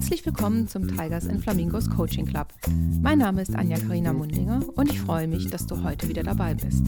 Herzlich 0.00 0.24
willkommen 0.24 0.66
zum 0.66 0.88
Tigers 0.88 1.28
and 1.28 1.42
Flamingos 1.42 1.90
Coaching 1.90 2.24
Club. 2.24 2.54
Mein 3.02 3.18
Name 3.18 3.42
ist 3.42 3.54
Anja 3.54 3.78
Karina 3.78 4.14
Mundinger 4.14 4.62
und 4.74 4.90
ich 4.90 4.98
freue 4.98 5.28
mich, 5.28 5.50
dass 5.50 5.66
du 5.66 5.84
heute 5.84 6.08
wieder 6.08 6.22
dabei 6.22 6.54
bist. 6.54 6.86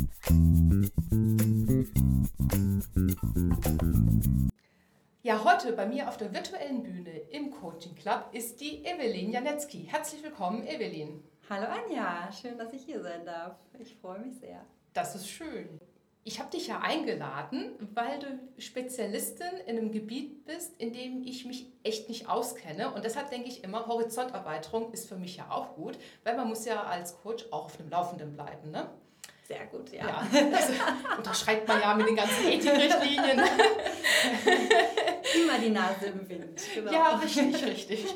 Ja, 5.22 5.44
heute 5.44 5.74
bei 5.74 5.86
mir 5.86 6.08
auf 6.08 6.16
der 6.16 6.32
virtuellen 6.32 6.82
Bühne 6.82 7.18
im 7.30 7.50
Coaching 7.50 7.94
Club 7.96 8.30
ist 8.32 8.62
die 8.62 8.82
Evelyn 8.82 9.30
Janetzki. 9.30 9.86
Herzlich 9.86 10.22
willkommen, 10.22 10.66
Evelyn. 10.66 11.22
Hallo 11.50 11.66
Anja, 11.66 12.32
schön, 12.32 12.56
dass 12.56 12.72
ich 12.72 12.82
hier 12.82 13.02
sein 13.02 13.26
darf. 13.26 13.56
Ich 13.78 13.94
freue 13.94 14.20
mich 14.20 14.38
sehr. 14.38 14.64
Das 14.94 15.14
ist 15.14 15.28
schön. 15.28 15.78
Ich 16.24 16.38
habe 16.38 16.50
dich 16.50 16.68
ja 16.68 16.78
eingeladen, 16.80 17.72
weil 17.94 18.20
du 18.20 18.38
Spezialistin 18.60 19.56
in 19.66 19.76
einem 19.76 19.90
Gebiet 19.90 20.44
bist, 20.44 20.72
in 20.78 20.92
dem 20.92 21.24
ich 21.24 21.44
mich 21.44 21.66
echt 21.82 22.08
nicht 22.08 22.28
auskenne. 22.28 22.92
Und 22.94 23.04
deshalb 23.04 23.30
denke 23.30 23.48
ich 23.48 23.64
immer, 23.64 23.86
Horizonterweiterung 23.86 24.92
ist 24.92 25.08
für 25.08 25.16
mich 25.16 25.36
ja 25.36 25.50
auch 25.50 25.74
gut, 25.74 25.98
weil 26.22 26.36
man 26.36 26.48
muss 26.48 26.64
ja 26.64 26.84
als 26.84 27.20
Coach 27.22 27.46
auch 27.50 27.64
auf 27.64 27.76
dem 27.76 27.90
Laufenden 27.90 28.34
bleiben. 28.34 28.70
Ne? 28.70 28.88
Sehr 29.48 29.66
gut, 29.66 29.92
ja. 29.92 30.06
ja 30.06 30.28
also, 30.32 30.72
unterschreibt 31.18 31.66
man 31.66 31.80
ja 31.80 31.92
mit 31.94 32.06
den 32.06 32.14
ganzen 32.14 32.46
Ethikrichtlinien. 32.46 33.40
Immer 35.34 35.58
die 35.58 35.70
Nase 35.70 36.06
im 36.06 36.28
Wind. 36.28 36.62
Genau. 36.72 36.92
Ja, 36.92 37.16
richtig, 37.16 37.66
richtig 37.66 38.06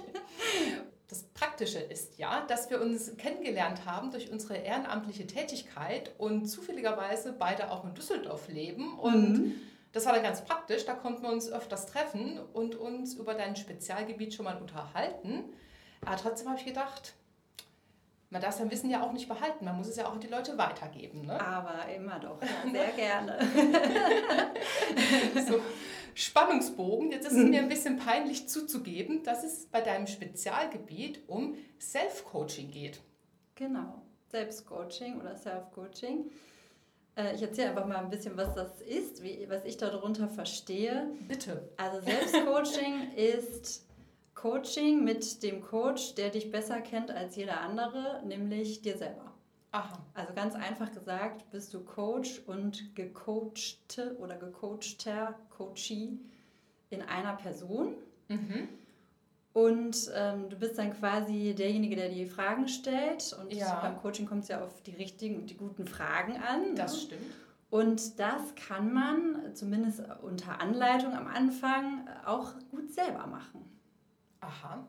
Praktische 1.36 1.78
ist 1.78 2.18
ja, 2.18 2.40
dass 2.48 2.70
wir 2.70 2.80
uns 2.80 3.16
kennengelernt 3.18 3.84
haben 3.84 4.10
durch 4.10 4.30
unsere 4.30 4.56
ehrenamtliche 4.56 5.26
Tätigkeit 5.26 6.10
und 6.18 6.46
zufälligerweise 6.46 7.34
beide 7.38 7.70
auch 7.70 7.84
in 7.84 7.94
Düsseldorf 7.94 8.48
leben. 8.48 8.98
Und 8.98 9.32
mhm. 9.32 9.54
das 9.92 10.06
war 10.06 10.14
dann 10.14 10.22
ganz 10.22 10.44
praktisch, 10.44 10.86
da 10.86 10.94
konnten 10.94 11.22
wir 11.22 11.30
uns 11.30 11.50
öfters 11.50 11.86
treffen 11.86 12.40
und 12.54 12.74
uns 12.74 13.14
über 13.14 13.34
dein 13.34 13.54
Spezialgebiet 13.54 14.32
schon 14.32 14.46
mal 14.46 14.56
unterhalten. 14.56 15.44
Aber 16.04 16.16
trotzdem 16.16 16.48
habe 16.48 16.58
ich 16.58 16.64
gedacht, 16.64 17.14
man 18.30 18.40
darf 18.40 18.56
sein 18.56 18.70
Wissen 18.70 18.90
ja 18.90 19.02
auch 19.02 19.12
nicht 19.12 19.28
behalten, 19.28 19.64
man 19.64 19.76
muss 19.76 19.88
es 19.88 19.96
ja 19.96 20.06
auch 20.06 20.12
an 20.12 20.20
die 20.20 20.26
Leute 20.26 20.56
weitergeben. 20.56 21.26
Ne? 21.26 21.40
Aber 21.40 21.86
immer 21.94 22.18
doch, 22.18 22.40
ja, 22.42 22.70
sehr 22.72 22.92
gerne. 22.92 23.38
so. 25.46 25.60
Spannungsbogen. 26.16 27.12
Jetzt 27.12 27.26
ist 27.26 27.36
es 27.36 27.46
mir 27.46 27.60
ein 27.60 27.68
bisschen 27.68 27.98
peinlich 27.98 28.48
zuzugeben, 28.48 29.22
dass 29.22 29.44
es 29.44 29.66
bei 29.66 29.82
deinem 29.82 30.06
Spezialgebiet 30.06 31.20
um 31.28 31.56
Self-Coaching 31.78 32.70
geht. 32.70 33.00
Genau, 33.54 34.00
Selbstcoaching 34.30 35.20
oder 35.20 35.36
Self-Coaching. 35.36 36.30
Äh, 37.16 37.34
ich 37.34 37.42
erzähle 37.42 37.68
einfach 37.68 37.86
mal 37.86 37.98
ein 37.98 38.08
bisschen, 38.08 38.34
was 38.34 38.54
das 38.54 38.80
ist, 38.80 39.22
wie, 39.22 39.46
was 39.50 39.66
ich 39.66 39.76
darunter 39.76 40.26
verstehe. 40.26 41.10
Bitte. 41.28 41.68
Also 41.76 42.00
Selbstcoaching 42.00 43.12
ist 43.16 43.86
Coaching 44.34 45.04
mit 45.04 45.42
dem 45.42 45.60
Coach, 45.60 46.14
der 46.14 46.30
dich 46.30 46.50
besser 46.50 46.80
kennt 46.80 47.10
als 47.10 47.36
jeder 47.36 47.60
andere, 47.60 48.22
nämlich 48.24 48.80
dir 48.80 48.96
selber. 48.96 49.35
Aha. 49.76 49.98
Also 50.14 50.32
ganz 50.32 50.54
einfach 50.54 50.90
gesagt, 50.90 51.50
bist 51.50 51.74
du 51.74 51.84
Coach 51.84 52.40
und 52.46 52.94
gecoachte 52.94 54.16
oder 54.18 54.36
gecoachter 54.36 55.34
Coachee 55.50 56.18
in 56.88 57.02
einer 57.02 57.34
Person. 57.34 57.94
Mhm. 58.28 58.68
Und 59.52 60.10
ähm, 60.14 60.48
du 60.48 60.56
bist 60.56 60.78
dann 60.78 60.94
quasi 60.94 61.54
derjenige, 61.54 61.94
der 61.94 62.08
die 62.08 62.24
Fragen 62.24 62.68
stellt. 62.68 63.36
Und 63.38 63.52
ja. 63.52 63.80
beim 63.80 63.96
Coaching 63.98 64.26
kommt 64.26 64.44
es 64.44 64.48
ja 64.48 64.62
auf 64.62 64.82
die 64.82 64.94
richtigen 64.94 65.36
und 65.36 65.50
die 65.50 65.56
guten 65.56 65.86
Fragen 65.86 66.36
an. 66.36 66.74
Das 66.74 66.94
ne? 66.94 67.00
stimmt. 67.00 67.34
Und 67.68 68.18
das 68.18 68.54
kann 68.54 68.94
man 68.94 69.54
zumindest 69.54 70.02
unter 70.22 70.60
Anleitung 70.60 71.12
am 71.14 71.26
Anfang 71.26 72.08
auch 72.24 72.54
gut 72.70 72.94
selber 72.94 73.26
machen. 73.26 73.62
Aha. 74.40 74.86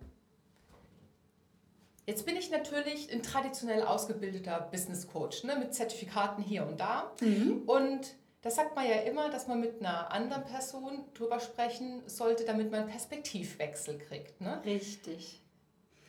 Jetzt 2.08 2.26
bin 2.26 2.38
ich 2.38 2.50
natürlich 2.50 3.12
ein 3.12 3.22
traditionell 3.22 3.84
ausgebildeter 3.84 4.70
Business 4.72 5.08
Coach 5.10 5.44
ne, 5.44 5.58
mit 5.58 5.74
Zertifikaten 5.76 6.42
hier 6.42 6.66
und 6.66 6.80
da. 6.80 7.12
Mhm. 7.20 7.64
Und 7.66 8.16
das 8.42 8.56
sagt 8.56 8.78
man 8.78 8.88
ja 8.88 8.96
immer, 9.02 9.30
dass 9.30 9.48
man 9.48 9.60
mit 9.60 9.82
einer 9.82 10.10
anderen 10.14 10.46
Person 10.46 11.04
drüber 11.14 11.42
sprechen 11.42 12.02
sollte, 12.06 12.46
damit 12.46 12.72
man 12.72 12.82
einen 12.82 12.90
Perspektivwechsel 12.90 13.98
kriegt. 13.98 14.40
Ne? 14.40 14.62
Richtig. 14.64 15.42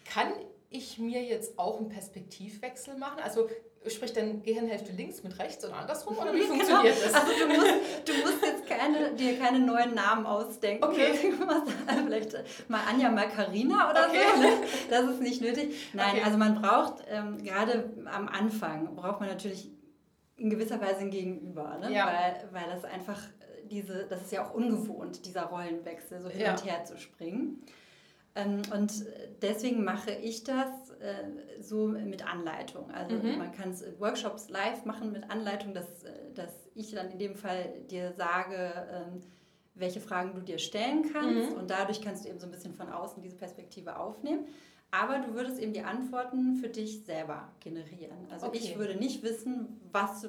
Kann 0.05 0.33
ich 0.71 0.99
mir 0.99 1.25
jetzt 1.25 1.59
auch 1.59 1.79
einen 1.79 1.89
Perspektivwechsel 1.89 2.97
machen? 2.97 3.19
Also 3.21 3.49
sprich 3.87 4.13
dann 4.13 4.43
Gehirnhälfte 4.43 4.93
links 4.93 5.23
mit 5.23 5.39
rechts 5.39 5.65
und 5.65 5.73
andersrum 5.73 6.19
oder 6.19 6.35
wie 6.35 6.43
funktioniert 6.43 6.97
genau. 6.97 7.13
das? 7.13 7.15
Also 7.15 7.33
du 7.39 7.47
musst, 7.47 7.75
du 8.05 8.13
musst 8.15 8.43
jetzt 8.43 8.67
keine, 8.67 9.15
dir 9.15 9.39
keine 9.39 9.61
neuen 9.61 9.95
Namen 9.95 10.27
ausdenken. 10.27 10.85
Okay. 10.85 11.13
Vielleicht 12.05 12.69
mal 12.69 12.81
Anja, 12.89 13.11
mal 13.11 13.29
Carina 13.29 13.91
oder 13.91 14.09
okay. 14.09 14.19
so. 14.35 14.41
Ne? 14.41 14.49
Das 14.91 15.05
ist 15.07 15.21
nicht 15.21 15.41
nötig. 15.41 15.91
Nein, 15.93 16.17
okay. 16.17 16.23
also 16.25 16.39
man 16.39 16.61
braucht 16.61 17.05
ähm, 17.09 17.43
gerade 17.43 17.91
am 18.13 18.29
Anfang 18.29 18.95
braucht 18.97 19.21
man 19.21 19.29
natürlich 19.29 19.71
in 20.37 20.51
gewisser 20.51 20.81
Weise 20.81 21.01
ein 21.01 21.11
Gegenüber, 21.11 21.79
ne? 21.79 21.93
ja. 21.93 22.07
weil, 22.07 22.49
weil 22.53 22.71
das 22.73 22.85
einfach 22.85 23.21
diese, 23.71 24.07
das 24.09 24.23
ist 24.23 24.33
ja 24.33 24.47
auch 24.47 24.55
ungewohnt, 24.55 25.27
dieser 25.27 25.45
Rollenwechsel, 25.45 26.21
so 26.21 26.29
hin 26.29 26.41
ja. 26.41 26.53
und 26.53 26.65
her 26.65 26.85
zu 26.85 26.97
springen. 26.97 27.63
Ähm, 28.35 28.63
und 28.73 29.05
deswegen 29.43 29.85
mache 29.85 30.13
ich 30.13 30.45
das 30.45 30.69
äh, 31.01 31.61
so 31.61 31.87
mit 31.89 32.27
Anleitung. 32.27 32.91
Also 32.91 33.17
mhm. 33.17 33.39
man 33.39 33.53
kann 33.53 33.75
Workshops 33.99 34.49
live 34.49 34.85
machen 34.85 35.13
mit 35.13 35.31
Anleitung, 35.31 35.75
dass, 35.75 36.05
äh, 36.05 36.33
dass 36.35 36.69
ich 36.75 36.93
dann 36.93 37.11
in 37.11 37.19
dem 37.19 37.35
Fall 37.35 37.73
dir 37.91 38.13
sage, 38.13 38.73
ähm, 38.91 39.21
welche 39.75 40.01
Fragen 40.01 40.35
du 40.35 40.41
dir 40.41 40.59
stellen 40.59 41.05
kannst. 41.13 41.53
Mhm. 41.53 41.57
Und 41.57 41.71
dadurch 41.71 42.01
kannst 42.01 42.25
du 42.25 42.29
eben 42.29 42.39
so 42.39 42.47
ein 42.47 42.53
bisschen 42.53 42.75
von 42.75 42.91
außen 42.91 43.23
diese 43.23 43.37
Perspektive 43.37 43.99
aufnehmen. 43.99 44.47
Aber 44.91 45.19
du 45.19 45.35
würdest 45.35 45.59
eben 45.59 45.73
die 45.73 45.83
Antworten 45.83 46.57
für 46.57 46.69
dich 46.69 47.05
selber 47.05 47.53
generieren. 47.61 48.27
Also 48.31 48.47
okay. 48.47 48.59
ich 48.59 48.79
würde 48.79 48.97
nicht 48.97 49.23
wissen, 49.23 49.81
was 49.93 50.23
du, 50.23 50.29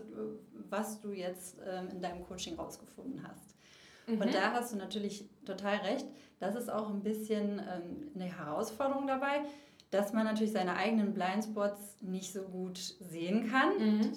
was 0.69 0.99
du 0.99 1.11
jetzt 1.11 1.57
ähm, 1.65 1.89
in 1.89 2.01
deinem 2.01 2.23
Coaching 2.25 2.55
rausgefunden 2.57 3.25
hast. 3.25 3.55
Mhm. 4.07 4.21
Und 4.21 4.33
da 4.33 4.51
hast 4.51 4.73
du 4.73 4.77
natürlich 4.77 5.29
total 5.45 5.77
recht. 5.77 6.05
Das 6.39 6.55
ist 6.55 6.69
auch 6.69 6.89
ein 6.89 7.03
bisschen 7.03 7.59
ähm, 7.59 8.11
eine 8.15 8.25
Herausforderung 8.25 9.07
dabei, 9.07 9.43
dass 9.91 10.13
man 10.13 10.25
natürlich 10.25 10.51
seine 10.51 10.75
eigenen 10.75 11.13
Blindspots 11.13 11.97
nicht 12.01 12.31
so 12.31 12.41
gut 12.43 12.77
sehen 12.77 13.49
kann. 13.49 13.77
Mhm. 13.77 14.11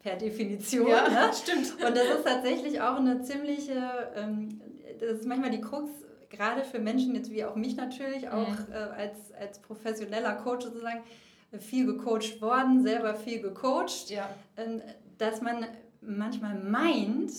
Per 0.00 0.16
Definition. 0.16 0.88
Ja, 0.88 1.08
ne? 1.08 1.30
stimmt. 1.42 1.72
Und 1.74 1.96
das 1.96 2.18
ist 2.18 2.24
tatsächlich 2.24 2.80
auch 2.80 2.96
eine 2.96 3.22
ziemliche, 3.22 4.10
ähm, 4.16 4.60
das 4.98 5.20
ist 5.20 5.26
manchmal 5.26 5.50
die 5.50 5.60
Krux, 5.60 5.90
gerade 6.28 6.64
für 6.64 6.78
Menschen 6.78 7.14
jetzt 7.14 7.30
wie 7.30 7.44
auch 7.44 7.54
mich 7.54 7.76
natürlich, 7.76 8.28
auch 8.28 8.48
mhm. 8.48 8.72
äh, 8.72 8.74
als, 8.74 9.32
als 9.38 9.58
professioneller 9.60 10.34
Coach 10.36 10.64
sozusagen, 10.64 11.02
viel 11.58 11.84
gecoacht 11.84 12.40
worden, 12.40 12.82
selber 12.82 13.14
viel 13.14 13.42
gecoacht, 13.42 14.08
ja. 14.08 14.28
ähm, 14.56 14.80
dass 15.18 15.42
man 15.42 15.66
manchmal 16.00 16.58
meint, 16.58 17.30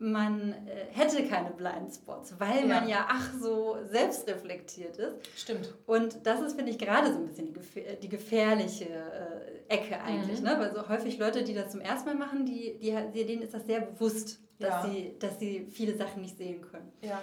man 0.00 0.52
äh, 0.52 0.86
hätte 0.92 1.22
keine 1.26 1.50
Blindspots, 1.50 2.40
weil 2.40 2.60
ja. 2.60 2.66
man 2.66 2.88
ja 2.88 3.06
ach 3.08 3.34
so 3.38 3.76
selbstreflektiert 3.90 4.96
ist. 4.96 5.14
Stimmt. 5.36 5.74
Und 5.86 6.24
das 6.24 6.40
ist, 6.40 6.56
finde 6.56 6.72
ich, 6.72 6.78
gerade 6.78 7.12
so 7.12 7.18
ein 7.18 7.26
bisschen 7.26 7.48
die, 7.48 7.52
gefähr 7.52 7.96
die 7.96 8.08
gefährliche 8.08 8.86
äh, 8.86 9.74
Ecke 9.74 10.00
eigentlich. 10.00 10.38
Mhm. 10.40 10.46
Ne? 10.46 10.56
Weil 10.58 10.74
so 10.74 10.88
häufig 10.88 11.18
Leute, 11.18 11.44
die 11.44 11.52
das 11.52 11.70
zum 11.70 11.82
ersten 11.82 12.08
Mal 12.08 12.14
machen, 12.16 12.46
die, 12.46 12.78
die, 12.78 13.24
denen 13.26 13.42
ist 13.42 13.52
das 13.52 13.66
sehr 13.66 13.82
bewusst, 13.82 14.40
dass, 14.58 14.84
ja. 14.84 14.90
sie, 14.90 15.16
dass 15.18 15.38
sie 15.38 15.66
viele 15.70 15.94
Sachen 15.94 16.22
nicht 16.22 16.38
sehen 16.38 16.62
können. 16.62 16.90
Ja. 17.02 17.20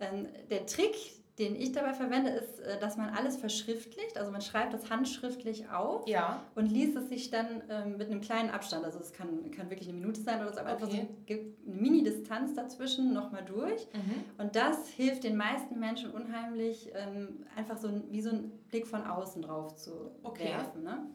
Ähm, 0.00 0.26
der 0.50 0.64
Trick, 0.64 0.96
den 1.38 1.54
ich 1.54 1.72
dabei 1.72 1.92
verwende, 1.92 2.30
ist, 2.30 2.60
äh, 2.60 2.78
dass 2.78 2.96
man 2.96 3.10
alles 3.10 3.36
verschriftlicht. 3.36 4.16
Also 4.16 4.30
man 4.30 4.40
schreibt 4.40 4.72
das 4.72 4.88
handschriftlich 4.88 5.68
auf 5.68 6.08
ja. 6.08 6.42
und 6.54 6.66
liest 6.66 6.96
es 6.96 7.10
sich 7.10 7.30
dann 7.30 7.62
ähm, 7.68 7.98
mit 7.98 8.10
einem 8.10 8.22
kleinen 8.22 8.50
Abstand. 8.50 8.84
Also 8.84 8.98
es 9.00 9.12
kann, 9.12 9.50
kann 9.50 9.68
wirklich 9.68 9.88
eine 9.88 9.98
Minute 9.98 10.20
sein 10.20 10.40
oder 10.40 10.52
so, 10.54 10.60
aber 10.60 10.72
okay. 10.72 10.84
einfach 10.84 10.90
so 10.90 10.96
eine 10.96 11.40
Mini-Distanz 11.64 12.54
dazwischen 12.54 13.12
nochmal 13.12 13.44
durch. 13.44 13.86
Mhm. 13.92 14.24
Und 14.38 14.56
das 14.56 14.88
hilft 14.88 15.24
den 15.24 15.36
meisten 15.36 15.78
Menschen 15.78 16.10
unheimlich, 16.10 16.90
ähm, 16.94 17.44
einfach 17.54 17.76
so 17.76 17.90
wie 18.10 18.22
so 18.22 18.30
einen 18.30 18.50
Blick 18.68 18.86
von 18.86 19.04
außen 19.04 19.42
drauf 19.42 19.76
zu 19.76 20.12
okay. 20.22 20.44
werfen. 20.44 20.84
Ne? 20.84 21.06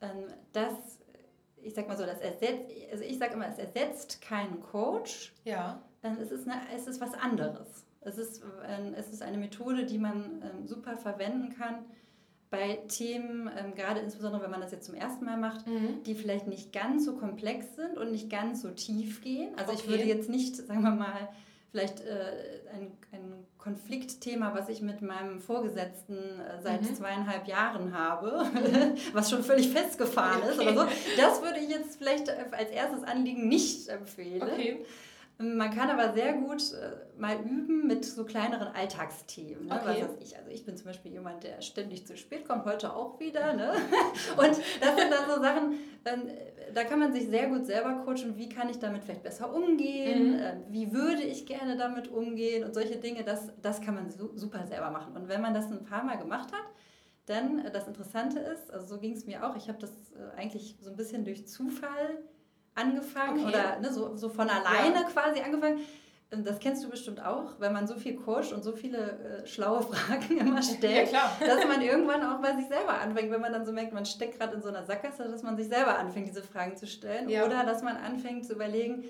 Ähm, 0.00 0.24
das, 0.54 0.72
ich 1.62 1.74
sag 1.74 1.88
mal 1.88 1.98
so, 1.98 2.06
das 2.06 2.20
ersetzt, 2.20 2.70
also 2.90 3.04
ich 3.04 3.18
sage 3.18 3.34
immer, 3.34 3.48
es 3.48 3.58
ersetzt 3.58 4.22
keinen 4.22 4.60
Coach. 4.60 5.34
Ja. 5.44 5.82
Dann 6.00 6.18
ist 6.18 6.32
es, 6.32 6.48
eine, 6.48 6.62
es 6.74 6.86
ist 6.86 7.02
was 7.02 7.12
anderes. 7.14 7.84
Es 8.04 8.18
ist, 8.18 8.42
äh, 8.42 8.92
es 8.96 9.12
ist 9.12 9.22
eine 9.22 9.38
Methode, 9.38 9.86
die 9.86 9.98
man 9.98 10.42
ähm, 10.42 10.66
super 10.66 10.96
verwenden 10.96 11.54
kann 11.56 11.84
bei 12.52 12.80
Themen, 12.86 13.50
ähm, 13.58 13.74
gerade 13.74 14.00
insbesondere 14.00 14.42
wenn 14.42 14.50
man 14.50 14.60
das 14.60 14.72
jetzt 14.72 14.84
zum 14.84 14.94
ersten 14.94 15.24
Mal 15.24 15.38
macht, 15.38 15.66
mhm. 15.66 16.02
die 16.04 16.14
vielleicht 16.14 16.46
nicht 16.46 16.72
ganz 16.72 17.06
so 17.06 17.16
komplex 17.16 17.74
sind 17.76 17.96
und 17.96 18.12
nicht 18.12 18.28
ganz 18.28 18.60
so 18.60 18.70
tief 18.70 19.22
gehen. 19.22 19.54
Also 19.56 19.72
okay. 19.72 19.80
ich 19.82 19.88
würde 19.88 20.04
jetzt 20.04 20.28
nicht, 20.28 20.56
sagen 20.56 20.82
wir 20.82 20.90
mal, 20.90 21.30
vielleicht 21.70 22.02
äh, 22.02 22.60
ein, 22.74 22.92
ein 23.12 23.46
Konfliktthema, 23.56 24.54
was 24.54 24.68
ich 24.68 24.82
mit 24.82 25.00
meinem 25.00 25.40
Vorgesetzten 25.40 26.14
äh, 26.14 26.60
seit 26.62 26.82
mhm. 26.82 26.94
zweieinhalb 26.94 27.48
Jahren 27.48 27.96
habe, 27.96 28.44
was 29.14 29.30
schon 29.30 29.42
völlig 29.42 29.70
festgefahren 29.70 30.42
okay. 30.42 30.50
ist 30.50 30.60
oder 30.60 30.74
so, 30.74 30.86
das 31.16 31.40
würde 31.40 31.58
ich 31.58 31.70
jetzt 31.70 31.96
vielleicht 31.96 32.28
als 32.28 32.70
erstes 32.70 33.02
Anliegen 33.02 33.48
nicht 33.48 33.88
empfehlen. 33.88 34.42
Okay. 34.42 34.84
Man 35.42 35.74
kann 35.74 35.90
aber 35.90 36.14
sehr 36.14 36.34
gut 36.34 36.62
äh, 36.72 37.20
mal 37.20 37.36
üben 37.40 37.86
mit 37.88 38.04
so 38.04 38.24
kleineren 38.24 38.68
Alltagsthemen. 38.68 39.66
Ne? 39.66 39.74
Okay. 39.74 40.06
Was 40.06 40.26
ich. 40.26 40.36
Also 40.36 40.50
ich 40.50 40.64
bin 40.64 40.76
zum 40.76 40.86
Beispiel 40.86 41.12
jemand, 41.12 41.42
der 41.42 41.60
ständig 41.60 42.06
zu 42.06 42.16
spät 42.16 42.46
kommt, 42.46 42.64
heute 42.64 42.94
auch 42.94 43.18
wieder. 43.18 43.52
Ne? 43.54 43.72
Und 44.36 44.50
das 44.80 44.96
sind 44.96 45.10
dann 45.10 45.28
so 45.28 45.42
Sachen, 45.42 45.78
ähm, 46.04 46.28
da 46.74 46.84
kann 46.84 47.00
man 47.00 47.12
sich 47.12 47.28
sehr 47.28 47.48
gut 47.48 47.66
selber 47.66 48.04
coachen, 48.04 48.36
wie 48.36 48.48
kann 48.48 48.68
ich 48.68 48.78
damit 48.78 49.04
vielleicht 49.04 49.22
besser 49.22 49.52
umgehen, 49.52 50.34
mhm. 50.34 50.38
äh, 50.38 50.54
wie 50.68 50.92
würde 50.92 51.22
ich 51.22 51.44
gerne 51.44 51.76
damit 51.76 52.08
umgehen 52.08 52.64
und 52.64 52.74
solche 52.74 52.96
Dinge, 52.96 53.24
das, 53.24 53.52
das 53.60 53.80
kann 53.80 53.94
man 53.94 54.10
su 54.10 54.30
super 54.36 54.66
selber 54.66 54.90
machen. 54.90 55.16
Und 55.16 55.28
wenn 55.28 55.40
man 55.40 55.54
das 55.54 55.70
ein 55.70 55.84
paar 55.84 56.04
Mal 56.04 56.18
gemacht 56.18 56.52
hat, 56.52 56.64
dann 57.26 57.64
äh, 57.64 57.70
das 57.70 57.88
Interessante 57.88 58.38
ist, 58.38 58.70
also 58.70 58.86
so 58.86 59.00
ging 59.00 59.12
es 59.12 59.26
mir 59.26 59.46
auch, 59.46 59.56
ich 59.56 59.68
habe 59.68 59.78
das 59.78 59.90
äh, 60.12 60.36
eigentlich 60.36 60.76
so 60.80 60.90
ein 60.90 60.96
bisschen 60.96 61.24
durch 61.24 61.46
Zufall 61.48 62.18
angefangen 62.74 63.40
okay. 63.40 63.48
oder 63.48 63.80
ne, 63.80 63.92
so, 63.92 64.16
so 64.16 64.28
von 64.28 64.48
alleine 64.48 64.94
ja. 64.94 65.02
quasi 65.04 65.40
angefangen. 65.40 65.80
Das 66.30 66.60
kennst 66.60 66.82
du 66.82 66.88
bestimmt 66.88 67.22
auch, 67.22 67.60
wenn 67.60 67.74
man 67.74 67.86
so 67.86 67.94
viel 67.94 68.16
coacht 68.16 68.54
und 68.54 68.62
so 68.64 68.72
viele 68.72 69.42
äh, 69.42 69.46
schlaue 69.46 69.82
Fragen 69.82 70.38
immer 70.38 70.62
stellt, 70.62 71.12
ja, 71.12 71.30
dass 71.40 71.66
man 71.66 71.82
irgendwann 71.82 72.24
auch 72.24 72.40
bei 72.40 72.56
sich 72.56 72.68
selber 72.68 72.94
anfängt, 72.94 73.30
wenn 73.30 73.40
man 73.42 73.52
dann 73.52 73.66
so 73.66 73.72
merkt, 73.72 73.92
man 73.92 74.06
steckt 74.06 74.38
gerade 74.38 74.54
in 74.54 74.62
so 74.62 74.68
einer 74.68 74.82
Sackgasse, 74.82 75.24
dass 75.24 75.42
man 75.42 75.58
sich 75.58 75.68
selber 75.68 75.98
anfängt, 75.98 76.28
diese 76.28 76.42
Fragen 76.42 76.74
zu 76.76 76.86
stellen. 76.86 77.28
Ja. 77.28 77.44
Oder 77.44 77.64
dass 77.64 77.82
man 77.82 77.98
anfängt 77.98 78.46
zu 78.46 78.54
überlegen, 78.54 79.04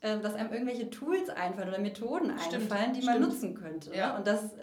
dass 0.00 0.34
einem 0.34 0.52
irgendwelche 0.52 0.90
Tools 0.90 1.30
einfallen 1.30 1.68
oder 1.68 1.78
Methoden 1.78 2.32
Stimmt. 2.38 2.64
einfallen, 2.64 2.92
die 2.92 3.04
man 3.04 3.20
nutzen 3.20 3.54
könnte. 3.54 3.90
Ne? 3.90 3.96
Ja. 3.96 4.12
Ne? 4.12 4.18
Und 4.18 4.26
das, 4.26 4.54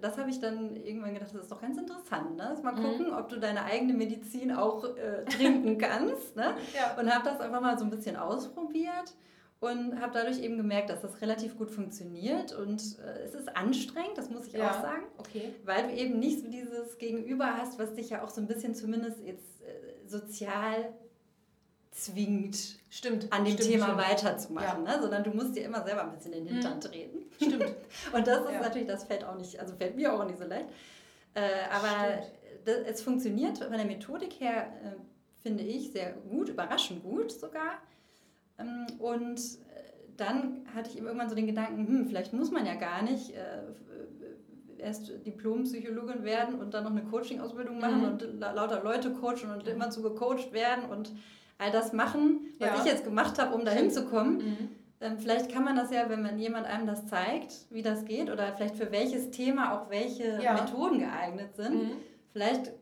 das 0.00 0.18
habe 0.18 0.30
ich 0.30 0.40
dann 0.40 0.76
irgendwann 0.76 1.14
gedacht, 1.14 1.34
das 1.34 1.42
ist 1.42 1.52
doch 1.52 1.60
ganz 1.60 1.76
interessant. 1.76 2.36
Ne? 2.36 2.56
Mal 2.62 2.72
mhm. 2.72 2.82
gucken, 2.82 3.14
ob 3.14 3.28
du 3.28 3.38
deine 3.38 3.64
eigene 3.64 3.94
Medizin 3.94 4.52
auch 4.52 4.84
äh, 4.96 5.24
trinken 5.24 5.78
kannst. 5.78 6.36
Ne? 6.36 6.54
Ja. 6.74 6.98
Und 7.00 7.12
habe 7.12 7.24
das 7.24 7.40
einfach 7.40 7.60
mal 7.60 7.78
so 7.78 7.84
ein 7.84 7.90
bisschen 7.90 8.16
ausprobiert 8.16 9.14
und 9.60 10.00
habe 10.00 10.12
dadurch 10.12 10.40
eben 10.40 10.56
gemerkt, 10.56 10.90
dass 10.90 11.00
das 11.00 11.20
relativ 11.20 11.56
gut 11.56 11.70
funktioniert 11.70 12.52
und 12.52 12.98
äh, 12.98 13.22
es 13.24 13.34
ist 13.34 13.56
anstrengend, 13.56 14.16
das 14.16 14.30
muss 14.30 14.46
ich 14.46 14.52
ja, 14.52 14.70
auch 14.70 14.82
sagen, 14.82 15.04
okay. 15.18 15.54
weil 15.64 15.88
du 15.88 15.94
eben 15.94 16.18
nicht 16.18 16.40
so 16.40 16.50
dieses 16.50 16.98
Gegenüber 16.98 17.56
hast, 17.56 17.78
was 17.78 17.94
dich 17.94 18.10
ja 18.10 18.22
auch 18.22 18.28
so 18.28 18.40
ein 18.40 18.46
bisschen 18.46 18.74
zumindest 18.74 19.20
jetzt 19.24 19.62
äh, 19.62 20.06
sozial 20.06 20.92
zwingt, 21.96 22.76
stimmt, 22.90 23.32
an 23.32 23.44
dem 23.44 23.54
stimmt, 23.54 23.70
Thema 23.70 23.86
stimmt. 23.86 24.00
weiterzumachen, 24.00 24.84
ja. 24.84 24.96
ne? 24.96 25.00
sondern 25.00 25.24
du 25.24 25.30
musst 25.30 25.56
dir 25.56 25.64
immer 25.64 25.82
selber 25.82 26.04
ein 26.04 26.12
bisschen 26.12 26.34
in 26.34 26.44
den 26.44 26.54
Hintern 26.54 26.76
mhm. 26.76 26.80
treten. 26.80 27.18
Stimmt. 27.36 27.74
und 28.12 28.26
das 28.26 28.44
ist 28.44 28.52
ja. 28.52 28.60
natürlich, 28.60 28.86
das 28.86 29.04
fällt 29.04 29.24
auch 29.24 29.36
nicht, 29.36 29.58
also 29.58 29.74
fällt 29.74 29.96
mir 29.96 30.12
auch 30.12 30.24
nicht 30.26 30.38
so 30.38 30.44
leicht. 30.44 30.66
Äh, 31.34 31.40
aber 31.72 32.22
das, 32.64 32.76
es 32.86 33.02
funktioniert 33.02 33.58
von 33.58 33.72
der 33.72 33.86
Methodik 33.86 34.40
her, 34.40 34.68
äh, 34.84 34.92
finde 35.42 35.64
ich, 35.64 35.92
sehr 35.92 36.12
gut, 36.12 36.50
überraschend 36.50 37.02
gut 37.02 37.32
sogar. 37.32 37.78
Ähm, 38.58 38.86
und 38.98 39.38
äh, 39.38 39.82
dann 40.18 40.66
hatte 40.74 40.90
ich 40.90 40.98
eben 40.98 41.06
irgendwann 41.06 41.30
so 41.30 41.34
den 41.34 41.46
Gedanken, 41.46 41.86
hm, 41.86 42.08
vielleicht 42.08 42.34
muss 42.34 42.50
man 42.50 42.66
ja 42.66 42.74
gar 42.74 43.02
nicht 43.02 43.30
äh, 43.30 43.62
erst 44.78 45.10
Diplompsychologin 45.24 46.24
werden 46.24 46.60
und 46.60 46.74
dann 46.74 46.84
noch 46.84 46.90
eine 46.90 47.04
Coaching-Ausbildung 47.04 47.80
machen 47.80 48.00
mhm. 48.00 48.04
und 48.04 48.40
lauter 48.40 48.82
Leute 48.82 49.12
coachen 49.12 49.50
und 49.50 49.66
immer 49.66 49.90
zu 49.90 50.02
gecoacht 50.02 50.52
werden 50.52 50.84
und 50.90 51.12
all 51.58 51.70
das 51.70 51.92
machen, 51.92 52.52
was 52.58 52.68
ja. 52.68 52.76
ich 52.78 52.84
jetzt 52.84 53.04
gemacht 53.04 53.38
habe, 53.38 53.54
um 53.54 53.64
dahin 53.64 53.90
zu 53.90 54.06
kommen. 54.06 54.36
Mhm. 54.38 54.68
Ähm, 55.00 55.18
vielleicht 55.18 55.52
kann 55.52 55.64
man 55.64 55.76
das 55.76 55.90
ja, 55.90 56.08
wenn 56.08 56.22
man 56.22 56.38
jemand 56.38 56.66
einem 56.66 56.86
das 56.86 57.06
zeigt, 57.06 57.66
wie 57.70 57.82
das 57.82 58.04
geht 58.04 58.30
oder 58.30 58.52
vielleicht 58.54 58.76
für 58.76 58.90
welches 58.92 59.30
Thema 59.30 59.74
auch 59.74 59.90
welche 59.90 60.42
ja. 60.42 60.54
Methoden 60.54 60.98
geeignet 60.98 61.54
sind. 61.56 61.74
Mhm. 61.74 61.92
Vielleicht 62.32 62.72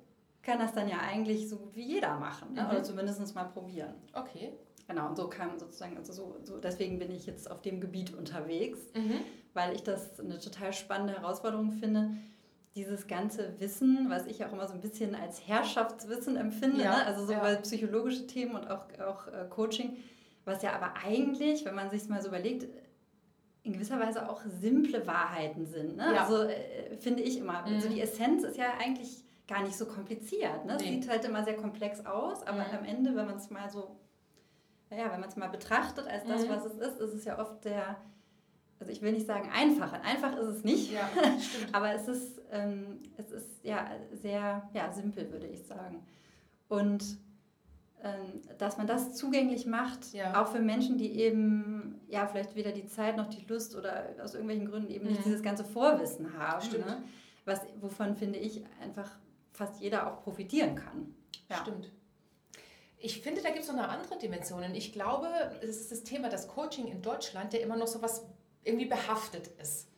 kann 0.42 0.58
das 0.58 0.72
dann 0.72 0.88
ja 0.88 0.98
eigentlich 0.98 1.48
so 1.48 1.56
gut 1.56 1.74
wie 1.74 1.82
jeder 1.82 2.18
machen 2.18 2.54
ne? 2.54 2.62
mhm. 2.62 2.70
oder 2.70 2.82
zumindest 2.82 3.34
mal 3.34 3.44
probieren. 3.44 3.94
Okay. 4.12 4.52
Genau, 4.86 5.08
und 5.08 5.16
so 5.16 5.28
kam 5.28 5.58
sozusagen, 5.58 5.96
also 5.96 6.12
so, 6.12 6.36
so 6.42 6.58
deswegen 6.58 6.98
bin 6.98 7.10
ich 7.10 7.24
jetzt 7.24 7.50
auf 7.50 7.62
dem 7.62 7.80
Gebiet 7.80 8.14
unterwegs, 8.14 8.78
mhm. 8.94 9.20
weil 9.54 9.74
ich 9.74 9.82
das 9.82 10.20
eine 10.20 10.38
total 10.38 10.74
spannende 10.74 11.14
Herausforderung 11.14 11.72
finde, 11.72 12.10
dieses 12.74 13.06
ganze 13.06 13.58
Wissen, 13.60 14.06
was 14.10 14.26
ich 14.26 14.44
auch 14.44 14.52
immer 14.52 14.66
so 14.66 14.74
ein 14.74 14.80
bisschen 14.80 15.14
als 15.14 15.46
Herrschaftswissen 15.46 16.36
empfinde, 16.36 16.82
ja, 16.82 16.96
ne? 16.96 17.06
also 17.06 17.24
sowohl 17.24 17.50
ja. 17.50 17.56
psychologische 17.56 18.26
Themen 18.26 18.56
und 18.56 18.68
auch, 18.68 18.86
auch 18.98 19.28
äh, 19.28 19.46
Coaching, 19.48 19.96
was 20.44 20.62
ja 20.62 20.72
aber 20.72 20.94
eigentlich, 21.04 21.64
wenn 21.64 21.74
man 21.74 21.90
sich 21.90 22.08
mal 22.08 22.20
so 22.20 22.28
überlegt, 22.28 22.66
in 23.62 23.72
gewisser 23.72 23.98
Weise 23.98 24.28
auch 24.28 24.42
simple 24.60 25.06
Wahrheiten 25.06 25.66
sind. 25.66 25.96
Ne? 25.96 26.12
Ja. 26.14 26.22
Also 26.22 26.42
äh, 26.42 26.96
finde 26.98 27.22
ich 27.22 27.38
immer. 27.38 27.62
Mhm. 27.62 27.74
Also 27.74 27.88
die 27.88 28.00
Essenz 28.00 28.42
ist 28.42 28.58
ja 28.58 28.74
eigentlich 28.78 29.24
gar 29.46 29.62
nicht 29.62 29.76
so 29.76 29.86
kompliziert. 29.86 30.66
Ne? 30.66 30.76
Nee. 30.78 30.92
Sieht 30.92 31.08
halt 31.08 31.24
immer 31.24 31.44
sehr 31.44 31.56
komplex 31.56 32.04
aus, 32.04 32.46
aber 32.46 32.58
mhm. 32.58 32.78
am 32.78 32.84
Ende, 32.84 33.16
wenn 33.16 33.26
man 33.26 33.36
es 33.36 33.50
mal 33.50 33.70
so, 33.70 33.96
naja, 34.90 35.10
wenn 35.12 35.20
man 35.20 35.28
es 35.28 35.36
mal 35.36 35.48
betrachtet 35.48 36.06
als 36.06 36.26
das, 36.26 36.44
mhm. 36.44 36.50
was 36.50 36.64
es 36.66 36.78
ist, 36.78 37.00
ist 37.00 37.14
es 37.14 37.24
ja 37.24 37.38
oft 37.38 37.64
der 37.64 37.96
also 38.84 38.92
ich 38.92 39.00
will 39.00 39.12
nicht 39.12 39.26
sagen 39.26 39.48
einfach, 39.50 39.94
einfach 40.02 40.36
ist 40.36 40.46
es 40.46 40.62
nicht, 40.62 40.92
ja, 40.92 41.08
aber 41.72 41.94
es 41.94 42.06
ist, 42.06 42.42
ähm, 42.52 42.98
es 43.16 43.30
ist 43.30 43.64
ja 43.64 43.90
sehr 44.12 44.68
ja, 44.74 44.92
simpel, 44.92 45.32
würde 45.32 45.46
ich 45.46 45.64
sagen. 45.64 46.04
Und 46.68 47.16
ähm, 48.02 48.42
dass 48.58 48.76
man 48.76 48.86
das 48.86 49.14
zugänglich 49.14 49.64
macht, 49.64 50.12
ja. 50.12 50.42
auch 50.42 50.48
für 50.48 50.60
Menschen, 50.60 50.98
die 50.98 51.12
eben 51.18 51.98
ja 52.08 52.26
vielleicht 52.26 52.56
weder 52.56 52.72
die 52.72 52.84
Zeit 52.84 53.16
noch 53.16 53.28
die 53.28 53.46
Lust 53.46 53.74
oder 53.74 54.10
aus 54.22 54.34
irgendwelchen 54.34 54.66
Gründen 54.66 54.90
eben 54.90 55.06
nicht 55.06 55.20
mhm. 55.20 55.24
dieses 55.24 55.42
ganze 55.42 55.64
Vorwissen 55.64 56.36
haben, 56.38 56.70
ne? 56.72 57.02
Was, 57.46 57.62
wovon 57.80 58.16
finde 58.16 58.38
ich 58.38 58.62
einfach 58.82 59.10
fast 59.52 59.80
jeder 59.80 60.06
auch 60.06 60.22
profitieren 60.22 60.74
kann. 60.74 61.14
Ja. 61.48 61.56
Stimmt. 61.56 61.90
Ich 62.98 63.20
finde, 63.20 63.40
da 63.42 63.50
gibt 63.50 63.64
es 63.64 63.68
noch 63.68 63.78
eine 63.78 63.88
andere 63.88 64.18
Dimension. 64.18 64.62
Ich 64.74 64.92
glaube, 64.92 65.28
es 65.62 65.80
ist 65.80 65.92
das 65.92 66.04
Thema, 66.04 66.28
das 66.28 66.48
Coaching 66.48 66.86
in 66.88 67.02
Deutschland, 67.02 67.52
der 67.52 67.60
immer 67.60 67.76
noch 67.76 67.86
so 67.86 68.00
was 68.02 68.26
irgendwie 68.64 68.86
behaftet 68.86 69.48
ist. 69.60 69.88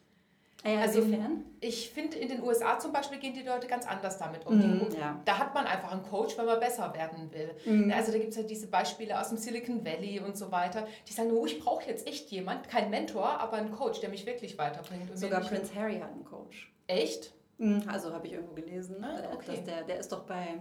Ah 0.64 0.70
ja, 0.70 0.80
also 0.80 1.00
inwiefern? 1.00 1.44
ich 1.60 1.90
finde, 1.90 2.16
in 2.16 2.28
den 2.28 2.42
USA 2.42 2.78
zum 2.78 2.92
Beispiel 2.92 3.18
gehen 3.18 3.34
die 3.34 3.42
Leute 3.42 3.68
ganz 3.68 3.86
anders 3.86 4.18
damit 4.18 4.46
um. 4.46 4.58
Mm, 4.58 4.88
ja. 4.98 5.20
Da 5.24 5.38
hat 5.38 5.54
man 5.54 5.64
einfach 5.64 5.92
einen 5.92 6.02
Coach, 6.02 6.36
wenn 6.36 6.46
man 6.46 6.58
besser 6.58 6.92
werden 6.92 7.30
will. 7.32 7.54
Mm. 7.64 7.92
Also 7.92 8.10
da 8.10 8.18
gibt 8.18 8.30
es 8.30 8.36
ja 8.36 8.42
diese 8.42 8.66
Beispiele 8.66 9.20
aus 9.20 9.28
dem 9.28 9.38
Silicon 9.38 9.84
Valley 9.84 10.18
und 10.18 10.36
so 10.36 10.50
weiter, 10.50 10.88
die 11.06 11.12
sagen, 11.12 11.30
oh, 11.30 11.46
ich 11.46 11.60
brauche 11.60 11.88
jetzt 11.88 12.08
echt 12.08 12.30
jemand, 12.30 12.68
kein 12.68 12.90
Mentor, 12.90 13.40
aber 13.40 13.58
einen 13.58 13.70
Coach, 13.70 14.00
der 14.00 14.08
mich 14.08 14.26
wirklich 14.26 14.58
weiterbringt. 14.58 15.16
Sogar 15.16 15.40
Prince 15.42 15.72
Harry 15.74 16.00
hat 16.00 16.10
einen 16.10 16.24
Coach. 16.24 16.72
Echt? 16.88 17.32
Mhm, 17.58 17.84
also 17.86 18.12
habe 18.12 18.26
ich 18.26 18.32
irgendwo 18.32 18.54
gelesen, 18.54 19.04
ah, 19.04 19.20
äh, 19.20 19.34
okay. 19.34 19.46
dass 19.46 19.64
der, 19.64 19.84
der 19.84 19.98
ist 19.98 20.10
doch 20.10 20.24
bei 20.24 20.60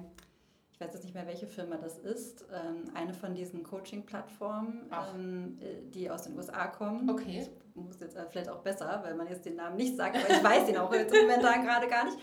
ich 0.75 0.81
weiß 0.81 0.93
jetzt 0.93 1.03
nicht 1.05 1.13
mehr, 1.15 1.25
welche 1.25 1.47
Firma 1.47 1.77
das 1.77 1.97
ist, 1.97 2.43
ähm, 2.53 2.83
eine 2.93 3.13
von 3.13 3.33
diesen 3.33 3.63
Coaching-Plattformen, 3.63 4.91
ähm, 5.15 5.57
äh, 5.61 5.89
die 5.89 6.09
aus 6.09 6.23
den 6.23 6.35
USA 6.35 6.67
kommen. 6.67 7.09
Okay. 7.09 7.47
Ich 7.47 7.75
muss 7.81 8.01
jetzt 8.01 8.17
äh, 8.17 8.25
vielleicht 8.29 8.49
auch 8.49 8.59
besser, 8.59 8.99
weil 9.05 9.15
man 9.15 9.25
jetzt 9.29 9.45
den 9.45 9.55
Namen 9.55 9.77
nicht 9.77 9.95
sagt, 9.95 10.17
aber 10.17 10.29
ich 10.29 10.43
weiß 10.43 10.67
ihn 10.67 10.75
auch 10.75 10.93
jetzt 10.93 11.13
momentan 11.13 11.63
gerade 11.63 11.87
gar 11.87 12.03
nicht. 12.03 12.17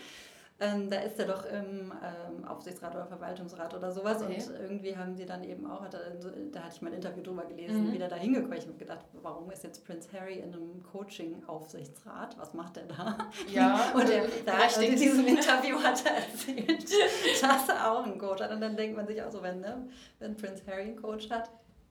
Ähm, 0.59 0.89
da 0.89 0.99
ist 0.99 1.19
er 1.19 1.25
doch 1.25 1.45
im 1.45 1.91
ähm, 1.91 2.45
Aufsichtsrat 2.45 2.93
oder 2.93 3.07
Verwaltungsrat 3.07 3.73
oder 3.73 3.91
sowas. 3.91 4.21
Okay. 4.21 4.35
Und 4.35 4.61
irgendwie 4.61 4.95
haben 4.95 5.15
sie 5.15 5.25
dann 5.25 5.43
eben 5.43 5.69
auch, 5.69 5.81
hat 5.81 5.95
er, 5.95 6.11
da 6.51 6.61
hatte 6.61 6.75
ich 6.75 6.81
mal 6.81 6.89
ein 6.89 6.95
Interview 6.95 7.23
drüber 7.23 7.45
gelesen, 7.45 7.87
mhm. 7.87 7.93
wie 7.93 7.97
der 7.97 8.07
da 8.07 8.15
hingekommen. 8.15 8.57
Ich 8.57 8.65
habe 8.65 8.77
gedacht, 8.77 9.05
warum 9.21 9.49
ist 9.51 9.63
jetzt 9.63 9.83
Prince 9.85 10.07
Harry 10.13 10.35
in 10.35 10.53
einem 10.53 10.83
Coaching-Aufsichtsrat? 10.91 12.37
Was 12.37 12.53
macht 12.53 12.77
er 12.77 12.83
da? 12.83 13.17
Ja, 13.51 13.91
und 13.95 14.09
er, 14.09 14.27
da, 14.45 14.53
also 14.53 14.81
in 14.81 14.95
diesem 14.95 15.25
Interview 15.25 15.77
hat 15.81 16.05
er 16.05 16.17
erzählt, 16.17 16.83
dass 17.41 17.69
er 17.69 17.91
auch 17.91 18.05
einen 18.05 18.17
Coach 18.17 18.41
hat. 18.41 18.51
Und 18.51 18.61
dann 18.61 18.77
denkt 18.77 18.95
man 18.95 19.07
sich 19.07 19.21
auch 19.21 19.31
so, 19.31 19.41
wenn, 19.41 19.59
ne, 19.59 19.87
wenn 20.19 20.35
Prince 20.35 20.63
Harry 20.67 20.83
einen 20.83 21.01
Coach 21.01 21.29
hat, 21.29 21.49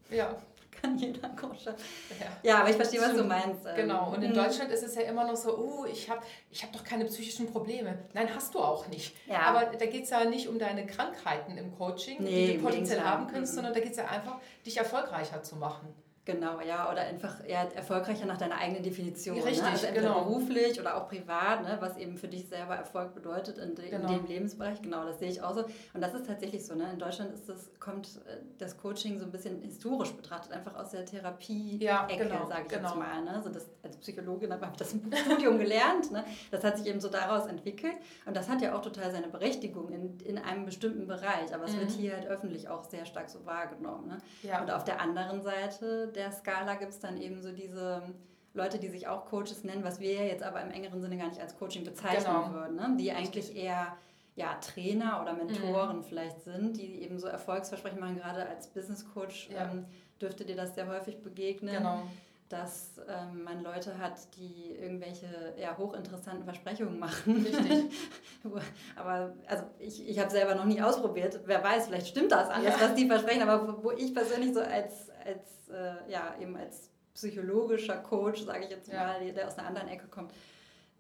ja 0.09 0.37
kann 0.81 0.97
jeder 0.99 1.29
Koscher. 1.31 1.75
Ja. 2.19 2.27
ja, 2.43 2.61
aber 2.61 2.71
ich 2.71 2.77
verstehe, 2.77 3.01
was 3.01 3.15
du 3.15 3.25
meinst. 3.25 3.65
Ähm. 3.67 3.77
Genau, 3.77 4.13
und 4.13 4.23
in 4.23 4.31
mhm. 4.31 4.35
Deutschland 4.35 4.71
ist 4.71 4.83
es 4.83 4.95
ja 4.95 5.03
immer 5.03 5.25
noch 5.25 5.37
so, 5.37 5.57
oh, 5.57 5.85
ich 5.85 6.09
habe 6.11 6.23
ich 6.51 6.63
hab 6.63 6.73
doch 6.73 6.85
keine 6.85 7.05
psychischen 7.05 7.51
Probleme. 7.51 7.99
Nein, 8.15 8.29
hast 8.35 8.55
du 8.55 8.59
auch 8.59 8.89
nicht. 8.89 9.15
Ja. 9.27 9.41
Aber 9.41 9.77
da 9.77 9.87
geht 9.87 10.05
es 10.05 10.11
ja 10.11 10.25
nicht 10.25 10.49
um 10.49 10.59
deine 10.59 10.87
Krankheiten 10.87 11.57
im 11.57 11.77
Coaching, 11.77 12.23
nee, 12.23 12.47
die 12.47 12.57
du 12.59 12.65
potenziell 12.65 13.03
haben 13.03 13.27
kannst, 13.27 13.53
mhm. 13.53 13.57
sondern 13.57 13.75
da 13.75 13.81
geht 13.81 13.93
es 13.93 13.99
ja 13.99 14.07
einfach, 14.07 14.39
dich 14.65 14.77
erfolgreicher 14.77 15.43
zu 15.43 15.57
machen. 15.57 15.95
Genau, 16.25 16.61
ja, 16.61 16.89
oder 16.89 17.01
einfach 17.01 17.45
ja, 17.49 17.65
erfolgreicher 17.65 18.27
nach 18.27 18.37
deiner 18.37 18.57
eigenen 18.57 18.85
Definition. 18.85 19.37
Richtig, 19.41 19.61
ne? 19.61 19.71
also 19.71 19.87
entweder 19.87 20.09
genau. 20.09 20.25
beruflich 20.25 20.79
oder 20.79 20.97
auch 20.97 21.09
privat, 21.09 21.63
ne? 21.63 21.77
was 21.81 21.97
eben 21.97 22.17
für 22.17 22.29
dich 22.29 22.47
selber 22.47 22.77
Erfolg 22.77 23.13
bedeutet 23.13 23.59
in, 23.59 23.75
de 23.75 23.91
genau. 23.91 24.09
in, 24.09 24.19
dem 24.19 24.27
Lebensbereich. 24.27 24.81
Genau, 24.83 25.05
das 25.05 25.19
sehe 25.19 25.29
ich 25.29 25.43
auch 25.43 25.53
so. 25.53 25.65
Und 25.95 26.01
das 26.01 26.15
ist 26.15 26.29
tatsächlich 26.29 26.65
so. 26.65 26.77
Ne? 26.77 26.93
In 26.93 27.01
Deutschland 27.01 27.35
ist 27.35 27.49
das, 27.49 27.73
kommt 27.81 28.21
äh, 28.29 28.37
das 28.59 28.77
Coaching 28.77 29.19
so 29.19 29.25
ein 29.25 29.33
bisschen 29.33 29.63
historisch 29.63 30.13
betrachtet, 30.13 30.53
einfach 30.53 30.77
aus 30.77 30.91
der 30.91 31.05
Therapie-Ecke, 31.05 31.85
ja, 31.85 32.07
genau, 32.07 32.47
sage 32.47 32.63
ich 32.63 32.69
genau. 32.69 32.89
jetzt 32.91 32.99
mal. 32.99 33.23
Ne? 33.25 33.31
Also 33.33 33.49
das, 33.49 33.69
als 33.83 33.97
Psychologin 33.97 34.53
habe 34.53 34.65
ich 34.71 34.77
das 34.77 34.93
im 34.93 35.13
Studium 35.13 35.59
gelernt. 35.59 36.13
Ne? 36.13 36.25
Das 36.53 36.63
hat 36.63 36.79
sich 36.79 36.87
eben 36.87 37.01
so 37.01 37.09
daraus 37.09 37.47
entwickelt. 37.47 37.97
Und 38.27 38.37
das 38.37 38.49
hat 38.49 38.63
ja 38.63 38.77
auch 38.77 38.83
total 38.83 39.11
seine 39.11 39.27
Berechtigung 39.27 39.89
in, 39.91 40.21
in 40.21 40.39
einem 40.39 40.67
bestimmten 40.67 41.09
Bereich. 41.09 41.53
Aber 41.53 41.65
es 41.65 41.73
mhm. 41.73 41.81
wird 41.81 41.91
hier 41.91 42.13
halt 42.15 42.27
öffentlich 42.29 42.69
auch 42.69 42.85
sehr 42.85 43.07
stark 43.07 43.29
so 43.29 43.45
wahrgenommen. 43.45 44.07
Ne? 44.07 44.19
Ja. 44.45 44.61
Und 44.61 44.71
auf 44.71 44.85
der 44.85 45.01
anderen 45.01 45.43
Seite 45.43 46.12
der 46.17 46.33
Skala 46.33 46.75
gibt 46.75 46.93
es 46.93 47.01
dann 47.01 47.21
eben 47.21 47.41
so 47.41 47.53
diese 47.53 48.03
Leute, 48.55 48.79
die 48.79 48.89
sich 48.89 49.09
auch 49.09 49.27
Coaches 49.27 49.65
nennen, 49.65 49.85
was 49.85 50.01
wir 50.01 50.13
ja 50.13 50.23
jetzt 50.25 50.43
aber 50.43 50.61
im 50.61 50.71
engeren 50.71 51.01
Sinne 51.01 51.17
gar 51.17 51.29
nicht 51.29 51.41
als 51.41 51.57
Coaching 51.59 51.85
bezeichnen 51.85 52.25
genau. 52.25 52.53
würden, 52.53 52.77
ne? 52.77 52.97
die 52.99 53.13
eigentlich 53.13 53.57
eher 53.57 53.97
ja, 54.35 54.55
Trainer 54.55 55.21
oder 55.21 55.35
Mentoren 55.35 55.99
mhm. 55.99 56.05
vielleicht 56.05 56.43
sind, 56.43 56.77
die 56.77 57.03
eben 57.03 57.19
so 57.19 57.27
Erfolgsversprechen 57.27 58.01
machen, 58.01 58.17
gerade 58.17 58.47
als 58.47 58.67
Business 58.69 59.05
Coach 59.13 59.51
ja. 59.51 59.71
ähm, 59.71 59.87
dürfte 60.21 60.45
dir 60.45 60.57
das 60.57 60.75
sehr 60.75 60.89
häufig 60.89 61.23
begegnen. 61.23 61.75
Genau 61.77 62.03
dass 62.53 63.01
ähm, 63.09 63.45
man 63.45 63.63
Leute 63.63 63.97
hat, 63.99 64.13
die 64.37 64.77
irgendwelche 64.79 65.27
eher 65.57 65.79
hochinteressanten 65.79 66.45
Versprechungen 66.45 66.99
machen. 66.99 67.47
Richtig. 67.47 67.91
aber 68.97 69.33
also 69.47 69.65
ich, 69.79 70.07
ich 70.07 70.19
habe 70.19 70.31
selber 70.31 70.55
noch 70.55 70.67
nie 70.67 70.83
ausprobiert. 70.83 71.41
Wer 71.47 71.65
weiß, 71.65 71.87
vielleicht 71.87 72.09
stimmt 72.09 72.31
das 72.31 72.51
alles, 72.51 72.75
ja. 72.75 72.81
was 72.81 72.95
die 72.95 73.07
versprechen. 73.07 73.49
Aber 73.49 73.83
wo 73.83 73.91
ich 73.93 74.15
persönlich 74.15 74.53
so 74.53 74.61
als, 74.61 75.09
als 75.25 75.69
äh, 75.69 76.11
ja, 76.11 76.35
eben 76.41 76.57
als 76.57 76.91
psychologischer 77.15 77.97
Coach, 77.99 78.43
sage 78.43 78.65
ich 78.65 78.71
jetzt 78.71 78.93
mal, 78.93 79.25
ja. 79.25 79.33
der 79.33 79.47
aus 79.47 79.59
einer 79.59 79.69
anderen 79.69 79.89
Ecke 79.89 80.07
kommt, 80.07 80.33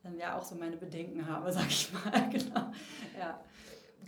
dann 0.02 0.18
ja 0.18 0.38
auch 0.38 0.42
so 0.42 0.54
meine 0.54 0.76
Bedenken 0.76 1.26
habe, 1.26 1.52
sage 1.52 1.68
ich 1.68 1.90
mal. 1.92 2.28
genau. 2.30 2.72
Ja. 3.18 3.40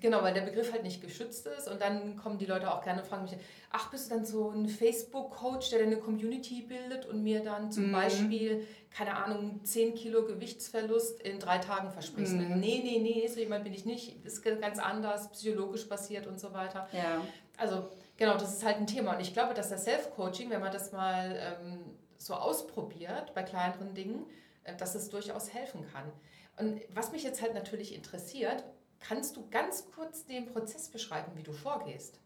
Genau, 0.01 0.23
weil 0.23 0.35
der 0.35 0.43
Begriff 0.43 0.71
halt 0.71 0.83
nicht 0.83 1.01
geschützt 1.01 1.47
ist 1.47 1.67
und 1.67 1.81
dann 1.81 2.17
kommen 2.17 2.37
die 2.37 2.45
Leute 2.45 2.71
auch 2.71 2.83
gerne 2.83 3.01
und 3.01 3.09
fragen 3.09 3.23
mich, 3.23 3.37
ach, 3.71 3.91
bist 3.91 4.11
du 4.11 4.15
dann 4.15 4.27
so 4.27 4.51
ein 4.51 4.69
Facebook-Coach, 4.69 5.71
der 5.71 5.83
eine 5.83 5.97
Community 5.97 6.61
bildet 6.61 7.07
und 7.07 7.23
mir 7.23 7.43
dann 7.43 7.73
zum 7.73 7.87
mhm. 7.87 7.93
Beispiel, 7.93 8.67
keine 8.91 9.17
Ahnung, 9.17 9.65
10 9.65 9.95
Kilo 9.95 10.27
Gewichtsverlust 10.27 11.23
in 11.23 11.39
drei 11.39 11.57
Tagen 11.57 11.91
versprichst? 11.91 12.35
Mhm. 12.35 12.61
Nee, 12.61 12.83
nee, 12.85 12.99
nee, 13.01 13.27
so 13.29 13.41
jemand 13.41 13.65
bin 13.65 13.73
ich 13.73 13.87
nicht, 13.87 14.23
ist 14.27 14.43
ganz 14.43 14.79
anders, 14.79 15.31
psychologisch 15.33 15.89
basiert 15.89 16.27
und 16.27 16.39
so 16.39 16.53
weiter. 16.53 16.87
Ja. 16.93 17.23
Also 17.57 17.89
genau, 18.17 18.35
das 18.35 18.55
ist 18.55 18.65
halt 18.65 18.77
ein 18.77 18.87
Thema 18.87 19.15
und 19.15 19.21
ich 19.21 19.33
glaube, 19.33 19.55
dass 19.55 19.71
das 19.71 19.85
Self-Coaching, 19.85 20.51
wenn 20.51 20.61
man 20.61 20.73
das 20.73 20.93
mal 20.93 21.37
ähm, 21.39 21.81
so 22.19 22.35
ausprobiert 22.35 23.35
bei 23.35 23.43
kleineren 23.43 23.95
Dingen, 23.95 24.27
äh, 24.65 24.77
dass 24.77 24.95
es 24.95 25.11
durchaus 25.11 25.53
helfen 25.53 25.85
kann. 25.93 26.11
Und 26.57 26.81
was 26.95 27.13
mich 27.13 27.25
jetzt 27.25 27.43
halt 27.43 27.55
natürlich 27.55 27.95
interessiert, 27.95 28.65
kannst 29.01 29.37
du 29.37 29.49
ganz 29.51 29.91
kurz 29.95 30.25
den 30.25 30.47
Prozess 30.47 30.89
beschreiben, 30.89 31.33
wie 31.35 31.43
du 31.43 31.53
vorgehst? 31.53 32.21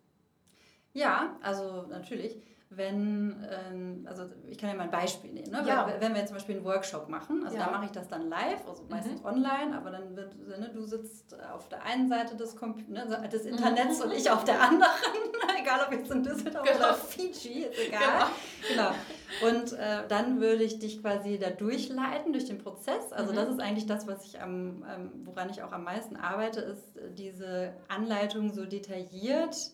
Ja, 0.93 1.39
also 1.43 1.83
natürlich 1.83 2.41
wenn, 2.71 3.47
ähm, 3.51 4.07
also 4.09 4.25
ich 4.47 4.59
kann 4.59 4.69
ja 4.69 4.77
mal 4.77 4.85
ein 4.85 4.91
Beispiel 4.91 5.33
nehmen, 5.33 5.51
ne? 5.51 5.65
ja. 5.67 5.87
wenn, 5.87 6.01
wenn 6.01 6.13
wir 6.13 6.21
jetzt 6.21 6.29
zum 6.29 6.37
Beispiel 6.37 6.57
einen 6.57 6.65
Workshop 6.67 7.09
machen, 7.09 7.43
also 7.45 7.57
ja. 7.57 7.65
da 7.65 7.71
mache 7.71 7.87
ich 7.87 7.93
das 7.93 8.09
dann 8.09 8.29
live, 8.29 8.67
also 8.69 8.85
meistens 8.91 9.21
mhm. 9.21 9.27
online, 9.27 9.75
aber 9.75 9.91
dann 9.91 10.15
wird, 10.15 10.37
ne, 10.47 10.71
du 10.73 10.85
sitzt 10.85 11.35
auf 11.51 11.69
der 11.71 11.83
einen 11.85 12.11
Seite 12.11 12.37
des, 12.37 12.55
ne, 12.89 13.29
des 13.33 13.47
Internets 13.47 13.99
mhm. 13.99 14.05
und 14.05 14.13
ich 14.13 14.31
auf 14.31 14.45
der 14.45 14.61
anderen, 14.61 14.93
egal 15.61 15.81
ob 15.87 15.93
jetzt 15.93 16.11
in 16.11 16.23
Düsseldorf 16.23 16.67
genau. 16.67 16.79
oder 16.79 16.95
Fiji, 16.95 17.63
ist 17.63 17.79
egal. 17.79 18.27
Genau. 18.69 18.91
genau. 18.91 19.49
Und 19.49 19.73
äh, 19.73 20.07
dann 20.07 20.41
würde 20.41 20.63
ich 20.63 20.79
dich 20.79 21.01
quasi 21.01 21.39
da 21.39 21.49
durchleiten 21.49 22.33
durch 22.33 22.47
den 22.47 22.59
Prozess. 22.59 23.13
Also 23.13 23.33
mhm. 23.33 23.37
das 23.37 23.49
ist 23.49 23.61
eigentlich 23.61 23.87
das, 23.87 24.07
was 24.07 24.25
ich 24.25 24.43
am, 24.43 24.85
ähm, 24.95 25.11
woran 25.25 25.49
ich 25.49 25.63
auch 25.63 25.73
am 25.73 25.85
meisten 25.85 26.17
arbeite, 26.17 26.61
ist 26.61 26.99
äh, 26.99 27.11
diese 27.13 27.73
Anleitung 27.89 28.53
so 28.53 28.67
detailliert 28.67 29.73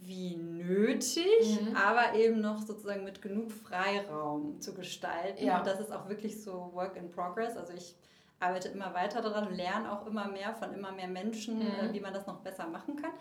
wie 0.00 0.36
nötig, 0.36 1.60
mhm. 1.60 1.76
aber 1.76 2.14
eben 2.14 2.40
noch 2.40 2.62
sozusagen 2.62 3.04
mit 3.04 3.22
genug 3.22 3.52
Freiraum 3.52 4.60
zu 4.60 4.74
gestalten. 4.74 5.44
Ja. 5.44 5.58
Und 5.58 5.66
das 5.66 5.80
ist 5.80 5.92
auch 5.92 6.08
wirklich 6.08 6.42
so 6.42 6.70
Work 6.74 6.96
in 6.96 7.10
Progress. 7.10 7.56
Also 7.56 7.72
ich 7.72 7.96
arbeite 8.40 8.68
immer 8.68 8.92
weiter 8.92 9.22
daran, 9.22 9.54
lerne 9.54 9.90
auch 9.90 10.06
immer 10.06 10.28
mehr 10.28 10.54
von 10.54 10.72
immer 10.74 10.92
mehr 10.92 11.08
Menschen, 11.08 11.58
mhm. 11.58 11.66
äh, 11.66 11.92
wie 11.92 12.00
man 12.00 12.12
das 12.12 12.26
noch 12.26 12.40
besser 12.40 12.66
machen 12.66 12.96
kann. 12.96 13.12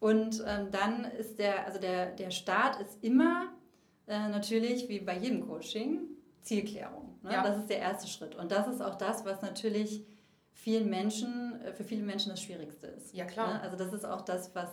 Und 0.00 0.42
ähm, 0.46 0.70
dann 0.70 1.04
ist 1.04 1.38
der, 1.38 1.66
also 1.66 1.80
der, 1.80 2.12
der 2.12 2.30
Start 2.30 2.80
ist 2.80 3.02
immer 3.02 3.48
äh, 4.06 4.28
natürlich, 4.28 4.88
wie 4.88 5.00
bei 5.00 5.16
jedem 5.16 5.46
Coaching, 5.46 6.02
Zielklärung. 6.42 7.18
Ne? 7.22 7.32
Ja. 7.32 7.42
Das 7.42 7.58
ist 7.58 7.68
der 7.68 7.78
erste 7.78 8.06
Schritt. 8.06 8.36
Und 8.36 8.52
das 8.52 8.68
ist 8.68 8.80
auch 8.80 8.94
das, 8.94 9.24
was 9.24 9.42
natürlich 9.42 10.06
vielen 10.52 10.88
Menschen, 10.88 11.60
äh, 11.62 11.72
für 11.72 11.84
viele 11.84 12.02
Menschen 12.02 12.30
das 12.30 12.40
Schwierigste 12.40 12.86
ist. 12.86 13.12
Ja, 13.12 13.24
klar. 13.24 13.54
Ne? 13.54 13.60
Also 13.60 13.76
das 13.76 13.92
ist 13.92 14.04
auch 14.04 14.22
das, 14.22 14.54
was 14.54 14.70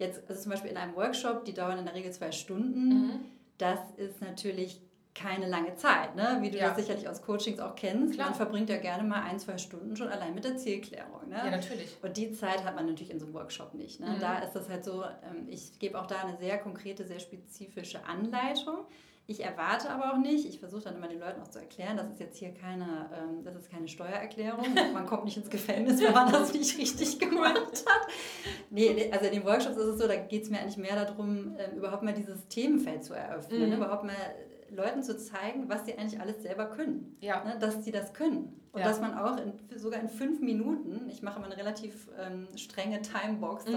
Jetzt, 0.00 0.28
also 0.28 0.42
zum 0.42 0.50
Beispiel 0.50 0.70
in 0.70 0.76
einem 0.76 0.96
Workshop, 0.96 1.44
die 1.44 1.54
dauern 1.54 1.78
in 1.78 1.84
der 1.84 1.94
Regel 1.94 2.10
zwei 2.10 2.32
Stunden. 2.32 2.88
Mhm. 2.88 3.20
Das 3.58 3.78
ist 3.96 4.20
natürlich 4.22 4.80
keine 5.14 5.48
lange 5.48 5.74
Zeit, 5.74 6.14
ne? 6.16 6.38
wie 6.40 6.50
du 6.50 6.58
ja. 6.58 6.68
das 6.68 6.78
sicherlich 6.78 7.08
aus 7.08 7.20
Coachings 7.20 7.58
auch 7.58 7.74
kennst. 7.74 8.14
Klar. 8.14 8.28
Man 8.28 8.34
verbringt 8.34 8.70
ja 8.70 8.78
gerne 8.78 9.02
mal 9.02 9.22
ein, 9.22 9.38
zwei 9.38 9.58
Stunden 9.58 9.96
schon 9.96 10.08
allein 10.08 10.34
mit 10.34 10.44
der 10.44 10.56
Zielklärung. 10.56 11.28
Ne? 11.28 11.36
Ja, 11.36 11.50
natürlich. 11.50 11.96
Und 12.00 12.16
die 12.16 12.32
Zeit 12.32 12.64
hat 12.64 12.74
man 12.74 12.86
natürlich 12.86 13.10
in 13.10 13.18
so 13.18 13.26
einem 13.26 13.34
Workshop 13.34 13.74
nicht. 13.74 14.00
Ne? 14.00 14.10
Mhm. 14.10 14.20
Da 14.20 14.38
ist 14.38 14.52
das 14.52 14.68
halt 14.68 14.84
so, 14.84 15.02
ähm, 15.02 15.46
ich 15.48 15.78
gebe 15.78 16.00
auch 16.00 16.06
da 16.06 16.20
eine 16.20 16.38
sehr 16.38 16.58
konkrete, 16.58 17.04
sehr 17.04 17.20
spezifische 17.20 18.04
Anleitung. 18.06 18.86
Ich 19.30 19.44
erwarte 19.44 19.88
aber 19.90 20.12
auch 20.12 20.18
nicht, 20.18 20.44
ich 20.44 20.58
versuche 20.58 20.82
dann 20.82 20.96
immer 20.96 21.06
den 21.06 21.20
Leuten 21.20 21.40
auch 21.40 21.46
zu 21.46 21.60
erklären, 21.60 21.96
das 21.96 22.10
ist 22.10 22.18
jetzt 22.18 22.36
hier 22.36 22.52
keine, 22.52 23.08
ähm, 23.16 23.44
das 23.44 23.54
ist 23.54 23.70
keine 23.70 23.86
Steuererklärung. 23.86 24.74
Man 24.92 25.06
kommt 25.06 25.24
nicht 25.24 25.36
ins 25.36 25.48
Gefängnis, 25.48 26.02
wenn 26.02 26.12
man 26.12 26.32
das 26.32 26.52
nicht 26.52 26.76
richtig 26.76 27.16
gemacht 27.20 27.84
hat. 27.86 28.08
Nee, 28.70 29.08
also 29.12 29.26
in 29.26 29.32
den 29.34 29.44
Workshops 29.44 29.76
ist 29.76 29.86
es 29.86 29.98
so, 30.00 30.08
da 30.08 30.16
geht 30.16 30.42
es 30.42 30.50
mir 30.50 30.58
eigentlich 30.58 30.78
mehr 30.78 30.96
darum, 30.96 31.54
ähm, 31.58 31.76
überhaupt 31.76 32.02
mal 32.02 32.12
dieses 32.12 32.48
Themenfeld 32.48 33.04
zu 33.04 33.14
eröffnen, 33.14 33.62
mhm. 33.62 33.68
ne? 33.68 33.76
überhaupt 33.76 34.02
mal 34.02 34.16
Leuten 34.68 35.04
zu 35.04 35.16
zeigen, 35.16 35.68
was 35.68 35.86
sie 35.86 35.96
eigentlich 35.96 36.20
alles 36.20 36.42
selber 36.42 36.66
können. 36.66 37.16
Ja. 37.20 37.44
Ne? 37.44 37.56
Dass 37.60 37.84
sie 37.84 37.92
das 37.92 38.12
können. 38.12 38.60
Und 38.72 38.80
ja. 38.80 38.88
dass 38.88 39.00
man 39.00 39.16
auch 39.16 39.36
in, 39.36 39.52
sogar 39.78 40.00
in 40.00 40.08
fünf 40.08 40.40
Minuten, 40.40 41.08
ich 41.08 41.22
mache 41.22 41.38
mal 41.38 41.46
eine 41.46 41.56
relativ 41.56 42.08
ähm, 42.18 42.48
strenge 42.56 43.00
Timebox 43.00 43.66
mhm. 43.66 43.74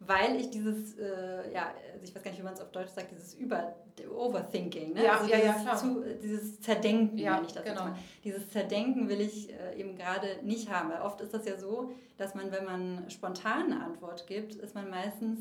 Weil 0.00 0.36
ich 0.36 0.50
dieses, 0.50 0.98
äh, 0.98 1.52
ja, 1.52 1.72
also 1.92 2.04
ich 2.04 2.14
weiß 2.14 2.22
gar 2.22 2.30
nicht, 2.30 2.40
wie 2.40 2.44
man 2.44 2.54
es 2.54 2.60
auf 2.60 2.70
Deutsch 2.70 2.90
sagt, 2.90 3.10
dieses 3.10 3.34
Über 3.34 3.74
Overthinking, 4.14 4.92
ne? 4.92 5.04
ja, 5.04 5.18
also 5.18 5.30
ja, 5.30 5.38
dieses, 5.38 5.64
ja, 5.64 5.76
zu, 5.76 6.04
dieses 6.22 6.60
Zerdenken, 6.60 7.18
ja, 7.18 7.40
ich 7.44 7.52
das 7.52 7.64
genau. 7.64 7.88
Dieses 8.22 8.50
Zerdenken 8.50 9.08
will 9.08 9.20
ich 9.20 9.50
äh, 9.52 9.80
eben 9.80 9.96
gerade 9.96 10.26
nicht 10.42 10.70
haben, 10.70 10.90
weil 10.90 11.00
oft 11.00 11.20
ist 11.20 11.32
das 11.32 11.46
ja 11.46 11.58
so, 11.58 11.92
dass 12.18 12.34
man, 12.34 12.52
wenn 12.52 12.64
man 12.64 13.10
spontan 13.10 13.72
eine 13.72 13.82
Antwort 13.82 14.26
gibt, 14.26 14.54
ist 14.54 14.74
man 14.74 14.90
meistens 14.90 15.40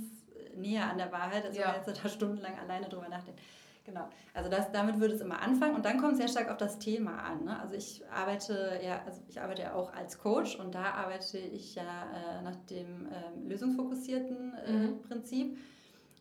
näher 0.56 0.90
an 0.90 0.98
der 0.98 1.12
Wahrheit, 1.12 1.46
als 1.46 1.58
wenn 1.58 1.66
man 1.66 1.76
jetzt 1.76 2.04
da 2.04 2.10
stundenlang 2.10 2.58
alleine 2.58 2.88
drüber 2.88 3.10
nachdenkt. 3.10 3.42
Genau. 3.86 4.10
Also 4.34 4.50
das, 4.50 4.72
damit 4.72 5.00
würde 5.00 5.14
es 5.14 5.22
immer 5.22 5.42
anfangen 5.42 5.76
und 5.76 5.86
dann 5.86 6.00
kommt 6.00 6.14
es 6.14 6.18
sehr 6.18 6.28
stark 6.28 6.50
auf 6.50 6.58
das 6.58 6.80
Thema 6.80 7.20
an. 7.20 7.46
Ne? 7.46 7.60
Also 7.60 7.76
ich 7.76 8.04
arbeite 8.12 8.80
ja, 8.84 9.02
also 9.06 9.22
ich 9.28 9.40
arbeite 9.40 9.62
ja 9.62 9.74
auch 9.74 9.94
als 9.94 10.18
Coach 10.18 10.60
und 10.60 10.74
da 10.74 10.92
arbeite 10.94 11.38
ich 11.38 11.76
ja 11.76 11.84
äh, 11.84 12.42
nach 12.42 12.56
dem 12.70 13.06
äh, 13.06 13.48
lösungsfokussierten 13.48 14.54
äh, 14.56 14.72
mhm. 14.72 15.02
Prinzip. 15.04 15.58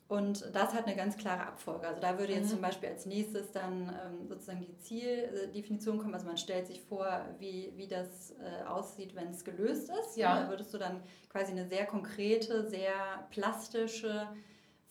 Und 0.07 0.55
das 0.55 0.75
hat 0.75 0.87
eine 0.87 0.95
ganz 0.95 1.17
klare 1.17 1.47
Abfolge. 1.47 1.89
Also 1.89 2.01
da 2.03 2.19
würde 2.19 2.35
jetzt 2.35 2.49
mhm. 2.49 2.51
zum 2.51 2.61
Beispiel 2.61 2.91
als 2.91 3.07
nächstes 3.07 3.53
dann 3.53 3.89
ähm, 3.89 4.29
sozusagen 4.29 4.61
die 4.61 4.77
Zieldefinition 4.77 5.99
kommen. 5.99 6.13
Also 6.13 6.27
man 6.27 6.37
stellt 6.37 6.67
sich 6.67 6.83
vor, 6.83 7.25
wie, 7.39 7.73
wie 7.77 7.89
das 7.89 8.33
äh, 8.33 8.67
aussieht, 8.67 9.15
wenn 9.15 9.31
es 9.31 9.45
gelöst 9.45 9.91
ist. 10.03 10.19
Ja. 10.19 10.37
Und 10.37 10.45
da 10.45 10.51
würdest 10.51 10.75
du 10.75 10.79
dann 10.79 11.03
quasi 11.31 11.53
eine 11.53 11.67
sehr 11.67 11.87
konkrete, 11.87 12.69
sehr 12.69 12.93
plastische 13.31 14.29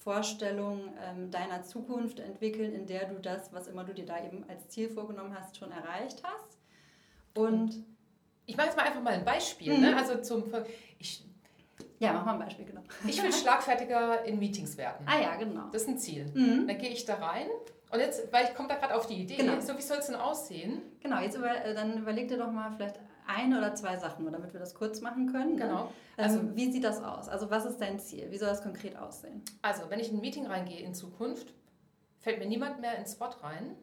Vorstellung 0.04 0.94
ähm, 1.02 1.32
deiner 1.32 1.64
Zukunft 1.64 2.20
entwickeln, 2.20 2.74
in 2.74 2.86
der 2.86 3.06
du 3.06 3.20
das, 3.20 3.54
was 3.54 3.68
immer 3.68 3.84
du 3.84 3.94
dir 3.94 4.06
da 4.06 4.24
eben 4.24 4.44
als 4.50 4.68
Ziel 4.68 4.90
vorgenommen 4.90 5.36
hast, 5.38 5.58
schon 5.58 5.72
erreicht 5.72 6.22
hast. 6.24 6.58
Und 7.36 7.84
ich 8.46 8.58
mache 8.58 8.68
jetzt 8.68 8.78
mal 8.78 8.84
einfach 8.84 9.02
mal 9.02 9.14
ein 9.14 9.26
Beispiel. 9.26 9.74
Ne? 9.74 9.78
Mhm. 9.78 9.84
Ne? 9.84 9.98
Also 9.98 10.22
zum 10.22 10.44
ich, 11.00 11.24
ja, 12.00 12.14
mach 12.14 12.26
mal 12.26 12.34
ein 12.34 12.40
Beispiel, 12.40 12.66
genau. 12.66 12.82
Ich 13.08 13.22
will 13.24 13.32
schlagfertiger 13.32 14.24
in 14.26 14.40
Meetings 14.40 14.78
werden. 14.78 15.06
Ah 15.08 15.22
ja, 15.22 15.36
genau. 15.36 15.70
Das 15.72 15.84
ist 15.84 15.88
ein 15.88 15.98
Ziel. 15.98 16.26
Mhm. 16.34 16.68
Dann 16.68 16.78
gehe 16.78 16.90
ich 16.90 17.06
da 17.06 17.16
rein 17.16 17.48
und 17.92 18.00
jetzt, 18.00 18.32
weil 18.34 18.46
ich 18.46 18.56
komme 18.56 18.68
da 18.68 18.76
gerade 18.76 18.96
auf 18.96 19.08
die 19.08 19.22
Idee, 19.22 19.38
genau. 19.38 19.60
so 19.62 19.78
wie 19.78 19.82
soll 19.82 20.00
es 20.00 20.08
denn 20.08 20.16
aussehen? 20.16 20.82
Genau, 21.02 21.22
jetzt 21.22 21.38
über, 21.38 21.64
äh, 21.64 21.74
dann 21.74 21.98
überleg 21.98 22.28
dir 22.28 22.38
doch 22.38 22.52
mal 22.52 22.72
vielleicht 22.76 23.00
eine 23.28 23.58
oder 23.58 23.76
zwei 23.76 23.98
Sachen, 23.98 24.24
nur 24.24 24.32
damit 24.32 24.54
wir 24.54 24.60
das 24.60 24.74
kurz 24.74 25.02
machen 25.02 25.32
können. 25.32 25.56
Ne? 25.56 25.62
Genau. 25.62 25.92
Ähm, 26.18 26.24
also, 26.24 26.56
wie 26.56 26.72
sieht 26.72 26.84
das 26.84 27.04
aus? 27.04 27.28
Also 27.30 27.50
was 27.50 27.66
ist 27.66 27.80
dein 27.80 28.00
Ziel? 28.00 28.32
Wie 28.32 28.38
soll 28.38 28.50
das 28.50 28.62
konkret 28.62 28.98
aussehen? 28.98 29.42
Also 29.62 29.84
wenn 29.90 30.00
ich 30.00 30.10
in 30.10 30.18
ein 30.18 30.22
Meeting 30.22 30.46
reingehe 30.46 30.80
in 30.82 30.94
Zukunft, 30.94 31.54
fällt 32.20 32.40
mir 32.40 32.48
niemand 32.48 32.82
mehr 32.82 32.98
ins 32.98 33.14
Spot 33.14 33.30
rein. 33.42 33.76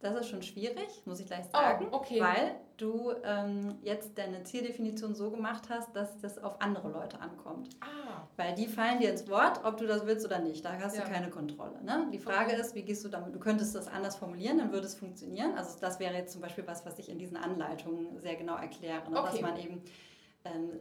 Das 0.00 0.14
ist 0.14 0.28
schon 0.28 0.42
schwierig, 0.42 1.02
muss 1.06 1.18
ich 1.18 1.26
gleich 1.26 1.46
sagen, 1.46 1.88
oh, 1.90 1.96
okay. 1.96 2.20
weil 2.20 2.54
du 2.76 3.12
ähm, 3.24 3.78
jetzt 3.82 4.16
deine 4.16 4.44
Zieldefinition 4.44 5.12
so 5.12 5.32
gemacht 5.32 5.64
hast, 5.68 5.94
dass 5.96 6.20
das 6.20 6.38
auf 6.38 6.60
andere 6.60 6.88
Leute 6.88 7.20
ankommt. 7.20 7.70
Ah. 7.80 8.28
Weil 8.36 8.54
die 8.54 8.68
fallen 8.68 9.00
dir 9.00 9.10
ins 9.10 9.28
Wort, 9.28 9.64
ob 9.64 9.76
du 9.78 9.88
das 9.88 10.06
willst 10.06 10.24
oder 10.24 10.38
nicht. 10.38 10.64
Da 10.64 10.78
hast 10.78 10.96
ja. 10.96 11.02
du 11.02 11.10
keine 11.10 11.30
Kontrolle. 11.30 11.82
Ne? 11.82 12.08
Die 12.12 12.20
Frage 12.20 12.52
okay. 12.52 12.60
ist, 12.60 12.76
wie 12.76 12.82
gehst 12.82 13.04
du 13.04 13.08
damit? 13.08 13.34
Du 13.34 13.40
könntest 13.40 13.74
das 13.74 13.88
anders 13.88 14.14
formulieren, 14.14 14.58
dann 14.58 14.70
würde 14.72 14.86
es 14.86 14.94
funktionieren. 14.94 15.58
Also 15.58 15.76
das 15.80 15.98
wäre 15.98 16.14
jetzt 16.14 16.32
zum 16.32 16.42
Beispiel 16.42 16.64
was, 16.66 16.86
was 16.86 16.98
ich 17.00 17.08
in 17.08 17.18
diesen 17.18 17.36
Anleitungen 17.36 18.20
sehr 18.20 18.36
genau 18.36 18.56
erkläre, 18.56 19.10
ne? 19.10 19.18
okay. 19.18 19.30
dass 19.32 19.40
man 19.40 19.58
eben 19.58 19.82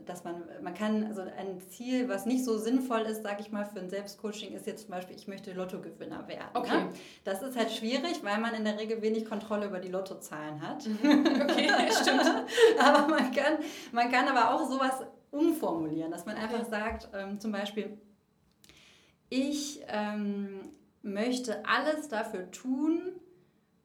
dass 0.06 0.24
man, 0.24 0.44
man 0.62 0.74
kann, 0.74 1.06
also 1.08 1.22
ein 1.22 1.60
Ziel, 1.70 2.08
was 2.08 2.26
nicht 2.26 2.46
so 2.46 2.58
sinnvoll 2.58 3.02
ist, 3.02 3.24
sage 3.24 3.42
ich 3.42 3.52
mal, 3.52 3.66
für 3.66 3.80
ein 3.80 3.90
Selbstcoaching, 3.90 4.54
ist 4.54 4.68
jetzt 4.68 4.84
zum 4.84 4.92
Beispiel, 4.92 5.16
ich 5.16 5.28
möchte 5.28 5.52
Lottogewinner 5.52 6.28
werden. 6.28 6.50
Okay. 6.54 6.86
Ne? 6.86 6.90
Das 7.24 7.42
ist 7.42 7.58
halt 7.58 7.72
schwierig, 7.72 8.24
weil 8.24 8.40
man 8.40 8.54
in 8.54 8.64
der 8.64 8.80
Regel 8.80 9.02
wenig 9.02 9.26
Kontrolle 9.26 9.66
über 9.66 9.80
die 9.80 9.90
Lottozahlen 9.90 10.62
hat. 10.62 10.88
Mhm. 10.88 11.26
Okay, 11.42 11.70
stimmt. 12.02 12.46
aber 12.80 13.08
man 13.08 13.32
kann, 13.32 13.58
man 13.92 14.12
kann 14.12 14.28
aber 14.28 14.54
auch 14.54 14.70
sowas 14.70 15.06
umformulieren, 15.32 16.12
dass 16.12 16.26
man 16.26 16.38
einfach 16.38 16.62
okay. 16.62 16.70
sagt, 16.70 17.10
ähm, 17.14 17.40
zum 17.40 17.52
Beispiel, 17.52 17.98
ich 19.30 19.82
ähm, 19.88 20.72
möchte 21.02 21.66
alles 21.66 22.08
dafür 22.08 22.50
tun, 22.52 23.02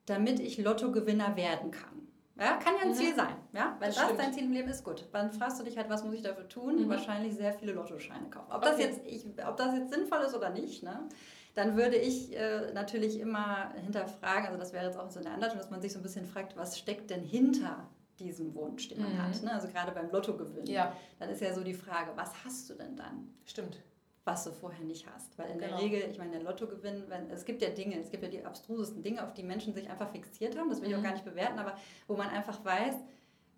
damit 0.07 0.38
ich 0.38 0.59
Lottogewinner 0.59 1.37
werden 1.37 1.71
kann. 1.71 2.02
Ja, 2.39 2.57
kann 2.57 2.75
ja 2.77 2.83
ein 2.83 2.91
mhm. 2.91 2.95
Ziel 2.95 3.15
sein. 3.15 3.35
Ja? 3.53 3.77
Wenn 3.79 3.89
das, 3.89 3.97
das 3.97 4.17
dein 4.17 4.33
Ziel 4.33 4.45
im 4.45 4.53
Leben 4.53 4.69
ist, 4.69 4.85
gut. 4.85 5.07
Dann 5.12 5.31
fragst 5.33 5.61
du 5.61 5.65
dich 5.65 5.77
halt, 5.77 5.91
was 5.91 6.03
muss 6.05 6.15
ich 6.15 6.23
dafür 6.23 6.49
tun? 6.49 6.85
Mhm. 6.85 6.89
Wahrscheinlich 6.89 7.35
sehr 7.35 7.53
viele 7.53 7.73
Lottoscheine 7.73 8.31
kaufen. 8.31 8.51
Ob, 8.51 8.59
okay. 8.59 8.71
das 8.71 8.79
jetzt, 8.79 9.01
ich, 9.07 9.27
ob 9.47 9.57
das 9.57 9.75
jetzt 9.75 9.93
sinnvoll 9.93 10.21
ist 10.21 10.35
oder 10.35 10.51
nicht, 10.51 10.83
ne? 10.83 11.09
dann 11.55 11.77
würde 11.77 11.97
ich 11.97 12.35
äh, 12.35 12.73
natürlich 12.73 13.21
immer 13.21 13.73
hinterfragen, 13.75 14.47
also 14.47 14.59
das 14.59 14.73
wäre 14.73 14.87
jetzt 14.87 14.99
auch 14.99 15.11
so 15.11 15.21
eine 15.21 15.31
Anleitung, 15.31 15.59
dass 15.59 15.71
man 15.71 15.83
sich 15.83 15.93
so 15.93 15.99
ein 15.99 16.03
bisschen 16.03 16.25
fragt, 16.25 16.57
was 16.57 16.79
steckt 16.79 17.11
denn 17.11 17.23
hinter 17.23 17.91
diesem 18.19 18.55
Wunsch, 18.55 18.89
den 18.89 19.03
man 19.03 19.12
mhm. 19.12 19.23
hat. 19.23 19.43
Ne? 19.43 19.53
Also 19.53 19.69
gerade 19.69 19.93
beim 19.93 20.11
Lottogewinn. 20.11 20.67
Ja. 20.67 20.97
Dann 21.19 21.29
ist 21.29 21.43
ja 21.43 21.53
so 21.53 21.62
die 21.62 21.75
Frage, 21.75 22.12
was 22.15 22.33
hast 22.45 22.71
du 22.71 22.75
denn 22.75 22.97
dann? 22.97 23.35
Stimmt 23.45 23.83
was 24.25 24.45
du 24.45 24.52
vorher 24.52 24.85
nicht 24.85 25.07
hast. 25.12 25.37
Weil 25.38 25.50
in 25.50 25.59
genau. 25.59 25.76
der 25.76 25.85
Regel, 25.85 26.11
ich 26.11 26.19
meine, 26.19 26.33
der 26.33 26.43
Lottogewinn, 26.43 27.05
wenn, 27.09 27.31
es 27.31 27.45
gibt 27.45 27.61
ja 27.62 27.71
Dinge, 27.71 27.99
es 27.99 28.11
gibt 28.11 28.23
ja 28.23 28.29
die 28.29 28.45
abstrusesten 28.45 29.02
Dinge, 29.02 29.25
auf 29.25 29.35
die 29.35 29.43
Menschen 29.43 29.75
sich 29.75 29.91
einfach 29.91 30.11
fixiert 30.11 30.57
haben, 30.57 30.69
das 30.71 30.81
will 30.81 30.88
ich 30.88 30.95
auch 30.95 31.00
mhm. 31.00 31.05
gar 31.05 31.12
nicht 31.12 31.25
bewerten, 31.25 31.59
aber 31.59 31.76
wo 32.07 32.17
man 32.17 32.29
einfach 32.29 32.64
weiß, 32.64 32.95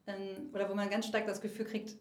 ähm, 0.06 0.50
oder 0.52 0.68
wo 0.68 0.74
man 0.74 0.88
ganz 0.88 1.06
stark 1.06 1.26
das 1.26 1.40
Gefühl 1.40 1.66
kriegt, 1.66 1.96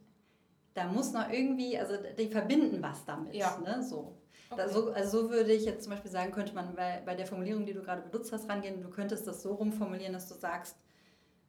da 0.73 0.85
muss 0.85 1.11
noch 1.11 1.29
irgendwie, 1.29 1.77
also 1.77 1.95
die 2.17 2.27
verbinden 2.27 2.81
was 2.81 3.05
damit. 3.05 3.35
Ja. 3.35 3.57
Ne? 3.59 3.83
So. 3.83 4.17
Okay. 4.49 4.69
so. 4.69 4.91
Also 4.91 5.23
so 5.23 5.29
würde 5.29 5.51
ich 5.51 5.65
jetzt 5.65 5.83
zum 5.83 5.91
Beispiel 5.91 6.11
sagen, 6.11 6.31
könnte 6.31 6.53
man 6.53 6.73
bei, 6.75 7.01
bei 7.05 7.15
der 7.15 7.27
Formulierung, 7.27 7.65
die 7.65 7.73
du 7.73 7.81
gerade 7.81 8.01
benutzt 8.01 8.31
hast, 8.31 8.49
rangehen. 8.49 8.81
Du 8.81 8.89
könntest 8.89 9.27
das 9.27 9.43
so 9.43 9.53
rumformulieren, 9.53 10.13
dass 10.13 10.29
du 10.29 10.35
sagst, 10.35 10.77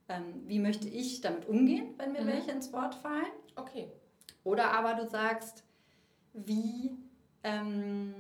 ähm, 0.09 0.43
wie 0.47 0.59
möchte 0.59 0.89
ich 0.89 1.21
damit 1.21 1.47
umgehen, 1.47 1.95
wenn 1.97 2.13
mir 2.13 2.23
mhm. 2.23 2.27
welche 2.27 2.51
ins 2.51 2.73
Wort 2.73 2.95
fallen. 2.97 3.33
Okay. 3.57 3.91
Oder 4.43 4.73
aber 4.73 4.95
du 4.95 5.09
sagst, 5.09 5.65
wie 6.35 6.99
ähm, 7.45 8.15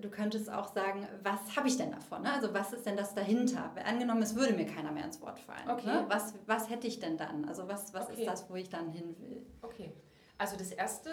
du 0.00 0.10
könntest 0.10 0.50
auch 0.50 0.72
sagen, 0.72 1.06
was 1.22 1.56
habe 1.56 1.68
ich 1.68 1.76
denn 1.76 1.90
davon? 1.90 2.22
Ne? 2.22 2.32
Also 2.32 2.52
was 2.54 2.72
ist 2.72 2.86
denn 2.86 2.96
das 2.96 3.14
dahinter? 3.14 3.72
Angenommen, 3.84 4.22
es 4.22 4.34
würde 4.34 4.54
mir 4.54 4.66
keiner 4.66 4.92
mehr 4.92 5.04
ins 5.04 5.20
Wort 5.20 5.38
fallen. 5.38 5.68
Okay. 5.68 5.86
Ne? 5.86 6.04
Was, 6.08 6.34
was 6.46 6.70
hätte 6.70 6.86
ich 6.86 7.00
denn 7.00 7.16
dann? 7.16 7.44
Also 7.46 7.68
was, 7.68 7.92
was 7.94 8.08
okay. 8.08 8.20
ist 8.20 8.26
das, 8.26 8.50
wo 8.50 8.54
ich 8.54 8.68
dann 8.68 8.88
hin 8.88 9.16
will? 9.18 9.44
Okay. 9.62 9.92
Also 10.38 10.56
das 10.56 10.70
erste, 10.70 11.10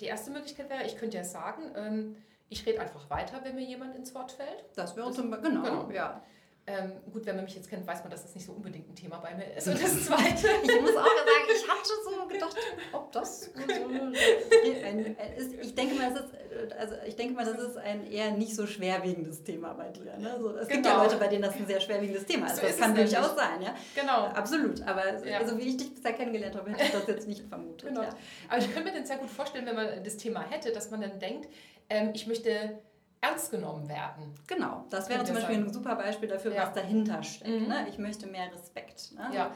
die 0.00 0.06
erste 0.06 0.30
Möglichkeit 0.30 0.70
wäre, 0.70 0.84
ich 0.84 0.96
könnte 0.96 1.16
ja 1.16 1.24
sagen, 1.24 1.62
ähm, 1.76 2.16
ich 2.48 2.66
rede 2.66 2.80
einfach 2.80 3.08
weiter, 3.10 3.40
wenn 3.44 3.54
mir 3.54 3.64
jemand 3.64 3.94
ins 3.94 4.14
Wort 4.14 4.32
fällt. 4.32 4.64
Das 4.74 4.96
wäre 4.96 5.10
zum 5.12 5.30
Beispiel, 5.30 5.50
genau, 5.50 5.62
genau, 5.62 5.90
ja. 5.90 6.22
Ähm, 6.66 6.92
gut, 7.12 7.26
wenn 7.26 7.36
man 7.36 7.44
mich 7.44 7.54
jetzt 7.54 7.68
kennt, 7.68 7.86
weiß 7.86 8.02
man, 8.02 8.10
dass 8.10 8.22
das 8.22 8.34
nicht 8.34 8.44
so 8.44 8.52
unbedingt 8.52 8.88
ein 8.88 8.94
Thema 8.94 9.18
bei 9.18 9.34
mir 9.34 9.54
ist. 9.54 9.66
Und 9.68 9.82
das 9.82 10.04
Zweite. 10.04 10.48
ich 10.62 10.80
muss 10.80 10.96
auch 10.96 11.04
sagen, 11.04 11.46
ich 11.48 11.68
hatte 11.68 11.90
so 12.04 12.28
gedacht, 12.28 12.56
ob 12.92 13.10
das 13.12 13.44
so 13.44 13.50
ein, 14.90 15.16
ist, 15.36 15.52
ich 15.54 15.74
denke 15.74 15.94
mal, 15.94 16.12
das 16.12 16.24
ist, 16.24 16.32
also 16.78 16.94
ich 17.06 17.16
denke 17.16 17.34
mal, 17.34 17.44
das 17.44 17.58
ist 17.58 17.76
ein 17.76 18.10
eher 18.10 18.32
nicht 18.32 18.54
so 18.54 18.66
schwerwiegendes 18.66 19.42
Thema 19.44 19.72
bei 19.74 19.90
dir. 19.90 20.16
Ne? 20.18 20.36
So, 20.38 20.50
es 20.50 20.68
genau. 20.68 20.74
gibt 20.74 20.86
ja 20.86 20.92
genau. 20.92 21.04
Leute, 21.04 21.16
bei 21.16 21.28
denen 21.28 21.42
das 21.42 21.54
ein 21.56 21.66
sehr 21.66 21.80
schwerwiegendes 21.80 22.26
Thema 22.26 22.46
ist. 22.46 22.56
So 22.56 22.62
das 22.62 22.72
ist 22.72 22.80
kann 22.80 22.94
durchaus 22.94 23.36
sein, 23.36 23.62
ja. 23.62 23.74
Genau. 23.94 24.26
Absolut. 24.26 24.82
Aber 24.82 25.24
ja. 25.24 25.38
also, 25.38 25.56
wie 25.58 25.62
ich 25.62 25.76
dich 25.76 25.94
bisher 25.94 26.12
kennengelernt 26.12 26.56
habe, 26.56 26.70
hätte 26.70 26.84
ich 26.84 26.90
das 26.90 27.06
jetzt 27.06 27.28
nicht 27.28 27.42
vermutet. 27.48 27.88
Genau. 27.88 28.02
Ja. 28.02 28.10
Aber 28.48 28.58
ich 28.58 28.72
könnte 28.72 28.92
mir 28.92 28.98
das 28.98 29.08
sehr 29.08 29.18
gut 29.18 29.30
vorstellen, 29.30 29.66
wenn 29.66 29.76
man 29.76 30.04
das 30.04 30.16
Thema 30.16 30.42
hätte, 30.48 30.72
dass 30.72 30.90
man 30.90 31.00
dann 31.00 31.18
denkt, 31.18 31.48
ähm, 31.88 32.10
ich 32.14 32.26
möchte 32.26 32.78
ernst 33.20 33.50
genommen 33.50 33.88
werden. 33.88 34.34
Genau, 34.46 34.86
das 34.90 35.08
wäre 35.08 35.24
zum 35.24 35.34
Beispiel 35.34 35.56
sein. 35.56 35.64
ein 35.66 35.72
super 35.72 35.94
Beispiel 35.96 36.28
dafür, 36.28 36.54
ja. 36.54 36.62
was 36.62 36.72
dahinter 36.72 37.22
steckt. 37.22 37.50
Mhm. 37.50 37.68
Ne? 37.68 37.86
Ich 37.90 37.98
möchte 37.98 38.26
mehr 38.26 38.50
Respekt. 38.52 39.12
Ne? 39.12 39.30
Ja. 39.34 39.50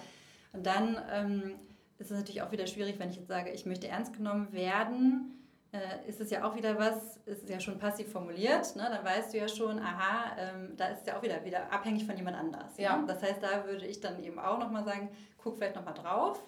Und 0.53 0.67
dann 0.67 1.01
ähm, 1.11 1.55
ist 1.99 2.11
es 2.11 2.17
natürlich 2.17 2.43
auch 2.43 2.53
wieder 2.53 2.67
schwierig, 2.67 2.99
wenn 2.99 3.11
ich 3.11 3.17
jetzt 3.17 3.29
sage, 3.29 3.51
ich 3.51 3.67
möchte 3.67 3.89
ernst 3.89 4.15
genommen 4.15 4.53
werden. 4.53 5.31
Äh, 5.73 6.09
ist 6.09 6.21
es 6.21 6.31
ja 6.31 6.49
auch 6.49 6.55
wieder 6.55 6.79
was, 6.79 7.17
ist 7.27 7.43
es 7.43 7.49
ja 7.49 7.59
schon 7.59 7.79
passiv 7.79 8.11
formuliert, 8.13 8.77
ne? 8.77 8.87
dann 8.91 9.05
weißt 9.05 9.35
du 9.35 9.39
ja 9.39 9.49
schon, 9.49 9.81
aha, 9.81 10.37
ähm, 10.39 10.77
da 10.77 10.87
ist 10.89 11.01
es 11.01 11.07
ja 11.07 11.19
auch 11.19 11.23
wieder, 11.23 11.45
wieder 11.45 11.73
abhängig 11.73 12.07
von 12.07 12.17
jemand 12.17 12.37
anders. 12.37 12.79
Ja. 12.79 12.97
Ne? 12.97 13.07
Das 13.09 13.23
heißt, 13.23 13.43
da 13.43 13.65
würde 13.67 13.85
ich 13.85 14.01
dann 14.01 14.23
eben 14.23 14.39
auch 14.39 14.59
nochmal 14.61 14.85
sagen, 14.85 15.09
guck 15.37 15.57
vielleicht 15.57 15.75
nochmal 15.75 15.95
drauf, 15.95 16.41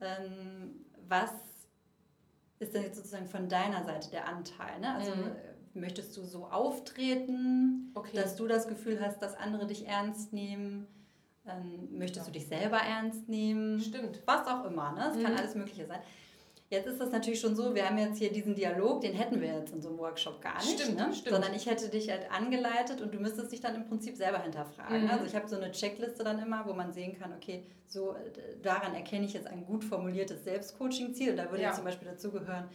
ähm, 0.00 0.86
was 1.06 1.30
ist 2.58 2.74
denn 2.74 2.84
jetzt 2.84 2.96
sozusagen 2.96 3.26
von 3.26 3.50
deiner 3.50 3.84
Seite 3.84 4.10
der 4.10 4.26
Anteil? 4.26 4.80
Ne? 4.80 4.94
Also 4.94 5.14
mhm 5.14 5.32
möchtest 5.74 6.16
du 6.16 6.24
so 6.24 6.46
auftreten, 6.46 7.90
okay. 7.94 8.16
dass 8.16 8.36
du 8.36 8.46
das 8.46 8.68
Gefühl 8.68 9.00
hast, 9.00 9.20
dass 9.20 9.36
andere 9.36 9.66
dich 9.66 9.86
ernst 9.86 10.32
nehmen? 10.32 10.86
Ähm, 11.46 11.98
möchtest 11.98 12.26
ja. 12.26 12.32
du 12.32 12.38
dich 12.38 12.46
selber 12.46 12.78
ernst 12.78 13.28
nehmen? 13.28 13.80
Stimmt. 13.80 14.22
Was 14.24 14.46
auch 14.46 14.64
immer, 14.64 14.92
ne? 14.92 15.08
Es 15.10 15.16
mhm. 15.16 15.22
kann 15.24 15.36
alles 15.36 15.54
Mögliche 15.54 15.86
sein. 15.86 16.00
Jetzt 16.70 16.86
ist 16.86 16.98
das 17.00 17.12
natürlich 17.12 17.38
schon 17.40 17.54
so, 17.54 17.74
wir 17.74 17.88
haben 17.88 17.98
jetzt 17.98 18.18
hier 18.18 18.32
diesen 18.32 18.54
Dialog, 18.54 19.02
den 19.02 19.12
hätten 19.12 19.40
wir 19.40 19.54
jetzt 19.54 19.72
in 19.72 19.82
so 19.82 19.90
einem 19.90 19.98
Workshop 19.98 20.40
gar 20.40 20.56
nicht. 20.56 20.80
Stimmt, 20.80 20.96
ne? 20.96 21.12
stimmt. 21.12 21.34
Sondern 21.34 21.54
ich 21.54 21.66
hätte 21.66 21.88
dich 21.88 22.10
halt 22.10 22.30
angeleitet 22.32 23.00
und 23.02 23.12
du 23.14 23.18
müsstest 23.18 23.52
dich 23.52 23.60
dann 23.60 23.74
im 23.74 23.86
Prinzip 23.86 24.16
selber 24.16 24.42
hinterfragen. 24.42 25.04
Mhm. 25.04 25.10
Also 25.10 25.26
ich 25.26 25.34
habe 25.36 25.46
so 25.46 25.56
eine 25.56 25.70
Checkliste 25.70 26.24
dann 26.24 26.38
immer, 26.40 26.66
wo 26.66 26.72
man 26.72 26.92
sehen 26.92 27.16
kann, 27.18 27.32
okay, 27.34 27.64
so 27.86 28.16
daran 28.62 28.94
erkenne 28.94 29.26
ich 29.26 29.34
jetzt 29.34 29.46
ein 29.46 29.66
gut 29.66 29.84
formuliertes 29.84 30.42
Selbstcoaching-Ziel. 30.44 31.30
Und 31.30 31.36
da 31.36 31.50
würde 31.50 31.62
ja. 31.62 31.68
jetzt 31.68 31.76
zum 31.76 31.84
Beispiel 31.84 32.08
dazugehören, 32.08 32.68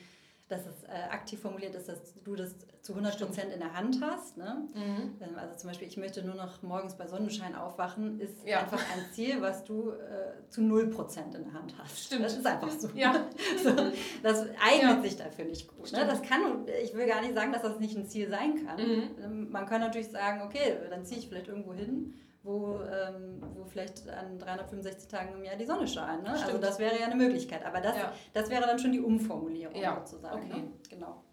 dass 0.49 0.65
es 0.65 0.83
äh, 0.83 1.09
aktiv 1.11 1.39
formuliert 1.39 1.75
ist, 1.75 1.87
dass 1.87 2.15
du 2.23 2.35
das 2.35 2.55
zu 2.81 2.93
100 2.93 3.19
Prozent 3.19 3.53
in 3.53 3.59
der 3.59 3.73
Hand 3.73 3.99
hast. 4.01 4.35
Ne? 4.35 4.67
Mhm. 4.73 5.13
Ähm, 5.21 5.37
also 5.37 5.55
zum 5.55 5.69
Beispiel, 5.69 5.87
ich 5.87 5.95
möchte 5.97 6.23
nur 6.23 6.33
noch 6.33 6.63
morgens 6.63 6.95
bei 6.95 7.07
Sonnenschein 7.07 7.55
aufwachen, 7.55 8.19
ist 8.19 8.43
ja. 8.45 8.61
einfach 8.61 8.81
ein 8.93 9.05
Ziel, 9.13 9.41
was 9.41 9.63
du 9.63 9.91
äh, 9.91 10.49
zu 10.49 10.63
0 10.63 10.87
Prozent 10.87 11.35
in 11.35 11.43
der 11.43 11.53
Hand 11.53 11.75
hast. 11.77 12.05
Stimmt. 12.05 12.25
Das 12.25 12.35
ist 12.35 12.45
einfach 12.47 12.71
so. 12.71 12.89
Ja. 12.95 13.29
so 13.63 13.75
das 14.23 14.47
eignet 14.59 14.97
ja. 14.97 15.01
sich 15.01 15.17
dafür 15.17 15.45
nicht 15.45 15.67
gut. 15.67 15.91
Ne? 15.91 16.05
Das 16.07 16.23
kann, 16.23 16.65
ich 16.83 16.95
will 16.95 17.05
gar 17.05 17.21
nicht 17.21 17.35
sagen, 17.35 17.53
dass 17.53 17.61
das 17.61 17.79
nicht 17.79 17.95
ein 17.95 18.07
Ziel 18.07 18.27
sein 18.27 18.65
kann. 18.65 18.81
Mhm. 18.81 19.03
Ähm, 19.23 19.51
man 19.51 19.67
kann 19.67 19.81
natürlich 19.81 20.09
sagen, 20.09 20.41
okay, 20.41 20.77
dann 20.89 21.05
ziehe 21.05 21.19
ich 21.19 21.27
vielleicht 21.27 21.47
irgendwo 21.47 21.73
hin 21.73 22.15
wo, 22.49 22.79
ähm, 22.81 23.41
wo 23.53 23.63
vielleicht 23.63 24.09
an 24.09 24.39
365 24.39 25.07
Tagen 25.07 25.35
im 25.35 25.43
Jahr 25.43 25.55
die 25.55 25.65
Sonne 25.65 25.87
scheint. 25.87 26.23
Ne? 26.23 26.31
Also 26.31 26.57
das 26.57 26.79
wäre 26.79 26.99
ja 26.99 27.05
eine 27.05 27.15
Möglichkeit. 27.15 27.63
Aber 27.63 27.79
das, 27.79 27.95
ja. 27.95 28.13
das 28.33 28.49
wäre 28.49 28.65
dann 28.65 28.79
schon 28.79 28.91
die 28.91 28.99
Umformulierung 28.99 29.75
ja. 29.75 30.03
sozusagen. 30.03 30.51
Okay. 30.51 30.61
Ne? 30.61 30.71
Genau. 30.89 31.23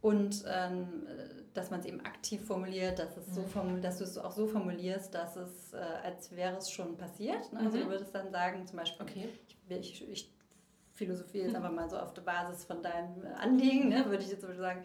Und 0.00 0.44
ähm, 0.48 1.06
dass 1.54 1.70
man 1.70 1.80
es 1.80 1.86
eben 1.86 2.00
aktiv 2.00 2.44
formuliert, 2.44 2.98
dass, 2.98 3.16
es 3.16 3.28
mhm. 3.28 3.34
so 3.34 3.42
formul 3.44 3.80
dass 3.80 3.98
du 3.98 4.04
es 4.04 4.18
auch 4.18 4.32
so 4.32 4.46
formulierst, 4.46 5.14
dass 5.14 5.36
es, 5.36 5.72
äh, 5.72 5.76
als 5.76 6.34
wäre 6.34 6.56
es 6.56 6.70
schon 6.70 6.96
passiert. 6.96 7.52
Ne? 7.52 7.60
Also 7.60 7.78
mhm. 7.78 7.82
du 7.82 7.88
würdest 7.90 8.14
dann 8.14 8.30
sagen, 8.32 8.66
zum 8.66 8.78
Beispiel, 8.78 9.06
okay. 9.06 9.28
ich, 9.68 10.02
ich, 10.02 10.10
ich 10.10 10.34
philosophiere 10.92 11.46
jetzt 11.46 11.56
einfach 11.56 11.72
mal 11.72 11.88
so 11.88 11.96
auf 11.96 12.12
der 12.12 12.22
Basis 12.22 12.64
von 12.64 12.82
deinem 12.82 13.24
Anliegen, 13.38 13.88
ne? 13.88 14.04
würde 14.06 14.24
ich 14.24 14.30
jetzt 14.30 14.40
zum 14.40 14.50
Beispiel 14.50 14.64
sagen, 14.64 14.84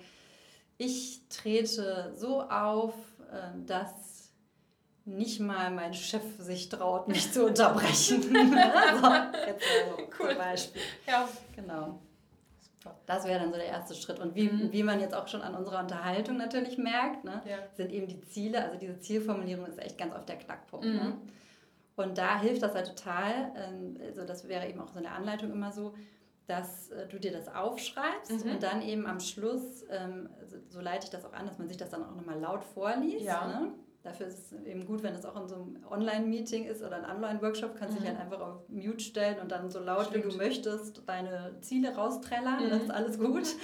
ich 0.77 1.27
trete 1.27 2.13
so 2.15 2.43
auf, 2.43 2.93
äh, 3.31 3.65
dass 3.65 4.18
nicht 5.09 5.39
mal 5.39 5.71
mein 5.71 5.93
Chef 5.93 6.23
sich 6.37 6.69
traut, 6.69 7.07
mich 7.07 7.31
zu 7.31 7.45
unterbrechen. 7.45 8.23
also, 8.35 9.07
jetzt 9.47 9.65
also 9.81 9.97
cool. 10.19 10.29
zum 10.29 10.37
Beispiel. 10.37 10.81
Ja. 11.07 11.27
Genau. 11.55 11.99
Das 13.05 13.25
wäre 13.25 13.39
dann 13.39 13.51
so 13.51 13.57
der 13.57 13.67
erste 13.67 13.93
Schritt. 13.95 14.19
Und 14.19 14.35
wie, 14.35 14.49
mhm. 14.49 14.71
wie 14.71 14.83
man 14.83 14.99
jetzt 14.99 15.13
auch 15.13 15.27
schon 15.27 15.41
an 15.41 15.55
unserer 15.55 15.79
Unterhaltung 15.79 16.37
natürlich 16.37 16.77
merkt, 16.77 17.23
ne, 17.23 17.41
ja. 17.45 17.57
sind 17.75 17.91
eben 17.91 18.07
die 18.07 18.21
Ziele, 18.21 18.63
also 18.63 18.77
diese 18.77 18.99
Zielformulierung 18.99 19.65
ist 19.65 19.79
echt 19.79 19.97
ganz 19.97 20.15
oft 20.15 20.29
der 20.29 20.37
Knackpunkt. 20.37 20.85
Ne? 20.85 20.91
Mhm. 20.91 20.99
Ne? 20.99 21.17
Und 21.95 22.17
da 22.17 22.39
hilft 22.39 22.63
das 22.63 22.73
halt 22.73 22.87
total, 22.87 23.51
ähm, 23.57 23.97
also 24.05 24.25
das 24.25 24.47
wäre 24.47 24.69
eben 24.69 24.79
auch 24.79 24.87
so 24.87 24.99
eine 24.99 25.11
Anleitung 25.11 25.51
immer 25.51 25.71
so, 25.71 25.93
dass 26.47 26.89
äh, 26.91 27.07
du 27.07 27.19
dir 27.19 27.31
das 27.31 27.53
aufschreibst 27.53 28.45
mhm. 28.45 28.51
und 28.51 28.63
dann 28.63 28.81
eben 28.81 29.05
am 29.05 29.19
Schluss, 29.19 29.83
ähm, 29.89 30.29
so 30.69 30.79
leite 30.79 31.05
ich 31.05 31.09
das 31.11 31.25
auch 31.25 31.33
an, 31.33 31.45
dass 31.45 31.57
man 31.57 31.67
sich 31.67 31.77
das 31.77 31.89
dann 31.89 32.03
auch 32.03 32.15
nochmal 32.15 32.39
laut 32.39 32.63
vorliest. 32.63 33.25
Ja. 33.25 33.47
Ne? 33.47 33.73
Dafür 34.09 34.25
ist 34.25 34.51
es 34.51 34.65
eben 34.65 34.87
gut, 34.87 35.03
wenn 35.03 35.13
es 35.13 35.23
auch 35.23 35.39
in 35.39 35.47
so 35.47 35.53
einem 35.53 35.77
Online-Meeting 35.87 36.65
ist 36.65 36.81
oder 36.81 36.95
ein 36.95 37.15
Online-Workshop, 37.17 37.75
kannst 37.75 37.95
du 37.95 37.99
mhm. 37.99 38.05
dich 38.05 38.09
halt 38.09 38.19
einfach 38.19 38.41
auf 38.41 38.67
Mute 38.67 38.99
stellen 38.99 39.37
und 39.39 39.51
dann 39.51 39.69
so 39.69 39.79
laut 39.79 40.07
Stimmt. 40.07 40.25
wie 40.25 40.29
du 40.31 40.37
möchtest 40.37 41.03
deine 41.05 41.55
Ziele 41.61 41.93
rausträllern. 41.93 42.65
Mhm. 42.65 42.69
Das 42.71 42.81
ist 42.83 42.91
alles 42.91 43.19
gut. 43.19 43.55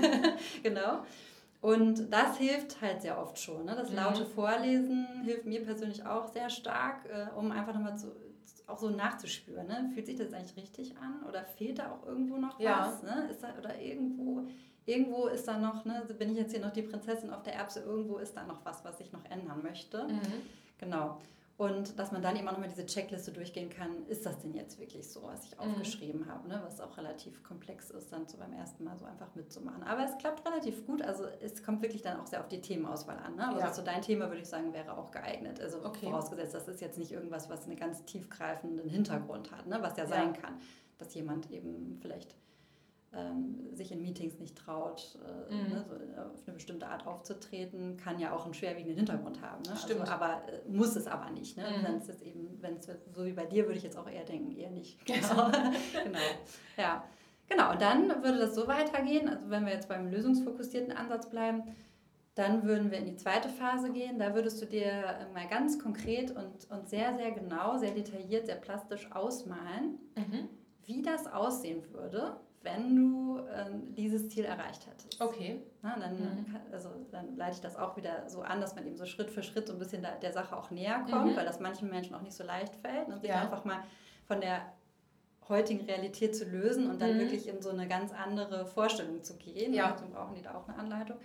genau. 0.62 1.00
Und 1.62 2.12
das 2.12 2.36
hilft 2.36 2.82
halt 2.82 3.00
sehr 3.00 3.18
oft 3.18 3.38
schon. 3.38 3.64
Ne? 3.64 3.74
Das 3.74 3.88
mhm. 3.88 3.96
laute 3.96 4.26
Vorlesen 4.26 5.22
hilft 5.24 5.46
mir 5.46 5.64
persönlich 5.64 6.04
auch 6.04 6.26
sehr 6.26 6.50
stark, 6.50 7.06
äh, 7.06 7.34
um 7.34 7.50
einfach 7.50 7.72
nochmal 7.72 7.96
zu, 7.96 8.14
auch 8.66 8.78
so 8.78 8.90
nachzuspüren. 8.90 9.66
Ne? 9.66 9.90
Fühlt 9.94 10.04
sich 10.04 10.16
das 10.16 10.34
eigentlich 10.34 10.58
richtig 10.58 10.94
an 10.98 11.26
oder 11.26 11.42
fehlt 11.42 11.78
da 11.78 11.90
auch 11.92 12.06
irgendwo 12.06 12.36
noch 12.36 12.60
ja. 12.60 12.86
was? 12.86 13.02
Ne? 13.02 13.28
Ist 13.30 13.42
da, 13.42 13.54
oder 13.58 13.80
irgendwo 13.80 14.46
irgendwo 14.86 15.26
ist 15.26 15.46
da 15.46 15.58
noch, 15.58 15.84
ne, 15.84 16.06
bin 16.18 16.30
ich 16.30 16.38
jetzt 16.38 16.52
hier 16.52 16.64
noch 16.64 16.72
die 16.72 16.82
Prinzessin 16.82 17.30
auf 17.30 17.42
der 17.42 17.54
Erbse, 17.54 17.80
irgendwo 17.80 18.16
ist 18.18 18.36
da 18.36 18.44
noch 18.44 18.64
was, 18.64 18.84
was 18.84 19.00
ich 19.00 19.12
noch 19.12 19.24
ändern 19.26 19.62
möchte. 19.62 20.04
Mhm. 20.04 20.20
Genau. 20.78 21.18
Und 21.58 21.98
dass 21.98 22.12
man 22.12 22.20
dann 22.20 22.36
eben 22.36 22.46
auch 22.48 22.52
nochmal 22.52 22.68
diese 22.68 22.84
Checkliste 22.84 23.32
durchgehen 23.32 23.70
kann, 23.70 24.06
ist 24.08 24.26
das 24.26 24.38
denn 24.40 24.52
jetzt 24.52 24.78
wirklich 24.78 25.08
so, 25.08 25.22
was 25.22 25.46
ich 25.46 25.52
mhm. 25.52 25.60
aufgeschrieben 25.60 26.26
habe, 26.26 26.46
ne? 26.48 26.60
was 26.62 26.82
auch 26.82 26.98
relativ 26.98 27.42
komplex 27.42 27.90
ist, 27.90 28.12
dann 28.12 28.28
so 28.28 28.36
beim 28.36 28.52
ersten 28.52 28.84
Mal 28.84 28.96
so 28.98 29.06
einfach 29.06 29.34
mitzumachen. 29.34 29.82
Aber 29.82 30.04
es 30.04 30.18
klappt 30.18 30.46
relativ 30.46 30.86
gut, 30.86 31.00
also 31.00 31.24
es 31.40 31.64
kommt 31.64 31.80
wirklich 31.80 32.02
dann 32.02 32.20
auch 32.20 32.26
sehr 32.26 32.40
auf 32.40 32.48
die 32.48 32.60
Themenauswahl 32.60 33.18
an. 33.18 33.36
Ne? 33.36 33.48
Aber 33.48 33.58
ja. 33.58 33.72
so 33.72 33.80
dein 33.80 34.02
Thema, 34.02 34.28
würde 34.28 34.42
ich 34.42 34.48
sagen, 34.48 34.74
wäre 34.74 34.98
auch 34.98 35.10
geeignet. 35.10 35.58
Also 35.58 35.82
okay. 35.82 36.10
vorausgesetzt, 36.10 36.54
das 36.54 36.68
ist 36.68 36.82
jetzt 36.82 36.98
nicht 36.98 37.12
irgendwas, 37.12 37.48
was 37.48 37.64
einen 37.64 37.76
ganz 37.76 38.04
tiefgreifenden 38.04 38.90
Hintergrund 38.90 39.50
hat, 39.50 39.66
ne? 39.66 39.78
was 39.80 39.96
ja, 39.96 40.04
ja 40.04 40.10
sein 40.10 40.34
kann, 40.34 40.58
dass 40.98 41.14
jemand 41.14 41.50
eben 41.50 41.98
vielleicht 42.02 42.36
ähm, 43.14 43.74
sich 43.74 43.92
in 43.92 44.02
Meetings 44.02 44.38
nicht 44.38 44.56
traut, 44.56 45.18
äh, 45.24 45.54
mhm. 45.54 45.70
ne, 45.70 45.84
so 45.88 45.94
auf 46.20 46.42
eine 46.46 46.54
bestimmte 46.54 46.86
Art 46.86 47.06
aufzutreten, 47.06 47.96
kann 47.96 48.18
ja 48.18 48.32
auch 48.32 48.44
einen 48.44 48.54
schwerwiegenden 48.54 48.96
Hintergrund 48.96 49.40
haben. 49.40 49.62
Ne? 49.62 49.76
Stimmt. 49.76 50.02
Also, 50.02 50.12
aber 50.12 50.42
äh, 50.48 50.68
muss 50.68 50.96
es 50.96 51.06
aber 51.06 51.30
nicht. 51.30 51.56
Ne? 51.56 51.64
Mhm. 51.64 51.84
Wenn 51.84 51.96
es 51.96 52.22
eben, 52.22 52.58
wenn 52.60 52.76
es 52.76 52.86
so 52.86 53.24
wie 53.24 53.32
bei 53.32 53.46
dir, 53.46 53.64
würde 53.64 53.78
ich 53.78 53.84
jetzt 53.84 53.96
auch 53.96 54.08
eher 54.08 54.24
denken, 54.24 54.52
eher 54.52 54.70
nicht. 54.70 55.04
Genau. 55.06 55.50
genau. 56.04 56.18
Ja. 56.76 57.04
Genau, 57.48 57.70
und 57.70 57.80
dann 57.80 58.08
würde 58.24 58.38
das 58.38 58.56
so 58.56 58.66
weitergehen, 58.66 59.28
also 59.28 59.48
wenn 59.48 59.64
wir 59.64 59.72
jetzt 59.72 59.88
beim 59.88 60.10
lösungsfokussierten 60.10 60.92
Ansatz 60.92 61.30
bleiben, 61.30 61.62
Dann 62.36 62.64
würden 62.64 62.90
wir 62.90 62.98
in 62.98 63.06
die 63.06 63.16
zweite 63.16 63.48
Phase 63.48 63.90
gehen. 63.92 64.18
Da 64.18 64.34
würdest 64.34 64.60
du 64.60 64.66
dir 64.66 65.26
mal 65.32 65.48
ganz 65.48 65.78
konkret 65.78 66.30
und, 66.32 66.70
und 66.70 66.88
sehr, 66.88 67.14
sehr 67.14 67.30
genau, 67.30 67.78
sehr 67.78 67.92
detailliert, 67.92 68.44
sehr 68.44 68.56
plastisch 68.56 69.10
ausmalen, 69.10 69.98
mhm. 70.14 70.48
wie 70.84 71.00
das 71.00 71.26
aussehen 71.26 71.82
würde, 71.92 72.36
wenn 72.62 72.96
du 72.96 73.40
ähm, 73.54 73.94
dieses 73.94 74.28
Ziel 74.28 74.44
erreicht 74.44 74.86
hättest. 74.86 75.20
Okay. 75.20 75.62
Na, 75.82 75.98
dann, 75.98 76.16
mhm. 76.16 76.56
also, 76.72 76.90
dann 77.10 77.36
leite 77.36 77.52
ich 77.56 77.60
das 77.60 77.76
auch 77.76 77.96
wieder 77.96 78.28
so 78.28 78.42
an, 78.42 78.60
dass 78.60 78.74
man 78.74 78.86
eben 78.86 78.96
so 78.96 79.06
Schritt 79.06 79.30
für 79.30 79.42
Schritt 79.42 79.68
so 79.68 79.72
ein 79.72 79.78
bisschen 79.78 80.04
der, 80.20 80.32
Sache 80.32 80.56
auch 80.56 80.70
näher 80.70 81.06
kommt, 81.08 81.32
mhm. 81.32 81.36
weil 81.36 81.46
das 81.46 81.60
manchen 81.60 81.88
Menschen 81.88 82.14
auch 82.14 82.22
nicht 82.22 82.34
so 82.34 82.44
leicht 82.44 82.74
fällt. 82.76 83.08
Und 83.08 83.20
sich 83.20 83.30
ja. 83.30 83.40
einfach 83.40 83.64
mal 83.64 83.82
von 84.26 84.40
der 84.40 84.72
heutigen 85.48 85.84
Realität 85.84 86.34
zu 86.34 86.44
lösen 86.44 86.90
und 86.90 87.00
dann 87.00 87.14
mhm. 87.14 87.20
wirklich 87.20 87.48
in 87.48 87.62
so 87.62 87.70
eine 87.70 87.86
ganz 87.86 88.12
andere 88.12 88.66
Vorstellung 88.66 89.22
zu 89.22 89.36
gehen. 89.36 89.72
Ja. 89.72 89.90
Dazu 89.90 90.06
brauchen 90.06 90.34
die 90.34 90.42
da 90.42 90.54
auch 90.54 90.68
eine 90.68 90.78
Anleitung. 90.78 91.16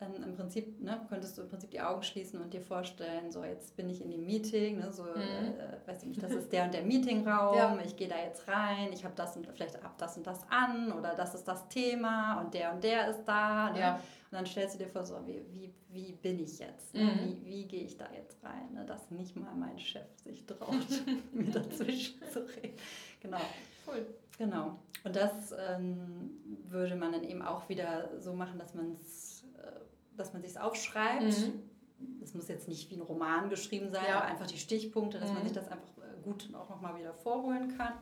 Ähm, 0.00 0.22
Im 0.22 0.36
Prinzip 0.36 0.80
ne, 0.80 1.00
könntest 1.08 1.36
du 1.36 1.42
im 1.42 1.48
Prinzip 1.48 1.72
die 1.72 1.80
Augen 1.80 2.04
schließen 2.04 2.40
und 2.40 2.54
dir 2.54 2.60
vorstellen, 2.60 3.32
so 3.32 3.42
jetzt 3.42 3.76
bin 3.76 3.88
ich 3.88 4.00
in 4.00 4.10
dem 4.10 4.24
Meeting, 4.24 4.78
ne, 4.78 4.92
so, 4.92 5.02
mhm. 5.02 5.08
äh, 5.08 5.88
weiß 5.88 6.02
ich 6.02 6.10
nicht, 6.10 6.22
das 6.22 6.30
ist 6.30 6.52
der 6.52 6.64
und 6.64 6.74
der 6.74 6.82
Meetingraum, 6.82 7.56
ja. 7.56 7.78
ich 7.84 7.96
gehe 7.96 8.06
da 8.06 8.16
jetzt 8.16 8.46
rein, 8.46 8.92
ich 8.92 9.04
habe 9.04 9.14
das 9.16 9.36
und 9.36 9.46
vielleicht 9.48 9.82
ab 9.82 9.94
das 9.98 10.16
und 10.16 10.24
das 10.24 10.38
an 10.50 10.92
oder 10.92 11.14
das 11.16 11.34
ist 11.34 11.48
das 11.48 11.68
Thema 11.68 12.40
und 12.40 12.54
der 12.54 12.72
und 12.74 12.84
der 12.84 13.08
ist 13.08 13.24
da. 13.24 13.70
Ne? 13.70 13.80
Ja. 13.80 13.94
Und 14.30 14.36
dann 14.36 14.46
stellst 14.46 14.74
du 14.74 14.84
dir 14.84 14.90
vor, 14.90 15.04
so 15.04 15.16
wie, 15.26 15.42
wie, 15.50 15.72
wie 15.88 16.12
bin 16.12 16.38
ich 16.38 16.58
jetzt? 16.58 16.94
Ne? 16.94 17.04
Mhm. 17.04 17.20
Wie, 17.20 17.44
wie 17.46 17.64
gehe 17.64 17.84
ich 17.84 17.96
da 17.96 18.06
jetzt 18.14 18.36
rein? 18.44 18.74
Ne? 18.74 18.84
Dass 18.84 19.10
nicht 19.10 19.34
mal 19.34 19.54
mein 19.54 19.78
Chef 19.78 20.06
sich 20.22 20.44
traut, 20.44 20.86
mir 21.32 21.50
dazwischen 21.50 22.20
zu 22.30 22.40
reden. 22.40 22.76
Genau. 23.20 23.40
Cool. 23.86 24.06
Genau. 24.36 24.78
Und 25.04 25.16
das 25.16 25.54
ähm, 25.70 26.30
würde 26.68 26.94
man 26.94 27.12
dann 27.12 27.24
eben 27.24 27.42
auch 27.42 27.68
wieder 27.68 28.10
so 28.20 28.34
machen, 28.34 28.58
dass 28.58 28.74
man 28.74 28.96
es, 29.00 29.27
dass 30.18 30.32
man 30.32 30.42
sich 30.42 30.58
aufschreibt. 30.58 31.22
Mhm. 31.22 31.62
Das 32.20 32.34
muss 32.34 32.48
jetzt 32.48 32.68
nicht 32.68 32.90
wie 32.90 32.96
ein 32.96 33.02
Roman 33.02 33.48
geschrieben 33.48 33.90
sein, 33.90 34.04
ja. 34.08 34.18
aber 34.18 34.26
einfach 34.26 34.46
die 34.46 34.58
Stichpunkte, 34.58 35.18
dass 35.18 35.30
mhm. 35.30 35.36
man 35.36 35.44
sich 35.44 35.52
das 35.52 35.68
einfach 35.68 35.88
äh, 35.98 36.22
gut 36.22 36.48
auch 36.54 36.68
nochmal 36.68 36.98
wieder 36.98 37.12
vorholen 37.12 37.76
kann. 37.76 37.94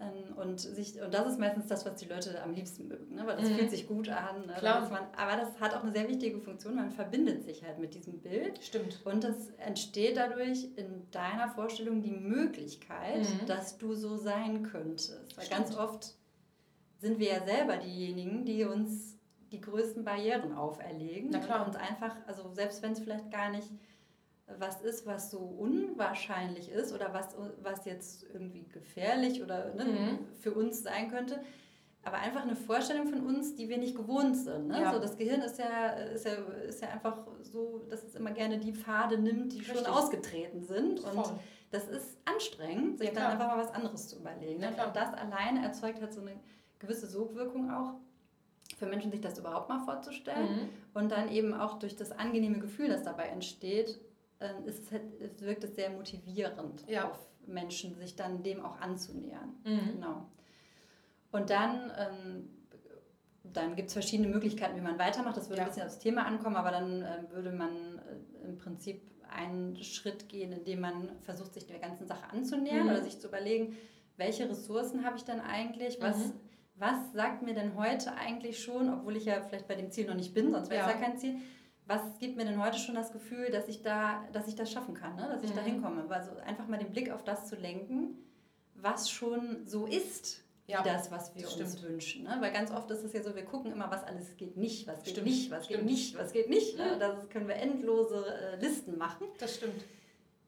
Ähm, 0.00 0.36
und, 0.36 0.60
sich, 0.60 1.00
und 1.00 1.14
das 1.14 1.32
ist 1.32 1.38
meistens 1.38 1.68
das, 1.68 1.86
was 1.86 1.94
die 1.96 2.06
Leute 2.06 2.42
am 2.42 2.52
liebsten 2.52 2.88
mögen, 2.88 3.14
ne? 3.14 3.24
weil 3.26 3.36
das 3.36 3.48
mhm. 3.48 3.54
fühlt 3.54 3.70
sich 3.70 3.86
gut 3.86 4.08
an. 4.08 4.46
Ne? 4.46 4.54
Klar. 4.58 4.88
Man, 4.90 5.02
aber 5.16 5.40
das 5.40 5.60
hat 5.60 5.74
auch 5.74 5.82
eine 5.82 5.92
sehr 5.92 6.08
wichtige 6.08 6.40
Funktion, 6.40 6.74
man 6.74 6.90
verbindet 6.90 7.44
sich 7.44 7.62
halt 7.64 7.78
mit 7.78 7.94
diesem 7.94 8.18
Bild. 8.18 8.62
Stimmt. 8.62 9.00
Und 9.04 9.22
es 9.22 9.50
entsteht 9.58 10.16
dadurch 10.16 10.68
in 10.76 11.08
deiner 11.12 11.48
Vorstellung 11.48 12.02
die 12.02 12.10
Möglichkeit, 12.10 13.20
mhm. 13.20 13.46
dass 13.46 13.78
du 13.78 13.94
so 13.94 14.16
sein 14.16 14.64
könntest. 14.64 15.36
Weil 15.36 15.44
Stimmt. 15.44 15.66
ganz 15.66 15.76
oft 15.76 16.14
sind 16.98 17.20
wir 17.20 17.28
ja 17.28 17.44
selber 17.44 17.76
diejenigen, 17.76 18.44
die 18.44 18.64
uns 18.64 19.13
die 19.54 19.60
größten 19.60 20.04
Barrieren 20.04 20.52
auferlegen. 20.52 21.30
Na 21.30 21.38
klar. 21.38 21.66
Und 21.66 21.76
einfach, 21.76 22.16
also 22.26 22.52
selbst 22.52 22.82
wenn 22.82 22.92
es 22.92 23.00
vielleicht 23.00 23.30
gar 23.30 23.50
nicht 23.50 23.70
was 24.58 24.82
ist, 24.82 25.06
was 25.06 25.30
so 25.30 25.38
unwahrscheinlich 25.38 26.70
ist 26.70 26.92
oder 26.92 27.14
was, 27.14 27.34
was 27.62 27.86
jetzt 27.86 28.26
irgendwie 28.32 28.66
gefährlich 28.68 29.42
oder 29.42 29.74
ne, 29.74 29.84
mhm. 29.84 30.18
für 30.40 30.52
uns 30.52 30.82
sein 30.82 31.10
könnte. 31.10 31.40
Aber 32.02 32.18
einfach 32.18 32.42
eine 32.42 32.54
Vorstellung 32.54 33.08
von 33.08 33.24
uns, 33.24 33.54
die 33.54 33.70
wir 33.70 33.78
nicht 33.78 33.96
gewohnt 33.96 34.36
sind. 34.36 34.68
Ne? 34.68 34.82
Ja. 34.82 34.92
So, 34.92 34.98
das 34.98 35.16
Gehirn 35.16 35.40
ist 35.40 35.58
ja, 35.58 35.88
ist, 35.88 36.26
ja, 36.26 36.34
ist 36.68 36.82
ja 36.82 36.90
einfach 36.90 37.26
so, 37.40 37.86
dass 37.88 38.02
es 38.02 38.14
immer 38.14 38.32
gerne 38.32 38.58
die 38.58 38.74
Pfade 38.74 39.16
nimmt, 39.16 39.54
die 39.54 39.60
Richtig. 39.60 39.78
schon 39.78 39.86
ausgetreten 39.86 40.62
sind. 40.62 41.00
Und 41.00 41.14
Voll. 41.14 41.38
das 41.70 41.88
ist 41.88 42.18
anstrengend, 42.26 42.98
sich 42.98 43.08
ja, 43.08 43.14
dann 43.14 43.32
einfach 43.32 43.46
mal 43.46 43.64
was 43.64 43.72
anderes 43.72 44.08
zu 44.08 44.18
überlegen. 44.18 44.60
Ne? 44.60 44.68
Und 44.68 44.94
das 44.94 45.14
alleine 45.14 45.62
erzeugt 45.62 46.02
halt 46.02 46.12
so 46.12 46.20
eine 46.20 46.38
gewisse 46.78 47.06
Sogwirkung 47.06 47.70
auch 47.70 47.94
für 48.76 48.86
Menschen, 48.86 49.10
sich 49.10 49.20
das 49.20 49.38
überhaupt 49.38 49.68
mal 49.68 49.80
vorzustellen. 49.84 50.52
Mhm. 50.52 50.68
Und 50.94 51.12
dann 51.12 51.30
eben 51.30 51.54
auch 51.54 51.78
durch 51.78 51.96
das 51.96 52.12
angenehme 52.12 52.58
Gefühl, 52.58 52.88
das 52.88 53.02
dabei 53.02 53.24
entsteht, 53.24 54.00
ähm, 54.40 54.66
ist 54.66 54.90
halt, 54.90 55.02
es 55.20 55.40
wirkt 55.42 55.64
es 55.64 55.74
sehr 55.74 55.90
motivierend 55.90 56.84
ja. 56.88 57.10
auf 57.10 57.18
Menschen, 57.46 57.94
sich 57.96 58.16
dann 58.16 58.42
dem 58.42 58.64
auch 58.64 58.80
anzunähern. 58.80 59.54
Mhm. 59.64 59.92
Genau. 59.94 60.26
Und 61.32 61.50
dann, 61.50 61.92
ähm, 61.98 62.48
dann 63.42 63.76
gibt 63.76 63.88
es 63.88 63.92
verschiedene 63.92 64.28
Möglichkeiten, 64.28 64.76
wie 64.76 64.80
man 64.80 64.98
weitermacht. 64.98 65.36
Das 65.36 65.48
würde 65.48 65.58
ja. 65.58 65.64
ein 65.64 65.68
bisschen 65.68 65.86
aufs 65.86 65.98
Thema 65.98 66.26
ankommen, 66.26 66.56
aber 66.56 66.70
dann 66.70 67.02
äh, 67.02 67.24
würde 67.30 67.52
man 67.52 67.98
äh, 67.98 68.46
im 68.46 68.58
Prinzip 68.58 69.02
einen 69.28 69.76
Schritt 69.82 70.28
gehen, 70.28 70.52
indem 70.52 70.80
man 70.80 71.10
versucht, 71.22 71.54
sich 71.54 71.66
der 71.66 71.78
ganzen 71.78 72.06
Sache 72.06 72.30
anzunähern 72.30 72.84
mhm. 72.84 72.90
oder 72.90 73.02
sich 73.02 73.20
zu 73.20 73.28
überlegen, 73.28 73.76
welche 74.16 74.48
Ressourcen 74.48 75.04
habe 75.04 75.16
ich 75.16 75.24
denn 75.24 75.40
eigentlich? 75.40 76.00
Was, 76.00 76.28
mhm. 76.28 76.32
Was 76.76 77.12
sagt 77.12 77.42
mir 77.42 77.54
denn 77.54 77.76
heute 77.76 78.14
eigentlich 78.14 78.62
schon, 78.62 78.92
obwohl 78.92 79.16
ich 79.16 79.26
ja 79.26 79.40
vielleicht 79.40 79.68
bei 79.68 79.76
dem 79.76 79.90
Ziel 79.90 80.06
noch 80.06 80.14
nicht 80.14 80.34
bin, 80.34 80.50
sonst 80.50 80.70
wäre 80.70 80.82
es 80.82 80.92
ja. 80.92 81.00
ja 81.00 81.06
kein 81.06 81.16
Ziel, 81.16 81.36
was 81.86 82.18
gibt 82.18 82.36
mir 82.36 82.44
denn 82.44 82.62
heute 82.62 82.78
schon 82.78 82.94
das 82.94 83.12
Gefühl, 83.12 83.50
dass 83.50 83.68
ich 83.68 83.82
da, 83.82 84.24
dass 84.32 84.48
ich 84.48 84.54
das 84.54 84.72
schaffen 84.72 84.94
kann, 84.94 85.16
ne? 85.16 85.28
dass 85.28 85.42
ich 85.42 85.50
mhm. 85.50 85.56
da 85.56 85.62
hinkomme. 85.62 86.06
Also 86.08 86.36
einfach 86.38 86.66
mal 86.66 86.78
den 86.78 86.90
Blick 86.90 87.10
auf 87.10 87.22
das 87.24 87.46
zu 87.46 87.56
lenken, 87.56 88.16
was 88.74 89.10
schon 89.10 89.66
so 89.66 89.86
ist, 89.86 90.42
ja, 90.66 90.80
wie 90.80 90.88
das, 90.88 91.10
was 91.10 91.34
wir 91.34 91.42
das 91.42 91.56
uns 91.56 91.82
wünschen. 91.82 92.24
Ne? 92.24 92.36
Weil 92.40 92.52
ganz 92.52 92.70
oft 92.70 92.90
ist 92.90 93.04
es 93.04 93.12
ja 93.12 93.22
so, 93.22 93.34
wir 93.34 93.44
gucken 93.44 93.70
immer, 93.70 93.90
was 93.90 94.02
alles 94.02 94.36
geht 94.36 94.56
nicht, 94.56 94.86
was 94.86 95.02
geht 95.02 95.12
stimmt. 95.12 95.26
nicht, 95.26 95.50
was 95.50 95.66
stimmt. 95.66 95.80
geht 95.80 95.90
nicht, 95.90 96.18
was 96.18 96.32
geht 96.32 96.48
nicht. 96.48 96.78
Ne? 96.78 96.96
Das 96.98 97.28
können 97.28 97.48
wir 97.48 97.56
endlose 97.56 98.24
äh, 98.26 98.56
Listen 98.56 98.96
machen. 98.96 99.26
Das 99.38 99.56
stimmt. 99.56 99.84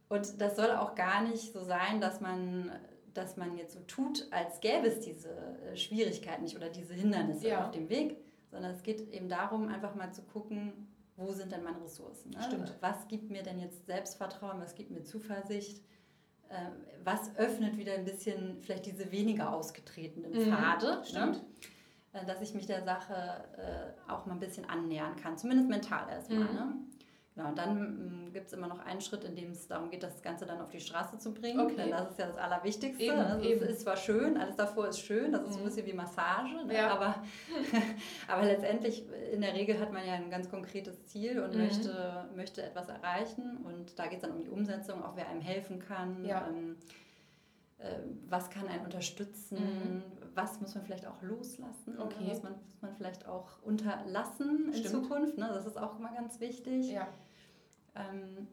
Und 0.09 0.41
das 0.41 0.57
soll 0.57 0.71
auch 0.71 0.95
gar 0.95 1.23
nicht 1.23 1.53
so 1.53 1.63
sein, 1.65 2.01
dass 2.01 2.21
man, 2.21 2.71
dass 3.17 3.37
man 3.37 3.57
jetzt 3.57 3.75
so 3.75 3.81
tut, 3.81 4.27
als 4.31 4.61
gäbe 4.61 4.87
es 4.87 5.01
diese 5.01 5.31
äh, 5.31 5.77
Schwierigkeiten 5.77 6.45
nicht 6.45 6.57
oder 6.57 6.69
diese 6.69 6.95
Hindernisse 6.95 7.49
ja. 7.49 7.65
auf 7.65 7.71
dem 7.71 7.89
Weg, 7.89 8.17
sondern 8.51 8.73
es 8.73 8.83
geht 8.83 9.13
eben 9.13 9.29
darum, 9.29 9.69
einfach 9.69 9.95
mal 9.95 10.13
zu 10.13 10.23
gucken, 10.23 10.89
wo 11.17 11.33
sind 11.33 11.53
denn 11.53 11.63
meine 11.63 11.83
Ressourcen? 11.83 12.31
Ne? 12.31 12.43
Stimmt. 12.43 12.75
Was 12.81 13.09
gibt 13.09 13.31
mir 13.31 13.43
denn 13.43 13.59
jetzt 13.59 13.87
Selbstvertrauen, 13.87 14.61
was 14.61 14.75
gibt 14.75 14.91
mir 14.91 15.03
Zuversicht? 15.03 15.83
Ähm, 16.51 16.73
was 17.03 17.35
öffnet 17.37 17.77
wieder 17.77 17.95
ein 17.95 18.05
bisschen 18.05 18.61
vielleicht 18.61 18.87
diese 18.87 19.11
weniger 19.11 19.53
ausgetretenen 19.53 20.33
mhm. 20.33 20.53
Pfade? 20.53 21.03
Stimmt. 21.05 21.43
Ne? 22.13 22.25
Dass 22.27 22.41
ich 22.41 22.55
mich 22.55 22.67
der 22.67 22.83
Sache 22.85 23.15
äh, 23.59 24.11
auch 24.11 24.27
mal 24.27 24.35
ein 24.35 24.41
bisschen 24.41 24.65
annähern 24.65 25.17
kann, 25.17 25.37
zumindest 25.37 25.69
mental 25.69 26.09
erstmal. 26.09 26.39
Mhm. 26.41 26.55
Ne? 26.55 26.75
Genau, 27.37 27.51
und 27.51 27.59
dann 27.59 28.29
mm, 28.29 28.33
gibt 28.33 28.47
es 28.47 28.55
immer 28.55 28.67
noch 28.67 28.79
einen 28.79 29.03
Schritt, 29.03 29.23
in 29.25 29.37
dem 29.37 29.51
es 29.51 29.69
darum 29.69 29.91
geht, 29.91 30.03
das 30.03 30.23
Ganze 30.23 30.47
dann 30.47 30.59
auf 30.59 30.71
die 30.71 30.81
Straße 30.81 31.19
zu 31.19 31.35
bringen. 31.35 31.61
Okay. 31.61 31.77
Denn 31.77 31.91
das 31.91 32.13
ist 32.13 32.19
ja 32.19 32.29
das 32.29 32.39
Allerwichtigste. 32.39 33.03
Eben, 33.03 33.19
also 33.19 33.47
eben. 33.47 33.63
Es 33.63 33.71
ist 33.73 33.81
zwar 33.83 33.97
schön, 33.99 34.39
alles 34.39 34.57
davor 34.57 34.89
ist 34.89 35.01
schön, 35.01 35.33
das 35.33 35.43
ist 35.43 35.49
mhm. 35.49 35.53
so 35.53 35.59
ein 35.59 35.63
mhm. 35.65 35.67
bisschen 35.67 35.87
wie 35.87 35.93
Massage, 35.93 36.65
ne? 36.65 36.75
ja. 36.75 36.89
aber, 36.89 37.23
aber 38.29 38.43
letztendlich, 38.43 39.05
in 39.33 39.43
der 39.43 39.53
Regel 39.53 39.79
hat 39.79 39.93
man 39.93 40.07
ja 40.07 40.15
ein 40.15 40.31
ganz 40.31 40.49
konkretes 40.49 41.05
Ziel 41.05 41.41
und 41.41 41.55
mhm. 41.55 41.65
möchte, 41.65 42.25
möchte 42.35 42.63
etwas 42.63 42.89
erreichen. 42.89 43.59
Und 43.65 43.99
da 43.99 44.07
geht 44.07 44.17
es 44.17 44.23
dann 44.23 44.33
um 44.33 44.43
die 44.43 44.51
Umsetzung, 44.51 45.05
auch 45.05 45.15
wer 45.15 45.29
einem 45.29 45.43
helfen 45.43 45.79
kann. 45.79 46.25
Ja. 46.25 46.49
Ähm, 46.49 46.77
äh, 47.77 47.99
was 48.31 48.49
kann 48.49 48.67
einen 48.67 48.87
unterstützen, 48.87 49.59
mhm. 49.59 50.03
was 50.35 50.59
muss 50.63 50.75
man 50.75 50.85
vielleicht 50.85 51.07
auch 51.07 51.21
loslassen, 51.21 51.99
okay. 51.99 52.29
was 52.31 52.43
man, 52.43 52.53
muss 52.53 52.81
man 52.81 52.95
vielleicht 52.95 53.29
auch 53.29 53.63
unterlassen 53.63 54.69
in 54.69 54.73
Stimmt. 54.73 54.89
Zukunft. 54.89 55.37
Ne? 55.37 55.51
Das 55.53 55.67
ist 55.67 55.77
auch 55.77 55.99
immer 55.99 56.15
ganz 56.15 56.41
wichtig. 56.41 56.91
Ja 56.91 57.07
ähm, 57.97 58.47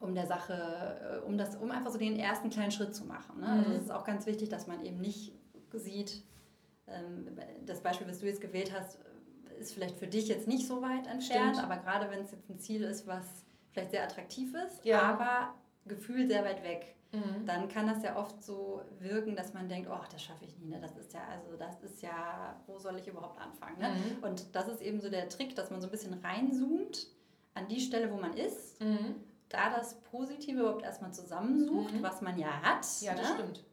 um 0.00 0.14
der 0.14 0.26
Sache, 0.26 1.20
äh, 1.22 1.26
um 1.26 1.36
das, 1.36 1.56
um 1.56 1.70
einfach 1.70 1.90
so 1.90 1.98
den 1.98 2.18
ersten 2.18 2.50
kleinen 2.50 2.70
Schritt 2.70 2.94
zu 2.94 3.04
machen. 3.04 3.40
Ne? 3.40 3.46
Also 3.46 3.70
mhm. 3.70 3.76
es 3.76 3.82
ist 3.84 3.90
auch 3.90 4.04
ganz 4.04 4.26
wichtig, 4.26 4.48
dass 4.48 4.66
man 4.66 4.84
eben 4.84 5.00
nicht 5.00 5.32
sieht, 5.72 6.22
ähm, 6.88 7.28
das 7.66 7.82
Beispiel, 7.82 8.08
was 8.08 8.18
du 8.18 8.26
jetzt 8.26 8.40
gewählt 8.40 8.72
hast, 8.76 8.98
ist 9.58 9.74
vielleicht 9.74 9.96
für 9.96 10.06
dich 10.06 10.28
jetzt 10.28 10.48
nicht 10.48 10.66
so 10.66 10.82
weit 10.82 11.06
entfernt, 11.06 11.56
Stimmt. 11.56 11.64
aber 11.64 11.76
gerade 11.76 12.10
wenn 12.10 12.20
es 12.20 12.32
jetzt 12.32 12.48
ein 12.48 12.58
Ziel 12.58 12.82
ist, 12.82 13.06
was 13.06 13.44
vielleicht 13.72 13.90
sehr 13.90 14.02
attraktiv 14.02 14.54
ist, 14.54 14.84
ja. 14.84 15.02
aber 15.02 15.54
gefühlt 15.86 16.30
sehr 16.30 16.44
weit 16.44 16.64
weg. 16.64 16.96
Mhm. 17.12 17.44
Dann 17.44 17.68
kann 17.68 17.86
das 17.86 18.02
ja 18.02 18.16
oft 18.16 18.42
so 18.42 18.82
wirken, 19.00 19.34
dass 19.34 19.52
man 19.52 19.68
denkt, 19.68 19.90
oh, 19.92 20.04
das 20.10 20.22
schaffe 20.22 20.44
ich 20.44 20.56
nie. 20.58 20.68
Ne? 20.68 20.80
Das 20.80 20.96
ist 20.96 21.12
ja, 21.12 21.20
also 21.28 21.56
das 21.56 21.80
ist 21.82 22.02
ja, 22.02 22.56
wo 22.66 22.78
soll 22.78 22.98
ich 22.98 23.08
überhaupt 23.08 23.38
anfangen? 23.40 23.78
Ne? 23.78 23.88
Mhm. 23.88 24.24
Und 24.24 24.54
das 24.54 24.68
ist 24.68 24.80
eben 24.80 25.00
so 25.00 25.10
der 25.10 25.28
Trick, 25.28 25.56
dass 25.56 25.70
man 25.70 25.80
so 25.80 25.88
ein 25.88 25.90
bisschen 25.90 26.14
reinzoomt 26.14 27.08
an 27.54 27.68
die 27.68 27.80
Stelle, 27.80 28.10
wo 28.10 28.16
man 28.16 28.34
ist, 28.34 28.80
mhm. 28.80 29.16
da 29.48 29.70
das 29.70 30.00
Positive 30.02 30.60
überhaupt 30.60 30.82
erstmal 30.82 31.12
zusammensucht, 31.12 31.94
mhm. 31.94 32.02
was 32.02 32.20
man 32.20 32.38
ja 32.38 32.62
hat. 32.62 32.86
Ja, 33.00 33.14
das 33.14 33.30
ne? 33.30 33.34
stimmt. 33.34 33.64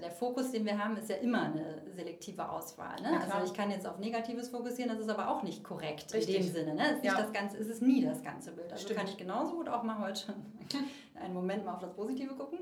Der 0.00 0.10
Fokus, 0.12 0.52
den 0.52 0.64
wir 0.64 0.78
haben, 0.78 0.96
ist 0.96 1.10
ja 1.10 1.16
immer 1.16 1.42
eine 1.42 1.82
selektive 1.92 2.48
Auswahl. 2.48 3.00
Ne? 3.02 3.20
Also 3.20 3.44
ich 3.44 3.52
kann 3.52 3.68
jetzt 3.70 3.84
auf 3.84 3.98
Negatives 3.98 4.48
fokussieren, 4.48 4.90
das 4.90 5.00
ist 5.00 5.08
aber 5.08 5.28
auch 5.28 5.42
nicht 5.42 5.64
korrekt 5.64 6.14
Richtig. 6.14 6.36
in 6.36 6.42
dem 6.42 6.52
Sinne. 6.52 6.74
Ne? 6.74 6.90
Es, 6.90 6.96
ist 6.98 7.04
ja. 7.04 7.20
das 7.20 7.32
Ganze, 7.32 7.56
es 7.56 7.66
ist 7.66 7.82
nie 7.82 8.04
das 8.04 8.22
ganze 8.22 8.52
Bild. 8.52 8.70
Also 8.70 8.84
Stimmt. 8.84 9.00
kann 9.00 9.08
ich 9.08 9.16
genauso 9.16 9.56
gut 9.56 9.68
auch 9.68 9.82
mal 9.82 9.98
heute 9.98 10.34
einen 11.20 11.34
Moment 11.34 11.64
mal 11.64 11.74
auf 11.74 11.80
das 11.80 11.92
Positive 11.94 12.34
gucken. 12.34 12.60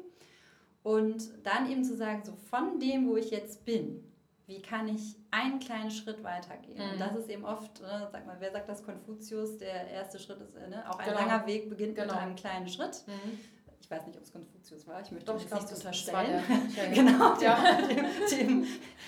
Und 0.83 1.31
dann 1.45 1.71
eben 1.71 1.85
zu 1.85 1.97
sagen, 1.97 2.23
so 2.25 2.33
von 2.49 2.79
dem, 2.81 3.09
wo 3.09 3.17
ich 3.17 3.31
jetzt 3.31 3.65
bin, 3.65 4.03
wie 4.47 4.63
kann 4.63 4.89
ich 4.89 5.17
einen 5.33 5.59
kleinen 5.59 5.91
Schritt 5.91 6.23
weitergehen? 6.23 6.79
Mhm. 6.79 6.93
Und 6.93 7.01
das 7.01 7.17
ist 7.17 7.29
eben 7.29 7.45
oft, 7.45 7.81
ne, 7.83 8.09
sag 8.13 8.27
mal, 8.27 8.37
wer 8.39 8.53
sagt 8.53 8.69
das? 8.69 8.85
Konfuzius, 8.85 9.59
der 9.59 9.89
erste 9.89 10.19
Schritt 10.19 10.41
ist, 10.41 10.55
ne, 10.55 10.85
auch 10.89 10.99
ein 10.99 11.07
genau. 11.07 11.19
langer 11.21 11.47
Weg 11.47 11.69
beginnt 11.69 11.97
genau. 11.97 12.15
mit 12.15 12.23
einem 12.23 12.37
kleinen 12.37 12.69
Schritt. 12.69 13.05
Mhm. 13.07 13.39
Ich 13.87 13.91
weiß 13.93 14.05
nicht, 14.09 14.17
ob 14.17 14.25
es 14.25 14.33
Konfuzius 14.33 14.85
war, 14.89 15.01
ich 15.01 15.13
möchte 15.13 15.27
Doch, 15.33 15.41
ich 15.41 15.47
glaub, 15.47 15.63
nicht 15.63 15.73
unterstellen. 15.73 16.43
der- 16.77 16.89
genau, 16.93 17.41
Ja. 17.41 17.57
dem, 17.83 18.05
dem, 18.49 18.67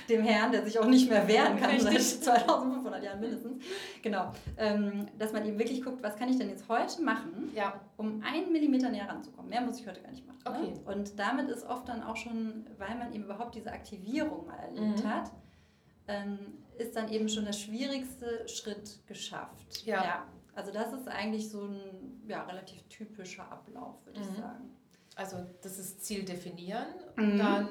dem 0.09 0.23
Herrn, 0.23 0.53
der 0.53 0.63
sich 0.65 0.79
auch 0.79 0.87
nicht 0.87 1.11
mehr 1.11 1.27
wehren 1.27 1.59
kann 1.59 1.71
Richtig. 1.71 2.09
seit 2.21 2.23
2500 2.47 3.03
Jahren 3.03 3.19
mindestens. 3.19 3.65
Genau, 4.03 4.33
ähm, 4.57 5.09
dass 5.19 5.33
man 5.33 5.45
eben 5.45 5.59
wirklich 5.59 5.83
guckt, 5.83 6.01
was 6.01 6.15
kann 6.15 6.29
ich 6.29 6.39
denn 6.39 6.49
jetzt 6.49 6.69
heute 6.69 7.03
machen, 7.03 7.51
Ja, 7.57 7.81
um 7.97 8.23
einen 8.23 8.53
Millimeter 8.53 8.89
näher 8.89 9.09
ranzukommen. 9.09 9.51
Mehr 9.51 9.63
muss 9.63 9.81
ich 9.81 9.87
heute 9.89 10.01
gar 10.01 10.13
nicht 10.13 10.25
machen. 10.25 10.39
Okay. 10.45 10.71
Ne? 10.75 10.95
Und 10.95 11.19
damit 11.19 11.49
ist 11.51 11.67
oft 11.67 11.89
dann 11.89 12.05
auch 12.05 12.17
schon, 12.17 12.65
weil 12.79 12.95
man 12.97 13.13
eben 13.13 13.25
überhaupt 13.25 13.57
diese 13.57 13.73
Aktivierung 13.73 14.47
mal 14.47 14.59
erlebt 14.61 15.03
Mhm. 15.03 15.09
hat, 15.13 15.33
ähm, 16.07 16.39
ist 16.79 16.95
dann 16.95 17.11
eben 17.11 17.29
schon 17.29 17.45
der 17.47 17.53
schwierigste 17.53 18.47
Schritt 18.49 19.01
geschafft. 19.09 19.85
Ja. 19.85 20.25
Also 20.59 20.73
das 20.73 20.93
ist 20.93 21.07
eigentlich 21.07 21.49
so 21.51 21.67
ein 21.67 22.21
ja, 22.27 22.43
relativ 22.43 22.83
typischer 22.89 23.49
Ablauf, 23.53 24.05
würde 24.05 24.19
ich 24.21 24.29
Mhm. 24.31 24.37
sagen. 24.37 24.77
also 25.15 25.37
das 25.63 25.79
ist 25.79 26.05
Ziel 26.05 26.25
definieren, 26.25 26.89
Mhm. 27.15 27.39
dann 27.39 27.69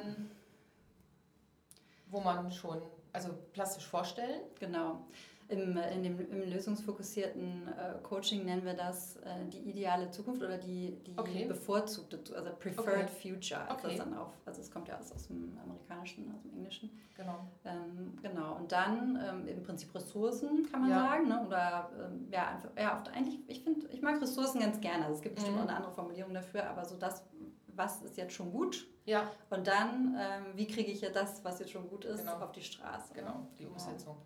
wo 2.10 2.22
man 2.22 2.50
schon, 2.50 2.82
also 3.12 3.34
plastisch 3.52 3.86
vorstellen. 3.86 4.40
Genau. 4.60 5.06
Im, 5.50 5.78
äh, 5.78 5.94
in 5.96 6.04
dem, 6.04 6.20
Im 6.20 6.50
lösungsfokussierten 6.52 7.68
äh, 7.70 8.02
Coaching 8.04 8.44
nennen 8.44 8.66
wir 8.66 8.74
das 8.74 9.16
äh, 9.18 9.46
die 9.52 9.60
ideale 9.70 10.10
Zukunft 10.12 10.42
oder 10.44 10.58
die, 10.58 10.98
die 11.06 11.14
Okay. 11.18 11.46
bevorzugte, 11.46 12.20
also 12.36 12.50
preferred 12.60 13.10
Okay. 13.10 13.32
future. 13.34 13.62
ist 13.64 13.72
Okay. 13.72 13.82
Das 13.84 13.98
dann 13.98 14.14
auf, 14.18 14.34
also 14.46 14.60
es 14.62 14.70
kommt 14.70 14.88
ja 14.90 14.98
aus, 14.98 15.12
aus 15.14 15.28
dem 15.28 15.58
Amerikanischen, 15.64 16.34
aus 16.36 16.42
dem 16.42 16.54
Englischen. 16.54 16.90
Genau. 17.16 17.48
Ähm, 17.64 18.18
genau. 18.22 18.58
Und 18.58 18.72
dann 18.72 19.18
ähm, 19.26 19.48
im 19.48 19.64
Prinzip 19.64 19.94
Ressourcen, 19.96 20.70
kann 20.70 20.82
man 20.82 20.90
Ja. 20.90 21.00
sagen. 21.04 21.28
Ne? 21.30 21.46
Oder 21.48 21.90
ähm, 21.98 22.28
ja, 22.32 22.48
einfach, 22.50 22.70
ja, 22.78 22.98
oft, 22.98 23.10
eigentlich, 23.14 23.40
ich 23.48 23.64
finde, 23.64 23.88
ich 23.88 24.02
mag 24.02 24.22
Ressourcen 24.22 24.60
ganz 24.60 24.82
gerne. 24.82 25.06
Also 25.06 25.16
es 25.16 25.22
gibt 25.22 25.36
bestimmt 25.36 25.56
Mhm. 25.56 25.64
auch 25.64 25.68
eine 25.68 25.78
andere 25.78 25.94
Formulierung 25.94 26.34
dafür, 26.34 26.70
aber 26.70 26.84
so 26.84 26.98
das, 26.98 27.24
was 27.68 28.02
ist 28.02 28.18
jetzt 28.18 28.34
schon 28.34 28.52
gut? 28.52 28.86
Ja, 29.06 29.32
Und 29.50 29.66
dann, 29.68 30.18
ähm, 30.20 30.44
wie 30.56 30.68
kriege 30.68 30.92
ich 30.92 31.00
ja 31.00 31.10
das, 31.10 31.46
was 31.46 31.60
jetzt 31.60 31.72
schon 31.72 31.88
gut 31.88 32.04
ist, 32.04 32.26
Genau. 32.26 32.44
auf 32.44 32.52
die 32.52 32.62
Straße? 32.64 33.14
genau, 33.14 33.48
die 33.58 33.66
Umsetzung. 33.66 34.18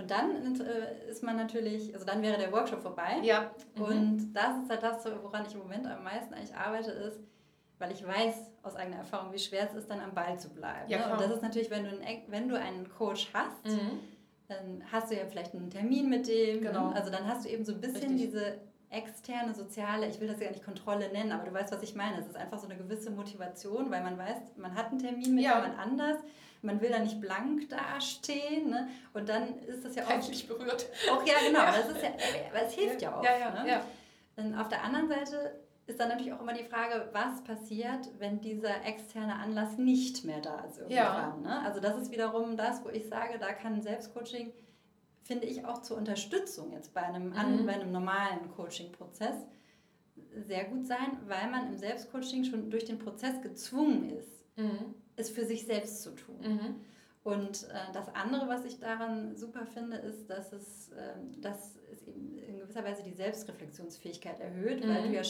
Und 0.00 0.10
dann 0.10 0.60
äh, 0.60 1.10
ist 1.10 1.22
man 1.22 1.36
natürlich, 1.36 1.92
also 1.94 2.06
dann 2.06 2.22
wäre 2.22 2.38
der 2.38 2.50
Workshop 2.52 2.80
vorbei. 2.82 3.18
Ja, 3.22 3.50
mhm. 3.76 3.82
Und 3.82 4.32
das 4.32 4.56
ist 4.62 4.70
halt 4.70 4.82
das, 4.82 5.04
woran 5.22 5.44
ich 5.46 5.52
im 5.54 5.60
Moment 5.60 5.86
am 5.86 6.02
meisten 6.04 6.32
eigentlich 6.34 6.54
arbeite, 6.54 6.90
ist, 6.90 7.20
weil 7.78 7.92
ich 7.92 8.06
weiß 8.06 8.34
aus 8.62 8.76
eigener 8.76 8.98
Erfahrung, 8.98 9.32
wie 9.32 9.38
schwer 9.38 9.68
es 9.70 9.74
ist, 9.74 9.90
dann 9.90 10.00
am 10.00 10.14
Ball 10.14 10.38
zu 10.38 10.48
bleiben. 10.50 10.88
Ja, 10.88 11.06
ne? 11.06 11.12
Und 11.12 11.20
das 11.20 11.30
ist 11.30 11.42
natürlich, 11.42 11.70
wenn 11.70 11.84
du, 11.84 11.90
einen, 11.90 12.22
wenn 12.28 12.48
du 12.48 12.58
einen 12.58 12.88
Coach 12.90 13.30
hast, 13.32 13.64
Mhm. 13.66 14.00
dann 14.48 14.82
hast 14.90 15.10
du 15.10 15.16
ja 15.16 15.24
vielleicht 15.26 15.54
einen 15.54 15.70
Termin 15.70 16.08
mit 16.08 16.26
dem. 16.28 16.60
Genau. 16.62 16.88
Ne? 16.90 16.96
Also 16.96 17.10
dann 17.10 17.26
hast 17.26 17.44
du 17.44 17.48
eben 17.50 17.64
so 17.64 17.72
ein 17.72 17.80
bisschen 17.80 18.10
Richtig. 18.12 18.30
diese 18.32 18.58
externe, 18.90 19.54
soziale, 19.54 20.08
ich 20.08 20.20
will 20.20 20.26
das 20.28 20.40
ja 20.40 20.50
nicht 20.50 20.64
Kontrolle 20.64 21.10
nennen, 21.12 21.30
aber 21.32 21.44
du 21.44 21.52
weißt, 21.54 21.72
was 21.72 21.82
ich 21.82 21.94
meine. 21.94 22.18
Es 22.18 22.26
ist 22.26 22.36
einfach 22.36 22.58
so 22.58 22.66
eine 22.66 22.76
gewisse 22.76 23.10
Motivation, 23.10 23.90
weil 23.90 24.02
man 24.02 24.18
weiß, 24.18 24.38
man 24.56 24.74
hat 24.74 24.86
einen 24.90 24.98
Termin 24.98 25.34
mit 25.36 25.44
Ja. 25.44 25.56
jemand 25.62 25.78
anders, 25.78 26.16
man 26.62 26.80
will 26.80 26.90
da 26.90 26.98
nicht 26.98 27.20
blank 27.20 27.68
dastehen. 27.68 28.70
Ne? 28.70 28.88
Und 29.14 29.28
dann 29.28 29.58
ist 29.60 29.84
das 29.84 29.94
ja 29.94 30.04
auch, 30.04 30.08
peinlich 30.08 30.46
berührt. 30.46 30.86
auch 31.12 31.26
ja 31.26 31.34
genau, 31.46 31.60
Ja. 31.60 31.72
das 31.76 31.88
ist 31.88 32.02
ja, 32.02 32.10
aber 32.50 32.62
es 32.66 32.72
hilft 32.74 33.02
ja, 33.02 33.16
auch. 33.18 33.24
Ja, 33.24 33.38
ja, 33.38 33.62
ne? 33.62 33.68
ja. 33.70 33.82
Und 34.36 34.54
auf 34.54 34.68
der 34.68 34.82
anderen 34.84 35.08
Seite 35.08 35.60
ist 35.86 35.98
dann 35.98 36.08
natürlich 36.08 36.32
auch 36.32 36.40
immer 36.40 36.52
die 36.52 36.64
Frage, 36.64 37.08
was 37.12 37.42
passiert, 37.42 38.08
wenn 38.18 38.40
dieser 38.40 38.84
externe 38.84 39.34
Anlass 39.34 39.76
nicht 39.76 40.24
mehr 40.24 40.40
da 40.40 40.60
ist 40.60 40.78
irgendwann. 40.78 41.42
Ne? 41.42 41.60
Also 41.64 41.80
das 41.80 41.96
ist 42.00 42.12
wiederum 42.12 42.56
das, 42.56 42.84
wo 42.84 42.90
ich 42.90 43.08
sage, 43.08 43.38
da 43.38 43.52
kann 43.52 43.82
Selbstcoaching, 43.82 44.52
finde 45.24 45.46
ich, 45.46 45.64
auch 45.64 45.82
zur 45.82 45.96
Unterstützung 45.96 46.72
jetzt 46.72 46.94
bei 46.94 47.02
einem, 47.02 47.32
an, 47.32 47.62
Mhm. 47.62 47.66
bei 47.66 47.72
einem 47.74 47.90
normalen 47.92 48.50
Coaching-Prozess 48.54 49.34
sehr 50.46 50.64
gut 50.64 50.86
sein, 50.86 51.18
weil 51.26 51.50
man 51.50 51.66
im 51.68 51.76
Selbstcoaching 51.78 52.44
schon 52.44 52.70
durch 52.70 52.84
den 52.84 52.98
Prozess 52.98 53.40
gezwungen 53.42 54.10
ist, 54.10 54.44
Mhm. 54.56 54.89
Es 55.20 55.30
für 55.30 55.44
sich 55.44 55.66
selbst 55.66 56.02
zu 56.02 56.10
tun. 56.14 56.40
Mhm. 56.42 56.74
Und 57.22 57.64
äh, 57.64 57.92
das 57.92 58.14
andere, 58.14 58.48
was 58.48 58.64
ich 58.64 58.78
daran 58.80 59.36
super 59.36 59.66
finde, 59.66 59.98
ist, 59.98 60.28
dass 60.30 60.52
es, 60.52 60.90
ähm, 60.96 61.40
dass 61.42 61.76
es 61.92 62.02
eben 62.06 62.38
in 62.38 62.58
gewisser 62.58 62.82
Weise 62.82 63.02
die 63.02 63.12
Selbstreflexionsfähigkeit 63.12 64.40
erhöht, 64.40 64.82
weil 64.82 65.02
Mhm. 65.02 65.12
du 65.12 65.14
ja 65.14 65.22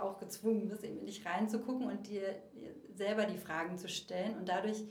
auch 0.00 0.18
gezwungen 0.18 0.68
bist, 0.68 0.82
eben 0.82 0.98
in 0.98 1.06
dich 1.06 1.26
reinzugucken 1.26 1.86
und 1.86 2.06
dir 2.06 2.36
selber 2.94 3.26
die 3.26 3.36
Fragen 3.36 3.76
zu 3.76 3.88
stellen. 3.88 4.36
Und 4.38 4.48
dadurch 4.48 4.82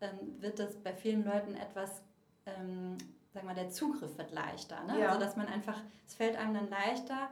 ähm, 0.00 0.40
wird 0.40 0.58
das 0.58 0.76
bei 0.76 0.92
vielen 0.92 1.24
Leuten 1.24 1.54
etwas, 1.54 2.02
ähm, 2.46 2.98
sagen 3.32 3.46
wir 3.46 3.54
mal, 3.54 3.54
der 3.54 3.70
Zugriff 3.70 4.18
wird 4.18 4.32
leichter. 4.32 4.82
Ne? 4.84 5.00
Ja. 5.00 5.08
Also, 5.08 5.20
dass 5.20 5.36
man 5.36 5.46
einfach, 5.46 5.80
es 6.06 6.14
fällt 6.14 6.36
einem 6.36 6.54
dann 6.54 6.68
leichter, 6.68 7.30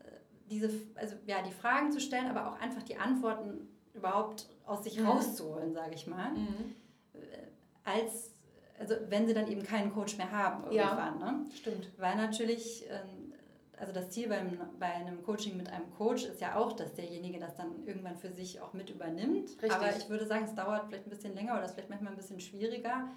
äh, 0.00 0.10
diese, 0.50 0.70
also 0.96 1.16
ja, 1.24 1.40
die 1.42 1.52
Fragen 1.52 1.90
zu 1.92 1.98
stellen, 2.00 2.26
aber 2.26 2.48
auch 2.48 2.60
einfach 2.60 2.82
die 2.82 2.96
Antworten 2.98 3.68
überhaupt 4.00 4.48
aus 4.66 4.82
sich 4.84 4.98
Mhm. 4.98 5.06
rauszuholen, 5.06 5.72
sage 5.72 5.94
ich 5.94 6.06
mal 6.06 6.32
Mhm. 6.32 6.74
als, 7.84 8.34
also 8.78 8.94
wenn 9.08 9.26
sie 9.26 9.34
dann 9.34 9.48
eben 9.48 9.62
keinen 9.62 9.92
Coach 9.92 10.16
mehr 10.16 10.30
haben 10.30 10.70
Ja. 10.72 10.84
irgendwann. 10.90 11.18
Ne? 11.44 11.50
Stimmt. 11.54 11.88
Weil 11.98 12.16
natürlich, 12.16 12.84
ähm, 12.90 13.32
also 13.78 13.92
das 13.92 14.10
Ziel 14.10 14.28
beim, 14.28 14.58
bei 14.78 14.86
einem 14.86 15.22
Coaching 15.22 15.56
mit 15.56 15.68
einem 15.70 15.90
Coach 15.96 16.24
ist 16.24 16.40
ja 16.40 16.56
auch, 16.56 16.72
dass 16.72 16.92
derjenige 16.94 17.38
das 17.38 17.54
dann 17.56 17.84
irgendwann 17.86 18.16
für 18.16 18.30
sich 18.30 18.60
auch 18.60 18.72
mit 18.74 18.90
übernimmt. 18.90 19.50
Richtig. 19.62 19.72
Aber 19.72 19.96
ich 19.96 20.08
würde 20.08 20.26
sagen, 20.26 20.44
es 20.44 20.54
dauert 20.54 20.86
vielleicht 20.88 21.06
ein 21.06 21.10
bisschen 21.10 21.34
länger 21.34 21.52
oder 21.54 21.62
es 21.62 21.70
ist 21.70 21.74
vielleicht 21.74 21.90
manchmal 21.90 22.12
ein 22.12 22.16
bisschen 22.18 22.40
schwieriger. 22.40 23.08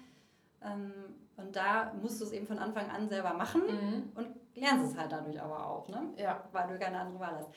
Ähm, 0.62 0.92
und 1.36 1.54
da 1.56 1.92
musst 2.00 2.20
du 2.20 2.24
es 2.24 2.32
eben 2.32 2.46
von 2.46 2.58
Anfang 2.58 2.88
an 2.90 3.08
selber 3.08 3.34
machen 3.34 3.62
Mhm. 3.66 4.12
und 4.14 4.28
lernst 4.54 4.92
es 4.92 4.98
halt 4.98 5.12
dadurch 5.12 5.40
aber 5.40 5.66
auch, 5.66 5.88
ne? 5.88 6.02
Ja. 6.16 6.42
weil 6.52 6.68
du 6.68 6.78
keine 6.78 6.98
andere 7.00 7.20
Wahl 7.20 7.36
hast. 7.38 7.50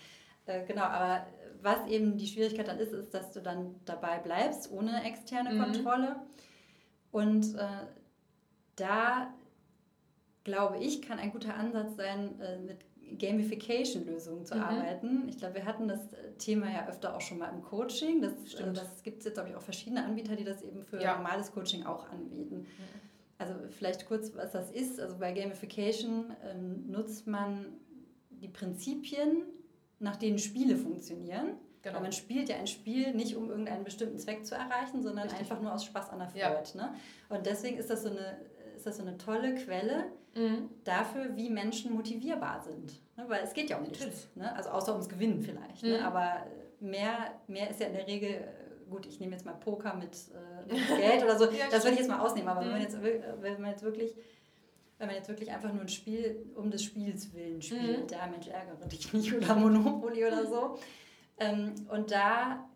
Äh, 0.46 0.66
genau, 0.66 0.84
aber 0.84 1.26
was 1.62 1.88
eben 1.88 2.18
die 2.18 2.28
Schwierigkeit 2.28 2.68
dann 2.68 2.80
ist, 2.80 2.94
ist, 2.94 3.14
dass 3.14 3.32
du 3.32 3.42
dann 3.42 3.76
dabei 3.86 4.20
bleibst, 4.20 4.72
ohne 4.72 5.04
externe 5.04 5.54
Mhm. 5.54 5.60
Kontrolle. 5.64 6.16
Und 7.12 7.56
äh, 7.56 7.68
da 8.76 9.34
glaube 10.44 10.78
ich, 10.78 11.02
kann 11.02 11.20
ein 11.20 11.32
guter 11.32 11.56
Ansatz 11.56 11.96
sein, 11.98 12.40
äh, 12.40 12.58
mit 12.60 12.78
Gamification-Lösungen 13.20 14.46
zu 14.46 14.56
Mhm. 14.56 14.62
arbeiten. 14.62 15.30
Ich 15.30 15.38
glaube, 15.38 15.56
wir 15.56 15.66
hatten 15.66 15.88
das 15.88 16.00
Thema 16.38 16.70
ja 16.72 16.88
öfter 16.88 17.16
auch 17.16 17.22
schon 17.22 17.38
mal 17.38 17.50
im 17.50 17.62
Coaching. 17.62 18.22
Das, 18.22 18.34
äh, 18.56 18.74
das 18.74 19.04
gibt 19.04 19.20
es 19.20 19.26
jetzt, 19.26 19.36
glaube 19.36 19.50
ich, 19.50 19.56
auch 19.56 19.62
verschiedene 19.62 20.04
Anbieter, 20.04 20.36
die 20.36 20.44
das 20.44 20.62
eben 20.64 20.84
für 20.84 21.02
Ja. 21.02 21.16
normales 21.16 21.52
Coaching 21.52 21.86
auch 21.86 22.10
anbieten. 22.10 22.66
Also 23.38 23.54
vielleicht 23.70 24.08
kurz, 24.08 24.36
was 24.36 24.52
das 24.52 24.72
ist. 24.72 25.00
Also 25.00 25.18
bei 25.20 25.32
Gamification 25.32 26.34
ähm, 26.44 26.90
nutzt 26.90 27.28
man 27.28 27.68
die 28.30 28.48
Prinzipien, 28.50 29.44
nach 30.00 30.16
denen 30.16 30.38
Spiele 30.40 30.76
funktionieren. 30.78 31.54
Genau. 31.82 31.96
Weil 31.96 32.02
man 32.04 32.12
spielt 32.12 32.50
ja 32.50 32.58
ein 32.58 32.68
Spiel 32.68 33.14
nicht, 33.14 33.36
um 33.36 33.50
irgendeinen 33.50 33.84
bestimmten 33.84 34.18
Zweck 34.18 34.46
zu 34.46 34.56
erreichen, 34.56 35.02
sondern 35.04 35.24
Richtig. 35.26 35.40
einfach 35.40 35.62
nur 35.62 35.74
aus 35.74 35.86
Spaß 35.86 36.10
an 36.10 36.20
der 36.20 36.30
Ja. 36.36 36.52
Freude. 36.52 36.78
Ne? 36.78 36.94
Und 37.30 37.46
deswegen 37.46 37.78
ist 37.78 37.90
das, 37.90 38.04
so 38.04 38.10
eine, 38.10 38.38
ist 38.76 38.86
das 38.86 38.98
so 38.98 39.04
eine 39.04 39.18
tolle 39.18 39.56
Quelle 39.56 40.06
Mhm. 40.36 40.70
dafür, 40.84 41.36
wie 41.36 41.50
Menschen 41.50 41.94
motivierbar 41.94 42.62
sind. 42.62 42.94
Ne? 43.16 43.26
Weil 43.28 43.44
es 43.44 43.54
geht 43.54 43.70
ja 43.70 43.78
um 43.78 43.84
nichts. 43.84 44.00
Natürlich. 44.00 44.28
Ne? 44.36 44.56
Also 44.56 44.70
außer 44.70 44.92
ums 44.92 45.08
Gewinnen 45.10 45.42
vielleicht. 45.42 45.82
Ne? 45.84 45.98
Mhm. 46.00 46.04
Aber 46.06 46.46
mehr, 46.80 47.32
mehr 47.48 47.70
ist 47.72 47.80
ja 47.80 47.88
in 47.88 47.94
der 47.94 48.06
Regel, 48.08 48.30
äh, 48.32 48.90
gut, 48.90 49.06
ich 49.08 49.20
nehme 49.20 49.32
jetzt 49.34 49.46
mal 49.46 49.54
Poker 49.56 49.96
mit, 49.96 50.12
äh, 50.14 50.74
mit 50.74 50.88
Geld 51.00 51.24
oder 51.24 51.38
so, 51.40 51.46
Ja, 51.52 51.66
das 51.72 51.84
würde 51.84 51.94
ich 51.94 52.00
jetzt 52.02 52.10
mal 52.10 52.20
ausnehmen. 52.20 52.50
Aber 52.50 52.62
wenn, 52.62 52.70
man 52.72 52.78
Mhm. 52.80 52.84
jetzt, 52.84 53.02
wenn 53.02 53.62
man 53.62 53.72
jetzt 53.72 53.84
wirklich 53.84 54.14
wenn 54.98 55.08
man 55.08 55.16
jetzt 55.16 55.30
wirklich 55.30 55.52
einfach 55.52 55.72
nur 55.72 55.82
ein 55.82 55.90
Spiel 55.90 56.46
um 56.56 56.72
des 56.72 56.84
Spiels 56.84 57.34
willen 57.34 57.62
spielt, 57.62 58.12
Mhm. 58.12 58.18
ja 58.18 58.28
Mensch, 58.28 58.48
ärgere 58.48 58.86
dich 58.88 59.12
nicht 59.14 59.34
oder 59.34 59.56
Monopoly 59.56 60.26
oder 60.26 60.46
so. 60.46 60.78
Ähm, 61.40 61.74
und 61.90 62.12
da, 62.12 62.68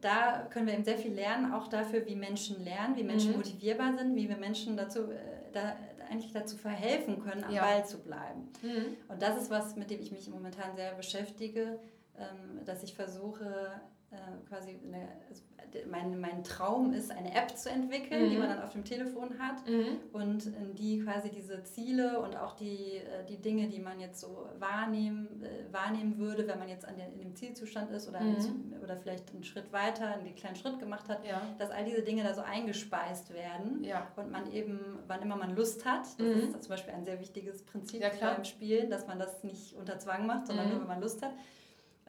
da 0.00 0.46
können 0.50 0.66
wir 0.66 0.74
eben 0.74 0.84
sehr 0.84 0.98
viel 0.98 1.12
lernen, 1.14 1.52
auch 1.54 1.68
dafür, 1.68 2.04
wie 2.06 2.16
Menschen 2.16 2.62
lernen, 2.64 2.96
wie 2.96 3.02
Menschen 3.04 3.30
Mhm. 3.32 3.36
motivierbar 3.38 3.96
sind, 3.96 4.14
wie 4.14 4.28
wir 4.28 4.36
Menschen 4.36 4.76
dazu, 4.76 5.10
äh, 5.10 5.16
da, 5.52 5.76
eigentlich 6.10 6.32
dazu 6.32 6.56
verhelfen 6.56 7.22
können, 7.22 7.44
am 7.44 7.52
Ja. 7.52 7.62
Ball 7.62 7.86
zu 7.86 7.98
bleiben. 7.98 8.48
Mhm. 8.62 8.96
Und 9.08 9.22
das 9.22 9.40
ist 9.40 9.50
was, 9.50 9.76
mit 9.76 9.90
dem 9.90 10.00
ich 10.00 10.10
mich 10.12 10.28
momentan 10.28 10.74
sehr 10.76 10.92
beschäftige, 10.94 11.78
ähm, 12.18 12.64
dass 12.66 12.82
ich 12.82 12.94
versuche, 12.94 13.80
äh, 14.12 14.16
quasi 14.48 14.78
eine, 14.86 15.08
also 15.28 15.42
mein, 15.88 16.18
mein 16.20 16.42
Traum 16.42 16.92
ist, 16.92 17.12
eine 17.12 17.32
App 17.32 17.56
zu 17.56 17.70
entwickeln, 17.70 18.28
die 18.28 18.34
Mhm. 18.34 18.40
man 18.40 18.48
dann 18.48 18.62
auf 18.64 18.72
dem 18.72 18.84
Telefon 18.84 19.38
hat 19.38 19.64
Mhm. 19.68 19.98
und 20.12 20.46
in 20.46 20.74
die 20.74 20.98
quasi 21.04 21.30
diese 21.30 21.62
Ziele 21.62 22.18
und 22.20 22.34
auch 22.36 22.54
die, 22.56 22.96
äh, 22.96 23.24
die 23.28 23.36
Dinge, 23.36 23.68
die 23.68 23.78
man 23.78 24.00
jetzt 24.00 24.18
so 24.20 24.48
wahrnehmen, 24.58 25.44
äh, 25.44 25.72
wahrnehmen 25.72 26.18
würde, 26.18 26.48
wenn 26.48 26.58
man 26.58 26.68
jetzt 26.68 26.84
an 26.88 26.96
der, 26.96 27.06
in 27.12 27.20
dem 27.20 27.36
Zielzustand 27.36 27.92
ist 27.92 28.08
oder, 28.08 28.20
Mhm. 28.20 28.74
oder 28.82 28.96
vielleicht 28.96 29.30
einen 29.32 29.44
Schritt 29.44 29.72
weiter, 29.72 30.08
einen 30.14 30.34
kleinen 30.34 30.56
Schritt 30.56 30.80
gemacht 30.80 31.08
hat, 31.08 31.24
Ja. 31.24 31.42
dass 31.58 31.70
all 31.70 31.84
diese 31.84 32.02
Dinge 32.02 32.24
da 32.24 32.34
so 32.34 32.40
eingespeist 32.40 33.32
werden 33.32 33.84
Ja. 33.84 34.08
und 34.16 34.32
man 34.32 34.50
eben, 34.52 34.98
wann 35.06 35.22
immer 35.22 35.36
man 35.36 35.54
Lust 35.54 35.84
hat, 35.84 36.02
das 36.02 36.18
Mhm. 36.18 36.34
ist 36.54 36.62
zum 36.64 36.70
Beispiel 36.70 36.94
ein 36.94 37.04
sehr 37.04 37.20
wichtiges 37.20 37.62
Prinzip 37.64 38.02
Ja, 38.02 38.10
beim 38.20 38.42
Spielen, 38.44 38.90
dass 38.90 39.06
man 39.06 39.20
das 39.20 39.44
nicht 39.44 39.76
unter 39.76 40.00
Zwang 40.00 40.26
macht, 40.26 40.48
sondern 40.48 40.66
Mhm. 40.66 40.72
nur, 40.72 40.80
wenn 40.80 40.88
man 40.88 41.00
Lust 41.00 41.22
hat, 41.22 41.30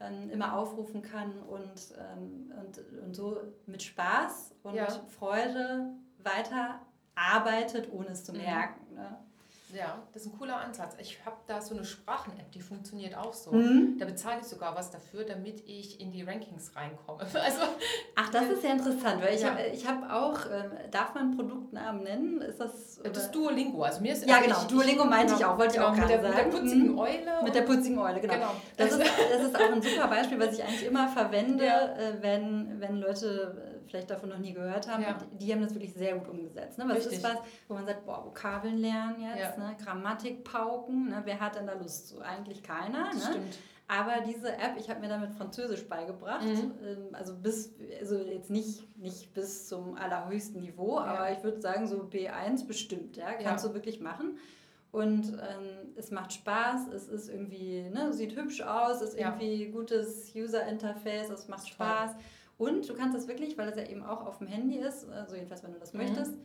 ähm, 0.01 0.29
immer 0.29 0.57
aufrufen 0.57 1.01
kann 1.01 1.39
und, 1.43 1.93
ähm, 1.97 2.51
und, 2.59 3.03
und 3.03 3.15
so 3.15 3.37
mit 3.65 3.81
Spaß 3.83 4.55
und 4.63 4.75
Ja. 4.75 4.87
Freude 5.09 5.93
weiter 6.19 6.81
arbeitet, 7.15 7.91
ohne 7.91 8.09
es 8.09 8.23
zu 8.23 8.31
Mhm. 8.33 8.39
merken. 8.39 8.95
Ne? 8.95 9.17
Ja, 9.73 10.01
das 10.13 10.23
ist 10.23 10.33
ein 10.33 10.37
cooler 10.37 10.57
Ansatz. 10.57 10.95
Ich 10.99 11.19
habe 11.25 11.37
da 11.47 11.61
so 11.61 11.75
eine 11.75 11.85
Sprachen-App, 11.85 12.51
die 12.51 12.61
funktioniert 12.61 13.15
auch 13.15 13.33
so. 13.33 13.51
Mhm. 13.51 13.97
Da 13.97 14.05
bezahle 14.05 14.41
ich 14.41 14.47
sogar 14.47 14.75
was 14.75 14.91
dafür, 14.91 15.23
damit 15.23 15.63
ich 15.67 15.99
in 15.99 16.11
die 16.11 16.23
Rankings 16.23 16.75
reinkomme. 16.75 17.25
Also, 17.41 17.61
Ach, 18.15 18.29
das 18.29 18.49
ist 18.49 18.63
ja 18.63 18.71
interessant, 18.71 19.21
weil 19.21 19.33
ich 19.33 19.41
ja. 19.41 19.55
habe 19.87 20.05
hab 20.05 20.11
auch, 20.11 20.45
ähm, 20.45 20.71
darf 20.91 21.15
man 21.15 21.35
Produktnamen 21.35 22.03
nennen? 22.03 22.41
Ist 22.41 22.59
das, 22.59 22.99
oder? 22.99 23.09
das 23.09 23.23
ist 23.23 23.31
Duolingo. 23.31 23.81
Also 23.83 24.01
mir 24.01 24.13
ist 24.13 24.27
ja, 24.27 24.39
genau, 24.39 24.61
ich, 24.61 24.67
Duolingo 24.67 25.05
meinte 25.05 25.33
genau, 25.33 25.39
ich 25.39 25.45
auch, 25.45 25.57
wollte 25.57 25.73
genau, 25.73 25.93
ich 25.93 26.01
auch 26.01 26.07
gerade 26.07 26.21
sagen. 26.21 26.35
Mit 26.35 26.53
der 26.53 26.59
putzigen 26.59 26.91
mhm. 26.91 26.99
Eule. 26.99 27.43
Mit 27.43 27.55
der 27.55 27.61
putzigen 27.61 27.99
Eule, 27.99 28.21
genau. 28.21 28.33
genau. 28.33 28.51
Das, 28.77 28.91
ist, 28.91 28.99
das 28.99 29.43
ist 29.43 29.55
auch 29.55 29.71
ein 29.71 29.81
super 29.81 30.07
Beispiel, 30.07 30.39
was 30.39 30.53
ich 30.53 30.63
eigentlich 30.63 30.85
immer 30.85 31.07
verwende, 31.07 31.65
ja. 31.65 31.85
Äh, 31.95 32.21
wenn, 32.21 32.79
wenn 32.79 32.97
Leute 32.97 33.70
äh, 33.70 33.70
vielleicht 33.87 34.09
davon 34.09 34.29
noch 34.29 34.37
nie 34.37 34.53
gehört 34.53 34.87
haben. 34.87 35.03
Ja. 35.03 35.17
Die 35.33 35.51
haben 35.51 35.61
das 35.61 35.73
wirklich 35.73 35.93
sehr 35.93 36.15
gut 36.17 36.27
umgesetzt. 36.27 36.77
Ne? 36.77 36.85
Was 36.87 36.97
Richtig. 36.97 37.13
ist 37.13 37.23
was, 37.23 37.37
wo 37.67 37.73
man 37.73 37.85
sagt, 37.85 38.05
boah, 38.05 38.25
Vokabeln 38.25 38.77
lernen 38.77 39.21
jetzt, 39.21 39.57
ja. 39.57 39.63
ne? 39.63 39.75
Grammatik 39.83 40.43
pauken, 40.43 41.09
ne? 41.09 41.21
wer 41.25 41.39
hat 41.39 41.55
denn 41.55 41.67
da 41.67 41.73
Lust 41.73 42.07
zu? 42.07 42.21
Eigentlich 42.21 42.63
keiner. 42.63 43.09
Das 43.11 43.15
ne? 43.15 43.31
stimmt. 43.31 43.57
Aber 43.91 44.21
diese 44.25 44.53
App, 44.53 44.77
ich 44.77 44.89
habe 44.89 45.01
mir 45.01 45.09
damit 45.09 45.33
Französisch 45.33 45.85
beigebracht, 45.89 46.45
mhm. 46.45 46.71
Ähm, 46.81 47.07
also 47.11 47.35
bis, 47.35 47.73
also 47.99 48.17
jetzt 48.19 48.49
nicht, 48.49 48.97
nicht 48.97 49.33
bis 49.33 49.67
zum 49.67 49.95
allerhöchsten 49.95 50.61
Niveau, 50.61 50.97
ja. 50.97 51.05
aber 51.05 51.31
ich 51.33 51.43
würde 51.43 51.59
sagen 51.59 51.87
so 51.87 51.97
B1 51.97 52.67
bestimmt, 52.67 53.17
ja, 53.17 53.33
kannst 53.33 53.65
du 53.65 53.73
wirklich 53.73 53.99
machen. 53.99 54.37
Und 54.91 55.33
ähm, 55.33 55.93
es 55.95 56.09
macht 56.11 56.33
Spaß, 56.33 56.87
es 56.89 57.09
ist 57.09 57.29
irgendwie, 57.29 57.89
ne, 57.89 58.13
sieht 58.13 58.35
hübsch 58.35 58.61
aus, 58.61 59.01
ist 59.01 59.17
irgendwie 59.17 59.65
ja. 59.65 59.71
gutes 59.71 60.33
User-Interface, 60.35 61.29
es 61.29 61.47
macht 61.49 61.67
Spaß. 61.67 62.11
Und 62.61 62.87
du 62.87 62.93
kannst 62.93 63.17
das 63.17 63.27
wirklich, 63.27 63.57
weil 63.57 63.69
es 63.69 63.75
ja 63.75 63.87
eben 63.87 64.03
auch 64.03 64.23
auf 64.23 64.37
dem 64.37 64.45
Handy 64.45 64.77
ist, 64.77 65.09
also 65.09 65.33
jedenfalls 65.33 65.63
wenn 65.63 65.73
du 65.73 65.79
das 65.79 65.93
mhm. 65.93 66.01
möchtest, 66.01 66.35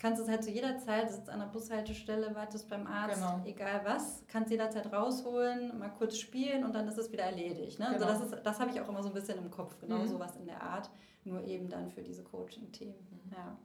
kannst 0.00 0.20
es 0.20 0.28
halt 0.28 0.42
zu 0.42 0.50
jeder 0.50 0.78
Zeit, 0.78 1.12
sitzt 1.12 1.30
an 1.30 1.38
der 1.38 1.46
Bushaltestelle, 1.46 2.34
wartest 2.34 2.68
beim 2.68 2.88
Arzt, 2.88 3.14
genau. 3.14 3.40
egal 3.44 3.82
was, 3.84 4.24
kannst 4.26 4.50
jederzeit 4.50 4.92
rausholen, 4.92 5.78
mal 5.78 5.90
kurz 5.90 6.16
spielen 6.16 6.64
und 6.64 6.74
dann 6.74 6.88
ist 6.88 6.98
es 6.98 7.12
wieder 7.12 7.22
erledigt. 7.22 7.78
Ne? 7.78 7.86
Also 7.86 8.00
genau. 8.00 8.10
Also 8.10 8.24
das, 8.24 8.32
ist, 8.32 8.46
das 8.46 8.58
habe 8.58 8.72
ich 8.72 8.80
auch 8.80 8.88
immer 8.88 9.00
so 9.04 9.10
ein 9.10 9.14
bisschen 9.14 9.38
im 9.38 9.48
Kopf, 9.48 9.78
genau 9.78 9.98
mhm. 9.98 10.08
sowas 10.08 10.34
in 10.34 10.46
der 10.46 10.60
Art, 10.60 10.90
nur 11.22 11.44
eben 11.44 11.68
dann 11.68 11.88
für 11.88 12.02
diese 12.02 12.24
Coaching-Themen. 12.24 13.06
Mhm. 13.08 13.32
Ja. 13.32 13.56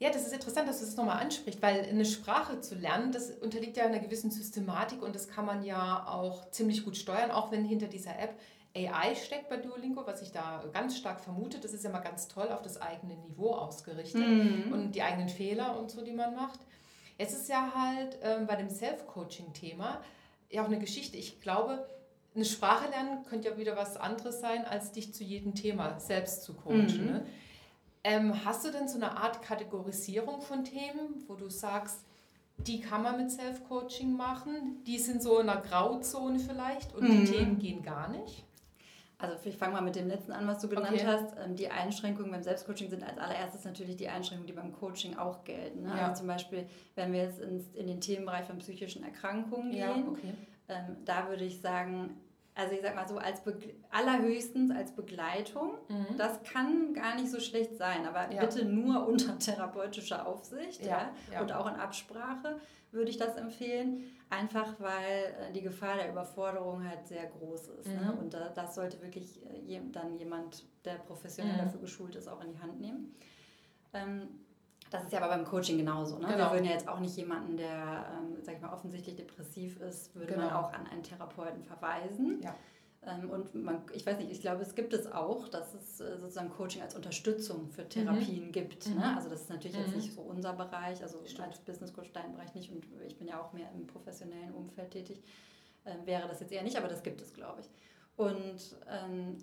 Ja, 0.00 0.10
das 0.10 0.26
ist 0.26 0.32
interessant, 0.32 0.68
dass 0.68 0.80
du 0.80 0.86
das 0.86 0.96
nochmal 0.96 1.22
ansprichst, 1.22 1.62
weil 1.62 1.84
eine 1.84 2.04
Sprache 2.04 2.60
zu 2.60 2.74
lernen, 2.74 3.12
das 3.12 3.30
unterliegt 3.30 3.76
ja 3.76 3.84
einer 3.84 3.98
gewissen 4.00 4.30
Systematik 4.32 5.02
und 5.02 5.14
das 5.14 5.28
kann 5.28 5.44
man 5.44 5.62
ja 5.64 6.06
auch 6.08 6.50
ziemlich 6.50 6.84
gut 6.84 6.96
steuern, 6.96 7.30
auch 7.30 7.52
wenn 7.52 7.64
hinter 7.64 7.86
dieser 7.86 8.18
App 8.18 8.38
AI 8.76 9.14
steckt 9.14 9.48
bei 9.48 9.56
Duolingo, 9.56 10.06
was 10.06 10.22
ich 10.22 10.30
da 10.30 10.62
ganz 10.72 10.96
stark 10.96 11.20
vermute. 11.20 11.58
Das 11.58 11.72
ist 11.72 11.84
ja 11.84 11.90
mal 11.90 12.00
ganz 12.00 12.28
toll 12.28 12.48
auf 12.48 12.62
das 12.62 12.80
eigene 12.80 13.16
Niveau 13.16 13.52
ausgerichtet 13.52 14.26
mhm. 14.26 14.72
und 14.72 14.92
die 14.94 15.02
eigenen 15.02 15.28
Fehler 15.28 15.78
und 15.78 15.90
so, 15.90 16.02
die 16.02 16.12
man 16.12 16.34
macht. 16.34 16.60
Es 17.16 17.32
ist 17.32 17.48
ja 17.48 17.72
halt 17.74 18.18
ähm, 18.22 18.46
bei 18.46 18.56
dem 18.56 18.70
Self-Coaching-Thema 18.70 20.00
ja 20.50 20.62
auch 20.62 20.66
eine 20.66 20.78
Geschichte. 20.78 21.16
Ich 21.16 21.40
glaube, 21.40 21.86
eine 22.34 22.44
Sprache 22.44 22.88
lernen 22.90 23.24
könnte 23.24 23.48
ja 23.48 23.56
wieder 23.56 23.76
was 23.76 23.96
anderes 23.96 24.40
sein, 24.40 24.64
als 24.64 24.92
dich 24.92 25.12
zu 25.12 25.24
jedem 25.24 25.54
Thema 25.54 25.98
selbst 25.98 26.44
zu 26.44 26.54
coachen. 26.54 27.06
Mhm. 27.06 27.12
Ne? 27.12 27.26
Ähm, 28.04 28.44
hast 28.44 28.64
du 28.64 28.70
denn 28.70 28.88
so 28.88 28.96
eine 28.96 29.16
Art 29.16 29.42
Kategorisierung 29.42 30.40
von 30.40 30.64
Themen, 30.64 31.24
wo 31.26 31.34
du 31.34 31.50
sagst, 31.50 32.04
die 32.58 32.80
kann 32.80 33.02
man 33.02 33.16
mit 33.16 33.30
Self-Coaching 33.30 34.16
machen, 34.16 34.82
die 34.86 34.98
sind 34.98 35.22
so 35.22 35.38
in 35.38 35.48
einer 35.48 35.60
Grauzone 35.60 36.38
vielleicht 36.38 36.94
und 36.94 37.08
mhm. 37.08 37.24
die 37.24 37.32
Themen 37.32 37.58
gehen 37.58 37.82
gar 37.82 38.08
nicht? 38.08 38.44
Also 39.20 39.34
ich 39.44 39.56
fange 39.56 39.72
mal 39.72 39.80
mit 39.80 39.96
dem 39.96 40.06
letzten 40.06 40.30
an, 40.30 40.46
was 40.46 40.60
du 40.60 40.68
genannt 40.68 40.92
okay. 40.92 41.04
hast. 41.04 41.34
Ähm, 41.44 41.56
die 41.56 41.68
Einschränkungen 41.68 42.30
beim 42.30 42.42
Selbstcoaching 42.42 42.88
sind 42.88 43.02
als 43.02 43.18
allererstes 43.18 43.64
natürlich 43.64 43.96
die 43.96 44.08
Einschränkungen, 44.08 44.46
die 44.46 44.52
beim 44.52 44.72
Coaching 44.72 45.16
auch 45.16 45.42
gelten. 45.42 45.82
Ne? 45.82 45.88
Ja. 45.96 46.08
Also 46.08 46.20
zum 46.20 46.28
Beispiel, 46.28 46.66
wenn 46.94 47.12
wir 47.12 47.22
jetzt 47.22 47.40
ins, 47.40 47.66
in 47.74 47.88
den 47.88 48.00
Themenbereich 48.00 48.46
von 48.46 48.58
psychischen 48.58 49.02
Erkrankungen 49.02 49.72
gehen, 49.72 49.80
ja, 49.80 50.04
okay. 50.08 50.34
ähm, 50.68 50.96
da 51.04 51.28
würde 51.28 51.44
ich 51.44 51.60
sagen, 51.60 52.20
also 52.58 52.74
ich 52.74 52.80
sag 52.82 52.96
mal 52.96 53.06
so, 53.06 53.18
als 53.18 53.40
allerhöchstens 53.90 54.72
als 54.72 54.90
Begleitung, 54.90 55.74
mhm. 55.88 56.16
das 56.16 56.42
kann 56.42 56.92
gar 56.92 57.14
nicht 57.14 57.30
so 57.30 57.38
schlecht 57.38 57.76
sein, 57.76 58.04
aber 58.04 58.34
ja. 58.34 58.40
bitte 58.40 58.64
nur 58.64 59.06
unter 59.06 59.38
therapeutischer 59.38 60.26
Aufsicht 60.26 60.84
ja, 60.84 61.12
ja, 61.32 61.40
und 61.40 61.52
auch 61.52 61.68
in 61.68 61.76
Absprache 61.76 62.58
würde 62.90 63.10
ich 63.10 63.16
das 63.16 63.36
empfehlen. 63.36 64.02
Einfach 64.28 64.74
weil 64.80 65.36
äh, 65.38 65.52
die 65.52 65.62
Gefahr 65.62 65.98
der 65.98 66.10
Überforderung 66.10 66.86
halt 66.86 67.06
sehr 67.06 67.26
groß 67.26 67.68
ist. 67.68 67.86
Ne? 67.86 67.94
Mhm. 67.94 68.06
Ne? 68.06 68.12
Und 68.20 68.34
da, 68.34 68.48
das 68.48 68.74
sollte 68.74 69.00
wirklich 69.02 69.40
äh, 69.46 69.80
dann 69.92 70.16
jemand, 70.16 70.64
der 70.84 70.94
professionell 70.94 71.54
mhm. 71.54 71.58
dafür 71.58 71.80
geschult 71.80 72.16
ist, 72.16 72.26
auch 72.26 72.42
in 72.42 72.50
die 72.50 72.58
Hand 72.58 72.80
nehmen. 72.80 73.14
Ähm, 73.94 74.28
das 74.90 75.04
ist 75.04 75.12
ja 75.12 75.20
aber 75.20 75.28
beim 75.28 75.44
Coaching 75.44 75.78
genauso. 75.78 76.18
Ne? 76.18 76.26
Genau. 76.28 76.46
Wir 76.46 76.52
würden 76.52 76.64
ja 76.64 76.72
jetzt 76.72 76.88
auch 76.88 77.00
nicht 77.00 77.16
jemanden, 77.16 77.56
der, 77.56 78.06
ähm, 78.16 78.36
sag 78.42 78.56
ich 78.56 78.60
mal, 78.60 78.72
offensichtlich 78.72 79.16
depressiv 79.16 79.80
ist, 79.80 80.14
würde 80.14 80.34
genau. 80.34 80.46
man 80.46 80.54
auch 80.54 80.72
an 80.72 80.86
einen 80.86 81.02
Therapeuten 81.02 81.62
verweisen. 81.62 82.40
Ja. 82.42 82.54
Ähm, 83.06 83.30
und 83.30 83.54
man, 83.54 83.82
ich 83.92 84.04
weiß 84.06 84.18
nicht, 84.18 84.30
ich 84.30 84.40
glaube, 84.40 84.62
es 84.62 84.74
gibt 84.74 84.92
es 84.92 85.10
auch, 85.10 85.48
dass 85.48 85.74
es 85.74 86.00
äh, 86.00 86.18
sozusagen 86.18 86.50
Coaching 86.50 86.82
als 86.82 86.94
Unterstützung 86.94 87.70
für 87.70 87.88
Therapien 87.88 88.46
mhm. 88.46 88.52
gibt. 88.52 88.88
Ne? 88.88 88.94
Mhm. 88.94 89.00
Ne? 89.00 89.16
Also 89.16 89.28
das 89.28 89.42
ist 89.42 89.50
natürlich 89.50 89.76
mhm. 89.76 89.84
jetzt 89.84 89.96
nicht 89.96 90.14
so 90.14 90.22
unser 90.22 90.52
Bereich, 90.52 91.02
also 91.02 91.20
Stimmt. 91.24 91.48
als 91.48 91.58
Business 91.60 91.92
Coach 91.92 92.12
dein 92.12 92.32
Bereich 92.32 92.54
nicht 92.54 92.72
und 92.72 92.84
ich 93.06 93.16
bin 93.16 93.28
ja 93.28 93.40
auch 93.40 93.52
mehr 93.52 93.70
im 93.74 93.86
professionellen 93.86 94.52
Umfeld 94.52 94.90
tätig, 94.90 95.22
äh, 95.84 95.94
wäre 96.06 96.26
das 96.26 96.40
jetzt 96.40 96.52
eher 96.52 96.62
nicht, 96.62 96.76
aber 96.76 96.88
das 96.88 97.02
gibt 97.02 97.20
es, 97.20 97.32
glaube 97.32 97.60
ich. 97.60 97.68
Und 98.16 98.76
ähm, 98.90 99.36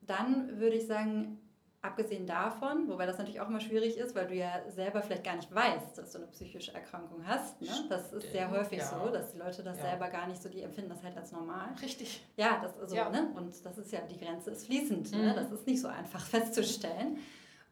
dann 0.00 0.58
würde 0.58 0.76
ich 0.76 0.86
sagen, 0.86 1.38
Abgesehen 1.84 2.26
davon, 2.26 2.88
wobei 2.88 3.04
das 3.04 3.18
natürlich 3.18 3.42
auch 3.42 3.48
immer 3.50 3.60
schwierig 3.60 3.98
ist, 3.98 4.14
weil 4.14 4.26
du 4.26 4.34
ja 4.34 4.62
selber 4.70 5.02
vielleicht 5.02 5.22
gar 5.22 5.36
nicht 5.36 5.54
weißt, 5.54 5.98
dass 5.98 6.12
du 6.12 6.18
eine 6.18 6.28
psychische 6.28 6.72
Erkrankung 6.72 7.26
hast. 7.26 7.60
Ne? 7.60 7.68
Das 7.90 8.10
ist 8.10 8.32
sehr 8.32 8.50
häufig 8.50 8.78
ja. 8.78 8.86
so, 8.86 9.10
dass 9.10 9.32
die 9.32 9.36
Leute 9.36 9.62
das 9.62 9.76
ja. 9.76 9.90
selber 9.90 10.08
gar 10.08 10.26
nicht 10.26 10.42
so, 10.42 10.48
die 10.48 10.62
empfinden 10.62 10.88
das 10.88 11.02
halt 11.02 11.14
als 11.14 11.30
normal. 11.32 11.68
Richtig. 11.82 12.24
Ja, 12.38 12.58
das 12.62 12.80
also, 12.80 12.96
ja. 12.96 13.10
Ne? 13.10 13.28
und 13.34 13.52
das 13.66 13.76
ist 13.76 13.92
ja, 13.92 14.00
die 14.00 14.18
Grenze 14.18 14.52
ist 14.52 14.64
fließend. 14.64 15.12
Ne? 15.12 15.18
Mhm. 15.18 15.24
Ne? 15.24 15.34
Das 15.34 15.52
ist 15.52 15.66
nicht 15.66 15.82
so 15.82 15.88
einfach 15.88 16.20
festzustellen. 16.24 17.18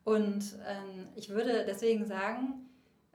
Und 0.05 0.45
ähm, 0.69 1.09
ich 1.15 1.31
würde 1.31 1.65
deswegen 1.65 2.05
sagen, 2.05 2.69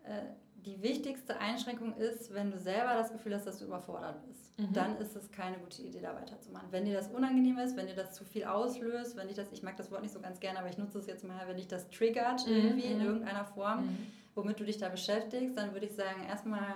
äh, 0.03 0.23
die 0.67 0.83
wichtigste 0.83 1.39
Einschränkung 1.39 1.95
ist, 1.95 2.33
wenn 2.33 2.51
du 2.51 2.59
selber 2.59 2.93
das 2.93 3.11
Gefühl 3.13 3.33
hast, 3.33 3.47
dass 3.47 3.59
du 3.59 3.65
überfordert 3.65 4.21
bist. 4.27 4.59
Mhm. 4.59 4.73
Dann 4.73 4.97
ist 4.97 5.15
es 5.15 5.31
keine 5.31 5.57
gute 5.57 5.81
Idee, 5.81 6.01
da 6.01 6.13
weiterzumachen. 6.13 6.67
Wenn 6.71 6.83
dir 6.83 6.93
das 6.93 7.07
unangenehm 7.07 7.57
ist, 7.57 7.77
wenn 7.77 7.87
dir 7.87 7.95
das 7.95 8.13
zu 8.13 8.25
viel 8.25 8.43
auslöst, 8.43 9.15
wenn 9.15 9.27
dich 9.27 9.37
das, 9.37 9.51
ich 9.53 9.63
mag 9.63 9.77
das 9.77 9.91
Wort 9.91 10.01
nicht 10.01 10.13
so 10.13 10.19
ganz 10.19 10.39
gerne, 10.41 10.59
aber 10.59 10.69
ich 10.69 10.77
nutze 10.77 10.99
es 10.99 11.07
jetzt 11.07 11.23
mal, 11.23 11.47
wenn 11.47 11.55
dich 11.55 11.67
das 11.67 11.89
triggert 11.89 12.45
mhm. 12.45 12.53
irgendwie 12.53 12.87
in 12.87 12.99
mhm. 12.99 13.05
irgendeiner 13.05 13.45
Form, 13.45 13.85
mhm. 13.85 13.97
womit 14.35 14.59
du 14.59 14.65
dich 14.65 14.77
da 14.77 14.89
beschäftigst, 14.89 15.57
dann 15.57 15.71
würde 15.73 15.85
ich 15.85 15.93
sagen, 15.93 16.25
erstmal 16.27 16.75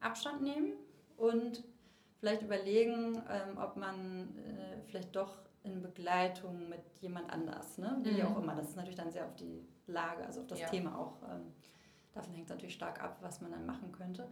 Abstand 0.00 0.42
nehmen 0.42 0.74
und 1.16 1.64
vielleicht 2.20 2.42
überlegen, 2.42 3.20
ähm, 3.28 3.58
ob 3.58 3.76
man 3.76 4.36
äh, 4.38 4.80
vielleicht 4.86 5.16
doch 5.16 5.42
in 5.64 5.82
Begleitung 5.82 6.68
mit 6.68 6.82
jemand 7.00 7.30
anders, 7.30 7.78
ne? 7.78 7.98
wie 8.02 8.22
mhm. 8.22 8.26
auch 8.26 8.38
immer. 8.40 8.54
Das 8.54 8.68
ist 8.68 8.76
natürlich 8.76 8.96
dann 8.96 9.10
sehr 9.10 9.24
auf 9.24 9.34
die 9.34 9.66
Lage, 9.86 10.24
also 10.24 10.40
auf 10.40 10.46
das 10.46 10.60
ja. 10.60 10.68
Thema 10.68 10.98
auch 10.98 11.22
ähm, 11.28 11.52
Davon 12.14 12.32
hängt 12.34 12.46
es 12.46 12.50
natürlich 12.50 12.74
stark 12.74 13.02
ab, 13.02 13.18
was 13.20 13.40
man 13.40 13.50
dann 13.50 13.66
machen 13.66 13.92
könnte. 13.92 14.28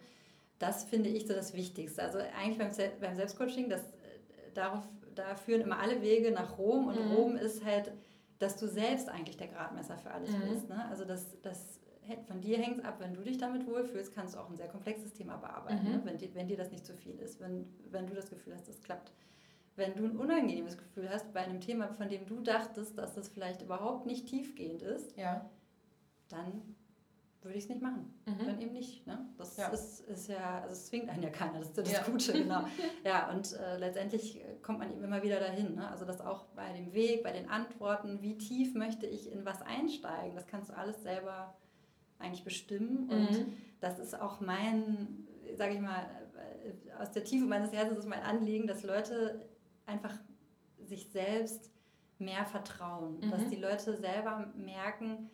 Das 0.59 0.85
finde 0.85 1.09
ich 1.09 1.27
so 1.27 1.35
das 1.35 1.55
Wichtigste. 1.55 2.03
Also 2.03 2.19
eigentlich 2.19 2.59
beim, 2.59 2.71
Se 2.71 2.91
beim 3.01 3.17
Selbstcoaching, 3.17 3.71
das, 3.71 3.81
äh, 3.81 4.53
darauf, 4.55 4.87
da 5.15 5.35
führen 5.35 5.63
immer 5.63 5.79
alle 5.79 6.03
Wege 6.03 6.31
nach 6.31 6.59
Rom 6.59 6.89
und 6.89 7.03
mhm. 7.03 7.13
Rom 7.13 7.37
ist 7.37 7.65
halt, 7.65 7.93
dass 8.39 8.57
du 8.57 8.67
selbst 8.67 9.09
eigentlich 9.09 9.37
der 9.37 9.49
Gradmesser 9.49 9.97
für 9.97 10.11
alles 10.11 10.31
mhm. 10.31 10.51
bist. 10.51 10.69
Ne? 10.69 10.85
Also 10.91 11.05
das, 11.05 11.41
das 11.43 11.81
von 12.27 12.41
dir 12.41 12.59
hängt 12.59 12.79
es 12.79 12.85
ab, 12.85 12.97
wenn 12.99 13.15
du 13.15 13.23
dich 13.23 13.39
damit 13.39 13.67
wohlfühlst, 13.67 14.15
kannst 14.15 14.35
du 14.35 14.39
auch 14.39 14.51
ein 14.51 14.57
sehr 14.57 14.69
komplexes 14.69 15.13
Thema 15.13 15.37
bearbeiten, 15.37 15.85
mhm. 15.85 15.93
ne? 15.93 16.01
wenn, 16.05 16.19
die, 16.19 16.35
wenn 16.35 16.49
dir 16.49 16.57
das 16.57 16.71
nicht 16.71 16.85
zu 16.85 16.95
viel 16.95 17.19
ist, 17.19 17.41
wenn, 17.41 17.67
wenn 17.91 18.07
du 18.07 18.15
das 18.15 18.31
Gefühl 18.31 18.55
hast, 18.55 18.69
das 18.69 18.81
klappt. 18.83 19.13
Wenn 19.77 19.95
du 19.95 20.05
ein 20.05 20.17
unangenehmes 20.17 20.77
Gefühl 20.77 21.09
hast 21.09 21.33
bei 21.33 21.41
einem 21.41 21.61
Thema, 21.61 21.89
von 21.89 22.09
dem 22.09 22.27
du 22.27 22.41
dachtest, 22.41 22.99
dass 22.99 23.15
das 23.15 23.29
vielleicht 23.29 23.63
überhaupt 23.63 24.05
nicht 24.05 24.27
tiefgehend 24.27 24.83
ist, 24.83 25.17
ja. 25.17 25.49
dann 26.29 26.77
würde 27.43 27.57
ich 27.57 27.65
es 27.65 27.71
nicht 27.71 27.81
machen. 27.81 28.13
Mhm. 28.27 28.47
Dann 28.47 28.61
eben 28.61 28.73
nicht. 28.73 29.07
Ne? 29.07 29.27
Das 29.39 29.57
ja. 29.57 29.69
Ist, 29.69 30.01
ist 30.01 30.29
ja, 30.29 30.61
also 30.61 30.73
es 30.73 30.87
zwingt 30.87 31.09
einen 31.09 31.23
ja 31.23 31.31
keiner, 31.31 31.59
das 31.59 31.69
ist 31.69 31.79
das 31.79 31.93
ja. 31.93 32.03
Gute, 32.03 32.33
genau. 32.33 32.65
ja, 33.05 33.31
und 33.31 33.53
äh, 33.55 33.79
letztendlich 33.79 34.43
kommt 34.63 34.79
man 34.79 34.91
eben 34.91 35.03
immer 35.03 35.23
wieder 35.23 35.41
dahin. 35.41 35.75
Ne? 35.75 35.89
Also 35.89 36.05
das 36.05 36.21
auch 36.21 36.47
bei 36.57 36.73
dem 36.73 36.93
Weg, 36.93 37.23
bei 37.23 37.33
den 37.33 37.49
Antworten, 37.49 38.21
wie 38.21 38.37
tief 38.37 38.75
möchte 38.75 39.07
ich 39.07 39.33
in 39.33 39.45
was 39.45 39.63
einsteigen, 39.63 40.35
das 40.35 40.47
kannst 40.47 40.71
du 40.71 40.77
alles 40.77 41.03
selber 41.03 41.57
eigentlich 42.19 42.45
bestimmen. 42.45 43.09
Und 43.09 43.31
mhm. 43.31 43.57
das 43.81 43.99
ist 43.99 44.21
auch 44.21 44.41
mein, 44.41 45.27
sage 45.57 45.75
ich 45.75 45.81
mal, 45.81 46.03
äh, 46.65 46.93
aus 47.01 47.11
der 47.13 47.25
Tiefe 47.25 47.47
meines 47.47 47.73
Herzens 47.73 48.01
ist 48.01 48.09
mein 48.09 48.23
Anliegen, 48.23 48.67
dass 48.67 48.83
Leute 48.83 49.49
einfach 49.87 50.15
sich 50.79 51.11
selbst 51.11 51.71
mehr 52.19 52.45
vertrauen. 52.45 53.19
Mhm. 53.21 53.31
Dass 53.31 53.49
die 53.49 53.57
Leute 53.57 53.97
selber 53.97 54.53
merken, 54.55 55.31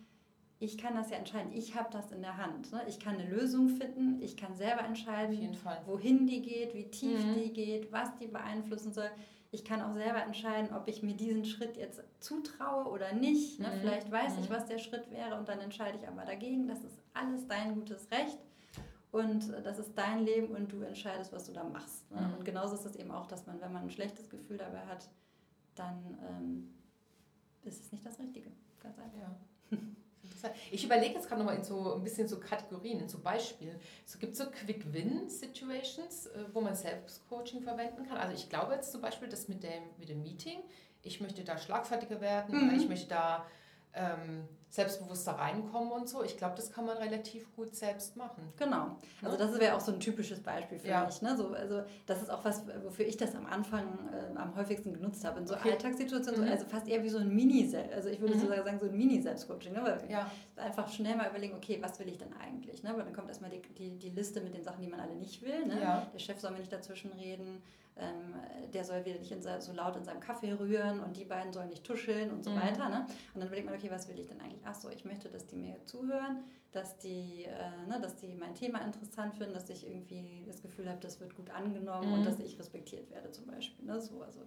ich 0.59 0.77
kann 0.77 0.95
das 0.95 1.11
ja 1.11 1.17
entscheiden. 1.17 1.51
Ich 1.53 1.75
habe 1.75 1.89
das 1.91 2.11
in 2.11 2.21
der 2.21 2.37
Hand. 2.37 2.71
Ne? 2.71 2.81
Ich 2.87 2.99
kann 2.99 3.15
eine 3.15 3.29
Lösung 3.29 3.69
finden. 3.69 4.21
Ich 4.21 4.35
kann 4.37 4.55
selber 4.55 4.83
entscheiden, 4.83 5.55
wohin 5.85 6.25
die 6.25 6.41
geht, 6.41 6.73
wie 6.73 6.89
tief 6.89 7.23
mhm. 7.23 7.35
die 7.35 7.53
geht, 7.53 7.91
was 7.91 8.15
die 8.17 8.27
beeinflussen 8.27 8.91
soll. 8.91 9.09
Ich 9.51 9.63
kann 9.63 9.81
auch 9.81 9.93
selber 9.93 10.21
entscheiden, 10.23 10.75
ob 10.75 10.87
ich 10.87 11.03
mir 11.03 11.13
diesen 11.13 11.45
Schritt 11.45 11.77
jetzt 11.77 12.01
zutraue 12.19 12.85
oder 12.85 13.13
nicht. 13.13 13.59
Ne? 13.59 13.67
Mhm. 13.67 13.79
Vielleicht 13.81 14.11
weiß 14.11 14.35
mhm. 14.35 14.43
ich, 14.43 14.49
was 14.49 14.65
der 14.65 14.79
Schritt 14.79 15.11
wäre 15.11 15.37
und 15.37 15.47
dann 15.47 15.59
entscheide 15.59 15.97
ich 15.97 16.07
aber 16.07 16.25
dagegen. 16.25 16.67
Das 16.67 16.83
ist 16.83 16.97
alles 17.13 17.47
dein 17.47 17.75
gutes 17.75 18.09
Recht. 18.11 18.39
und 19.11 19.53
das 19.63 19.77
ist 19.77 19.91
dein 19.95 20.25
Leben 20.25 20.55
und 20.55 20.71
du 20.71 20.81
entscheidest, 20.81 21.31
was 21.31 21.45
du 21.45 21.53
da 21.53 21.63
machst. 21.63 22.09
Ne? 22.11 22.21
Mhm. 22.21 22.33
Und 22.33 22.45
genauso 22.45 22.73
ist 22.73 22.85
es 22.85 22.95
eben 22.95 23.11
auch, 23.11 23.27
dass 23.27 23.45
man, 23.45 23.61
wenn 23.61 23.71
man 23.71 23.83
ein 23.83 23.91
schlechtes 23.91 24.27
Gefühl 24.27 24.57
dabei 24.57 24.85
hat, 24.87 25.07
dann 25.75 26.17
ähm, 26.27 26.73
ist 27.63 27.79
es 27.83 27.91
nicht 27.91 28.03
das 28.03 28.17
Richtige. 28.17 28.49
Ganz 28.81 28.97
einfach. 28.97 29.19
Ja. 29.19 29.77
Ich 30.71 30.83
überlege 30.83 31.15
jetzt 31.15 31.27
gerade 31.27 31.41
nochmal 31.41 31.57
in 31.57 31.63
so 31.63 31.93
ein 31.93 32.03
bisschen 32.03 32.27
so 32.27 32.39
Kategorien, 32.39 32.99
in 32.99 33.09
so 33.09 33.19
Beispielen. 33.19 33.79
Es 34.05 34.17
gibt 34.19 34.35
so 34.35 34.45
Quick-Win-Situations, 34.45 36.27
äh, 36.27 36.45
wo 36.53 36.61
man 36.61 36.75
Selbstcoaching 36.75 37.61
verwenden 37.61 38.07
kann. 38.07 38.17
Also 38.17 38.33
ich 38.33 38.49
glaube 38.49 38.73
jetzt 38.73 38.91
zum 38.91 39.01
Beispiel, 39.01 39.27
das 39.29 39.47
mit 39.47 39.63
dem, 39.63 39.83
mit 39.97 40.09
dem 40.09 40.23
Meeting, 40.23 40.59
ich 41.03 41.21
möchte 41.21 41.43
da 41.43 41.57
schlagfertiger 41.57 42.21
werden, 42.21 42.67
mhm. 42.67 42.75
ich 42.75 42.87
möchte 42.87 43.09
da 43.09 43.45
ähm, 43.93 44.47
selbstbewusster 44.69 45.31
reinkommen 45.33 45.91
und 45.91 46.09
so. 46.09 46.23
Ich 46.23 46.37
glaube, 46.37 46.55
das 46.55 46.71
kann 46.71 46.85
man 46.85 46.97
relativ 46.97 47.53
gut 47.55 47.75
selbst 47.75 48.17
machen. 48.17 48.51
Genau. 48.57 48.97
Also 49.23 49.37
das 49.37 49.57
wäre 49.59 49.75
auch 49.75 49.79
so 49.79 49.93
ein 49.93 49.99
typisches 49.99 50.41
Beispiel 50.41 50.77
für 50.77 50.89
ja. 50.89 51.05
mich. 51.05 51.21
Ne? 51.21 51.37
So, 51.37 51.53
also 51.53 51.83
das 52.05 52.21
ist 52.21 52.29
auch 52.29 52.43
was, 52.43 52.63
wofür 52.83 53.05
ich 53.05 53.15
das 53.15 53.33
am 53.35 53.45
Anfang 53.45 53.85
äh, 54.11 54.37
am 54.37 54.55
häufigsten 54.55 54.93
genutzt 54.93 55.23
habe. 55.25 55.39
In 55.39 55.47
so 55.47 55.55
okay. 55.55 55.71
Alltagssituationen, 55.71 56.45
mhm. 56.45 56.51
also 56.51 56.65
fast 56.65 56.87
eher 56.87 57.01
wie 57.01 57.09
so 57.09 57.17
ein 57.17 57.33
Mini, 57.33 57.73
also 57.95 58.09
ich 58.09 58.19
würde 58.19 58.35
mhm. 58.35 58.41
sogar 58.41 58.63
sagen, 58.63 58.79
so 58.79 58.87
ein 58.87 58.97
Mini-Selbstcoaching. 58.97 59.73
Ne? 59.73 59.81
Weil 59.83 60.11
ja. 60.11 60.29
Einfach 60.57 60.91
schnell 60.91 61.15
mal 61.15 61.29
überlegen, 61.29 61.55
okay, 61.55 61.77
was 61.81 61.97
will 61.99 62.09
ich 62.09 62.17
denn 62.17 62.33
eigentlich? 62.33 62.83
Ne? 62.83 62.91
Weil 62.95 63.05
dann 63.05 63.13
kommt 63.13 63.29
erstmal 63.29 63.51
die, 63.51 63.61
die, 63.61 63.97
die 63.97 64.09
Liste 64.09 64.41
mit 64.41 64.53
den 64.53 64.63
Sachen, 64.63 64.81
die 64.81 64.89
man 64.89 64.99
alle 64.99 65.15
nicht 65.15 65.41
will. 65.41 65.65
Ne? 65.65 65.79
Ja. 65.81 66.07
Der 66.13 66.19
Chef 66.19 66.39
soll 66.39 66.51
mir 66.51 66.59
nicht 66.59 66.73
dazwischen 66.73 67.11
reden 67.13 67.61
ähm, 67.99 68.35
der 68.73 68.83
soll 68.83 69.03
wieder 69.05 69.19
nicht 69.19 69.33
so 69.59 69.73
laut 69.73 69.95
in 69.95 70.03
seinem 70.03 70.19
Kaffee 70.19 70.53
rühren 70.53 70.99
und 70.99 71.17
die 71.17 71.25
beiden 71.25 71.51
sollen 71.53 71.69
nicht 71.69 71.83
tuscheln 71.83 72.31
und 72.31 72.43
so 72.43 72.51
mhm. 72.51 72.61
weiter. 72.61 72.89
Ne? 72.89 73.05
Und 73.33 73.39
dann 73.39 73.47
überlegt 73.47 73.67
man, 73.67 73.75
okay, 73.75 73.89
was 73.91 74.07
will 74.07 74.19
ich 74.19 74.27
denn 74.27 74.39
eigentlich? 74.39 74.65
Ach 74.69 74.75
so, 74.75 74.89
ich 74.89 75.05
möchte, 75.05 75.29
dass 75.29 75.47
die 75.47 75.55
mir 75.55 75.83
zuhören, 75.85 76.43
dass 76.71 76.97
die, 76.97 77.45
äh, 77.45 77.87
ne, 77.87 77.99
dass 78.01 78.17
die 78.17 78.35
mein 78.35 78.53
Thema 78.53 78.79
interessant 78.79 79.35
finden, 79.35 79.53
dass 79.53 79.69
ich 79.69 79.87
irgendwie 79.87 80.43
das 80.45 80.61
Gefühl 80.61 80.89
habe, 80.89 80.99
das 80.99 81.19
wird 81.19 81.35
gut 81.35 81.49
angenommen 81.49 82.07
mhm. 82.09 82.13
und 82.15 82.25
dass 82.25 82.39
ich 82.39 82.59
respektiert 82.59 83.09
werde 83.09 83.31
zum 83.31 83.47
Beispiel. 83.47 83.85
Ne? 83.85 83.99
So, 84.01 84.21
also 84.21 84.41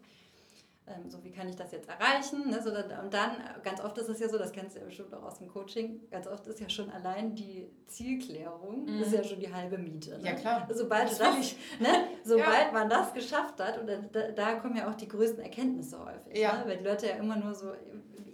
ähm, 0.87 1.09
so 1.09 1.23
wie 1.25 1.31
kann 1.31 1.49
ich 1.49 1.57
das 1.57 1.73
jetzt 1.73 1.89
erreichen? 1.89 2.51
Ne? 2.51 2.61
So, 2.63 2.71
und 2.71 3.15
dann, 3.15 3.37
ganz 3.63 3.81
oft 3.81 3.97
ist 3.99 4.09
es 4.09 4.19
ja 4.19 4.29
so, 4.29 4.39
das 4.39 4.53
kennst 4.53 4.77
du 4.77 4.81
ja 4.81 4.87
bestimmt 4.87 5.15
auch 5.15 5.23
aus 5.23 5.39
dem 5.39 5.49
Coaching, 5.49 6.01
ganz 6.11 6.27
oft 6.27 6.47
ist 6.47 6.61
ja 6.61 6.69
schon 6.69 6.91
allein 6.91 7.35
die 7.35 7.71
Zielklärung, 7.87 8.85
mhm. 8.85 9.01
ist 9.01 9.13
ja 9.13 9.23
schon 9.23 9.41
die 9.41 9.53
halbe 9.53 9.79
Miete. 9.79 10.19
Ne? 10.19 10.29
Ja 10.29 10.35
klar. 10.35 10.69
Sobald, 10.73 11.11
das 11.11 11.19
das, 11.19 11.55
ne? 11.79 11.89
Sobald 12.25 12.67
ja. 12.67 12.73
man 12.73 12.89
das 12.89 13.13
geschafft 13.15 13.61
hat, 13.61 13.79
und 13.79 13.89
da, 14.13 14.31
da, 14.33 14.55
kommen 14.57 14.77
ja 14.77 14.91
auch 14.91 14.95
die 14.95 15.09
größten 15.09 15.43
Erkenntnisse 15.43 15.99
häufig. 16.05 16.39
Ja. 16.39 16.59
Ne? 16.59 16.65
Weil 16.67 16.79
die 16.79 16.85
Leute 16.85 17.07
ja 17.07 17.17
immer 17.17 17.37
nur 17.37 17.55
so, 17.55 17.73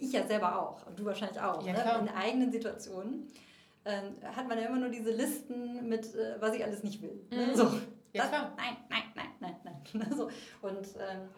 ich 0.00 0.12
ja 0.12 0.26
selber 0.26 0.60
auch, 0.60 0.86
und 0.86 0.98
du 0.98 1.04
wahrscheinlich 1.04 1.40
auch, 1.40 1.64
ja, 1.66 1.72
ne? 1.72 2.08
in 2.08 2.08
eigenen 2.14 2.52
Situationen 2.52 3.28
ähm, 3.84 4.16
hat 4.34 4.48
man 4.48 4.58
ja 4.58 4.66
immer 4.66 4.78
nur 4.78 4.88
diese 4.88 5.10
Listen 5.10 5.88
mit, 5.88 6.14
äh, 6.14 6.40
was 6.40 6.54
ich 6.54 6.64
alles 6.64 6.82
nicht 6.82 7.00
will. 7.02 7.20
Ne? 7.30 7.46
Mhm. 7.46 7.54
So, 7.54 7.64
ja, 8.12 8.22
das, 8.22 8.28
klar. 8.28 8.52
Nein, 8.56 8.76
nein, 8.88 9.02
nein, 9.14 9.56
nein, 9.62 9.76
nein. 9.92 10.12
so, 10.16 10.28
und 10.62 10.86
ähm, 10.98 11.28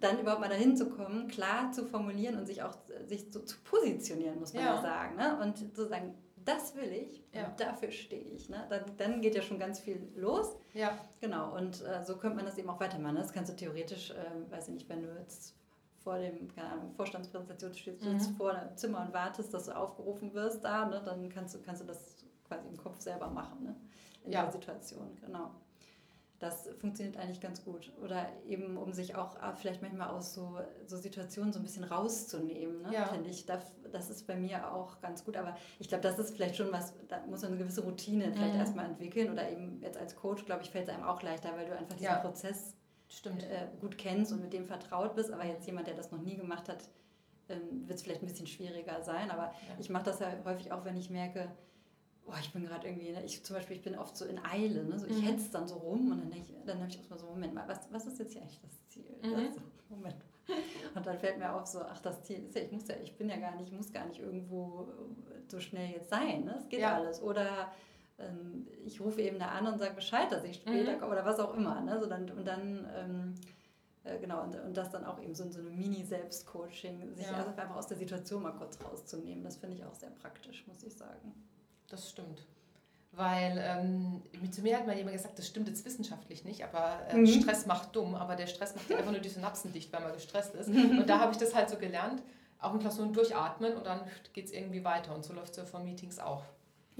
dann 0.00 0.18
überhaupt 0.18 0.40
mal 0.40 0.48
dahin 0.48 0.76
zu 0.76 0.88
kommen, 0.88 1.28
klar 1.28 1.72
zu 1.72 1.84
formulieren 1.84 2.36
und 2.38 2.46
sich 2.46 2.62
auch 2.62 2.74
sich 3.06 3.26
so 3.30 3.40
zu 3.40 3.58
positionieren, 3.62 4.38
muss 4.38 4.54
man 4.54 4.64
ja, 4.64 4.76
ja 4.76 4.82
sagen. 4.82 5.16
Ne? 5.16 5.38
Und 5.42 5.76
zu 5.76 5.86
sagen, 5.86 6.14
das 6.44 6.74
will 6.74 6.90
ich 6.90 7.22
ja. 7.32 7.46
und 7.46 7.60
dafür 7.60 7.90
stehe 7.90 8.22
ich. 8.22 8.48
Ne? 8.48 8.64
Dann, 8.70 8.84
dann 8.96 9.20
geht 9.20 9.34
ja 9.34 9.42
schon 9.42 9.58
ganz 9.58 9.78
viel 9.78 10.10
los. 10.16 10.56
Ja. 10.72 10.98
Genau, 11.20 11.54
und 11.54 11.82
äh, 11.82 12.02
so 12.04 12.16
könnte 12.16 12.36
man 12.36 12.46
das 12.46 12.56
eben 12.56 12.70
auch 12.70 12.80
weitermachen. 12.80 13.14
Ne? 13.14 13.20
Das 13.20 13.32
kannst 13.32 13.52
du 13.52 13.56
theoretisch, 13.56 14.10
äh, 14.10 14.50
weiß 14.50 14.68
ich 14.68 14.74
nicht, 14.74 14.88
wenn 14.88 15.02
du 15.02 15.08
jetzt 15.18 15.54
vor 16.02 16.18
dem, 16.18 16.48
keine 16.54 16.72
Ahnung, 16.72 16.92
Vorstandspräsentation 16.92 17.74
stehst, 17.74 18.02
mhm. 18.04 18.12
jetzt 18.12 18.30
vor 18.36 18.52
einem 18.54 18.76
Zimmer 18.76 19.02
und 19.02 19.12
wartest, 19.12 19.52
dass 19.52 19.66
du 19.66 19.76
aufgerufen 19.76 20.32
wirst 20.34 20.64
da, 20.64 20.86
ne? 20.86 21.02
dann 21.04 21.28
kannst 21.28 21.54
du, 21.54 21.60
kannst 21.60 21.82
du 21.82 21.86
das 21.86 22.16
quasi 22.46 22.68
im 22.68 22.76
Kopf 22.76 23.00
selber 23.00 23.28
machen, 23.28 23.64
ne? 23.64 23.76
in 24.24 24.32
ja. 24.32 24.42
der 24.42 24.52
Situation, 24.52 25.16
genau 25.20 25.50
das 26.40 26.70
funktioniert 26.78 27.18
eigentlich 27.18 27.40
ganz 27.40 27.62
gut. 27.62 27.92
Oder 28.02 28.26
eben, 28.46 28.78
um 28.78 28.94
sich 28.94 29.14
auch 29.14 29.36
äh, 29.36 29.54
vielleicht 29.54 29.82
manchmal 29.82 30.08
aus 30.08 30.32
so, 30.32 30.58
so 30.86 30.96
Situationen 30.96 31.52
so 31.52 31.60
ein 31.60 31.62
bisschen 31.62 31.84
rauszunehmen, 31.84 32.80
ne? 32.80 32.94
ja. 32.94 33.06
finde 33.06 33.28
ich. 33.28 33.44
Das, 33.44 33.62
das 33.92 34.08
ist 34.08 34.26
bei 34.26 34.36
mir 34.36 34.72
auch 34.72 35.00
ganz 35.02 35.22
gut. 35.22 35.36
Aber 35.36 35.54
ich 35.78 35.88
glaube, 35.88 36.02
das 36.02 36.18
ist 36.18 36.34
vielleicht 36.34 36.56
schon 36.56 36.72
was, 36.72 36.94
da 37.08 37.20
muss 37.26 37.42
man 37.42 37.52
eine 37.52 37.60
gewisse 37.60 37.82
Routine 37.82 38.32
vielleicht 38.32 38.54
mhm. 38.54 38.60
erstmal 38.60 38.86
entwickeln. 38.86 39.30
Oder 39.30 39.50
eben 39.50 39.80
jetzt 39.82 39.98
als 39.98 40.16
Coach, 40.16 40.46
glaube 40.46 40.62
ich, 40.62 40.70
fällt 40.70 40.88
es 40.88 40.94
einem 40.94 41.04
auch 41.04 41.22
leichter, 41.22 41.54
weil 41.56 41.66
du 41.66 41.76
einfach 41.76 41.94
diesen 41.94 42.10
ja. 42.10 42.18
Prozess 42.18 42.74
äh, 43.24 43.66
gut 43.80 43.98
kennst 43.98 44.32
und 44.32 44.40
mit 44.40 44.52
dem 44.52 44.66
vertraut 44.66 45.14
bist. 45.14 45.32
Aber 45.32 45.44
jetzt 45.44 45.66
jemand, 45.66 45.86
der 45.86 45.94
das 45.94 46.10
noch 46.10 46.20
nie 46.20 46.36
gemacht 46.36 46.68
hat, 46.68 46.88
ähm, 47.48 47.86
wird 47.86 47.98
es 47.98 48.02
vielleicht 48.02 48.22
ein 48.22 48.26
bisschen 48.26 48.46
schwieriger 48.46 49.02
sein. 49.02 49.30
Aber 49.30 49.44
ja. 49.44 49.76
ich 49.78 49.90
mache 49.90 50.04
das 50.04 50.20
ja 50.20 50.32
häufig 50.44 50.72
auch, 50.72 50.84
wenn 50.84 50.96
ich 50.96 51.10
merke, 51.10 51.50
boah, 52.24 52.36
ich 52.40 52.52
bin 52.52 52.64
gerade 52.64 52.86
irgendwie, 52.86 53.10
ne, 53.10 53.24
ich 53.24 53.42
zum 53.44 53.56
Beispiel, 53.56 53.76
ich 53.76 53.82
bin 53.82 53.98
oft 53.98 54.16
so 54.16 54.24
in 54.24 54.38
Eile, 54.44 54.84
ne? 54.84 54.98
so, 54.98 55.06
ich 55.06 55.16
mhm. 55.16 55.26
hetze 55.26 55.50
dann 55.50 55.66
so 55.66 55.76
rum 55.76 56.12
und 56.12 56.20
dann, 56.20 56.32
ich, 56.32 56.52
dann 56.64 56.78
habe 56.78 56.88
ich 56.88 56.98
auch 57.00 57.10
mal 57.10 57.18
so, 57.18 57.26
Moment 57.26 57.54
mal, 57.54 57.66
was, 57.66 57.80
was 57.90 58.06
ist 58.06 58.18
jetzt 58.18 58.32
hier 58.32 58.42
eigentlich 58.42 58.60
das 58.60 58.88
Ziel? 58.88 59.04
Mhm. 59.22 59.46
Das 59.46 59.54
so, 59.54 59.60
Moment 59.88 60.16
Und 60.94 61.06
dann 61.06 61.18
fällt 61.18 61.38
mir 61.38 61.52
auf 61.52 61.66
so, 61.66 61.80
ach, 61.82 62.00
das 62.00 62.22
Ziel 62.22 62.44
ist 62.44 62.54
ja, 62.54 62.62
ich 62.62 62.72
muss 62.72 62.86
ja, 62.88 62.94
ich 63.02 63.16
bin 63.16 63.28
ja 63.28 63.36
gar 63.36 63.56
nicht, 63.56 63.68
ich 63.68 63.76
muss 63.76 63.92
gar 63.92 64.06
nicht 64.06 64.20
irgendwo 64.20 64.88
so 65.48 65.60
schnell 65.60 65.90
jetzt 65.90 66.10
sein, 66.10 66.44
ne? 66.44 66.56
es 66.58 66.68
geht 66.68 66.80
ja. 66.80 66.94
alles. 66.94 67.20
Oder 67.22 67.72
ähm, 68.20 68.66
ich 68.84 69.00
rufe 69.00 69.20
eben 69.22 69.38
da 69.38 69.46
an 69.46 69.66
und 69.66 69.78
sage 69.78 69.94
Bescheid, 69.94 70.30
dass 70.30 70.44
ich 70.44 70.56
später 70.56 70.92
mhm. 70.92 71.00
komme 71.00 71.12
oder 71.12 71.24
was 71.24 71.38
auch 71.38 71.54
immer. 71.54 71.80
Ne? 71.80 71.98
So 72.00 72.06
dann, 72.06 72.30
und 72.30 72.46
dann... 72.46 72.88
Ähm, 72.96 73.34
äh, 74.02 74.18
genau, 74.18 74.42
und, 74.42 74.58
und 74.58 74.74
das 74.74 74.90
dann 74.90 75.04
auch 75.04 75.20
eben 75.20 75.34
so 75.34 75.46
so 75.50 75.58
einem 75.58 75.76
Mini-Selbstcoaching, 75.76 77.14
sich 77.16 77.26
ja. 77.26 77.34
also 77.34 77.50
einfach 77.50 77.76
aus 77.76 77.86
der 77.86 77.98
Situation 77.98 78.42
mal 78.42 78.52
kurz 78.52 78.78
rauszunehmen. 78.82 79.44
Das 79.44 79.56
finde 79.56 79.76
ich 79.76 79.84
auch 79.84 79.94
sehr 79.94 80.08
praktisch, 80.08 80.66
muss 80.66 80.82
ich 80.82 80.96
sagen 80.96 81.34
das 81.90 82.08
stimmt. 82.08 82.46
Weil 83.12 83.58
ähm, 83.58 84.22
zu 84.52 84.62
mir 84.62 84.78
hat 84.78 84.86
mal 84.86 84.96
jemand 84.96 85.16
gesagt, 85.16 85.36
das 85.36 85.46
stimmt 85.46 85.66
jetzt 85.66 85.84
wissenschaftlich 85.84 86.44
nicht, 86.44 86.62
aber 86.62 87.00
äh, 87.08 87.16
mhm. 87.16 87.26
Stress 87.26 87.66
macht 87.66 87.94
dumm, 87.96 88.14
aber 88.14 88.36
der 88.36 88.46
Stress 88.46 88.76
macht 88.76 88.90
einfach 88.92 89.10
nur 89.10 89.20
die 89.20 89.28
Synapsen 89.28 89.72
dicht, 89.72 89.92
weil 89.92 90.00
man 90.00 90.12
gestresst 90.12 90.54
ist. 90.54 90.68
Und 90.68 91.08
da 91.08 91.18
habe 91.18 91.32
ich 91.32 91.38
das 91.38 91.54
halt 91.54 91.68
so 91.68 91.76
gelernt, 91.76 92.22
auch 92.60 92.72
in 92.72 92.78
Klausuren 92.78 93.12
durchatmen 93.12 93.74
und 93.74 93.86
dann 93.86 94.02
geht 94.34 94.44
es 94.44 94.52
irgendwie 94.52 94.84
weiter. 94.84 95.14
Und 95.14 95.24
so 95.24 95.32
läuft 95.32 95.52
es 95.52 95.56
ja 95.56 95.64
von 95.64 95.82
Meetings 95.82 96.18
auch. 96.18 96.44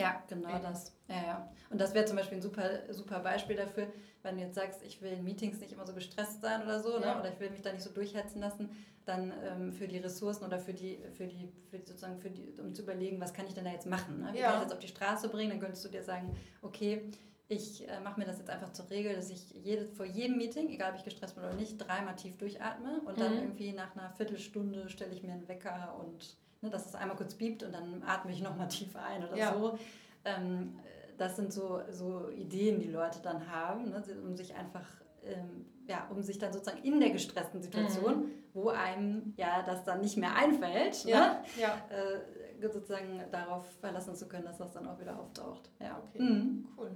Ja, 0.00 0.22
genau 0.28 0.58
das. 0.58 0.92
Ja, 1.08 1.22
ja. 1.26 1.52
Und 1.70 1.80
das 1.80 1.94
wäre 1.94 2.04
zum 2.04 2.16
Beispiel 2.16 2.38
ein 2.38 2.42
super, 2.42 2.92
super 2.92 3.20
Beispiel 3.20 3.56
dafür, 3.56 3.88
wenn 4.22 4.36
du 4.36 4.42
jetzt 4.42 4.54
sagst, 4.54 4.82
ich 4.82 5.00
will 5.02 5.12
in 5.12 5.24
Meetings 5.24 5.60
nicht 5.60 5.72
immer 5.72 5.86
so 5.86 5.94
gestresst 5.94 6.40
sein 6.40 6.62
oder 6.62 6.80
so, 6.80 6.98
ne, 6.98 7.06
ja. 7.06 7.14
ne? 7.14 7.20
oder 7.20 7.32
ich 7.32 7.40
will 7.40 7.50
mich 7.50 7.62
da 7.62 7.72
nicht 7.72 7.82
so 7.82 7.90
durchhetzen 7.90 8.40
lassen, 8.40 8.70
dann 9.04 9.32
ähm, 9.44 9.72
für 9.72 9.88
die 9.88 9.98
Ressourcen 9.98 10.44
oder 10.44 10.58
für 10.58 10.74
die, 10.74 10.98
für 11.16 11.26
die, 11.26 11.48
für 11.70 11.78
die, 11.78 11.86
sozusagen 11.86 12.18
für 12.18 12.30
die, 12.30 12.54
um 12.60 12.74
zu 12.74 12.82
überlegen, 12.82 13.20
was 13.20 13.32
kann 13.32 13.46
ich 13.46 13.54
denn 13.54 13.64
da 13.64 13.70
jetzt 13.70 13.86
machen? 13.86 14.20
Ne? 14.20 14.30
Wie 14.32 14.38
ja. 14.38 14.50
kann 14.50 14.58
ich 14.58 14.64
das 14.64 14.72
auf 14.72 14.78
die 14.78 14.88
Straße 14.88 15.28
bringen? 15.28 15.50
Dann 15.50 15.60
könntest 15.60 15.84
du 15.84 15.88
dir 15.88 16.02
sagen, 16.02 16.36
okay, 16.62 17.10
ich 17.48 17.88
äh, 17.88 18.00
mache 18.00 18.20
mir 18.20 18.26
das 18.26 18.38
jetzt 18.38 18.48
einfach 18.48 18.72
zur 18.72 18.88
Regel, 18.90 19.14
dass 19.14 19.28
ich 19.28 19.50
jede, 19.50 19.84
vor 19.86 20.06
jedem 20.06 20.36
Meeting, 20.36 20.68
egal 20.68 20.92
ob 20.92 20.98
ich 20.98 21.04
gestresst 21.04 21.34
bin 21.34 21.44
oder 21.44 21.54
nicht, 21.54 21.78
dreimal 21.78 22.14
tief 22.14 22.36
durchatme 22.36 23.00
und 23.04 23.16
mhm. 23.16 23.20
dann 23.20 23.34
irgendwie 23.34 23.72
nach 23.72 23.96
einer 23.96 24.10
Viertelstunde 24.10 24.88
stelle 24.88 25.12
ich 25.12 25.22
mir 25.22 25.32
einen 25.32 25.48
Wecker 25.48 25.96
und 25.98 26.36
ne, 26.60 26.70
dass 26.70 26.86
es 26.86 26.94
einmal 26.94 27.16
kurz 27.16 27.34
biebt 27.34 27.62
und 27.62 27.72
dann 27.72 28.02
atme 28.04 28.32
ich 28.32 28.42
nochmal 28.42 28.68
tief 28.68 28.94
ein 28.96 29.24
oder 29.24 29.36
ja. 29.36 29.54
so. 29.54 29.78
Ähm, 30.24 30.78
das 31.18 31.36
sind 31.36 31.52
so, 31.52 31.80
so 31.90 32.30
Ideen, 32.30 32.80
die 32.80 32.88
Leute 32.88 33.20
dann 33.22 33.50
haben, 33.50 33.90
ne, 33.90 34.02
um 34.24 34.36
sich 34.36 34.54
einfach 34.54 34.86
ähm, 35.24 35.66
ja, 35.86 36.06
um 36.10 36.22
sich 36.22 36.38
dann 36.38 36.52
sozusagen 36.52 36.82
in 36.84 37.00
der 37.00 37.10
gestressten 37.10 37.60
Situation, 37.60 38.20
mhm. 38.20 38.30
wo 38.54 38.68
einem 38.68 39.34
ja 39.36 39.62
das 39.62 39.84
dann 39.84 40.00
nicht 40.00 40.16
mehr 40.16 40.34
einfällt, 40.36 41.04
ja, 41.04 41.20
ne? 41.32 41.44
ja. 41.60 41.74
Äh, 41.90 42.68
sozusagen 42.68 43.20
darauf 43.32 43.64
verlassen 43.80 44.14
zu 44.14 44.28
können, 44.28 44.44
dass 44.44 44.58
das 44.58 44.72
dann 44.72 44.86
auch 44.86 45.00
wieder 45.00 45.18
auftaucht. 45.18 45.70
Ja, 45.80 46.00
okay, 46.06 46.22
mhm. 46.22 46.68
cool. 46.78 46.90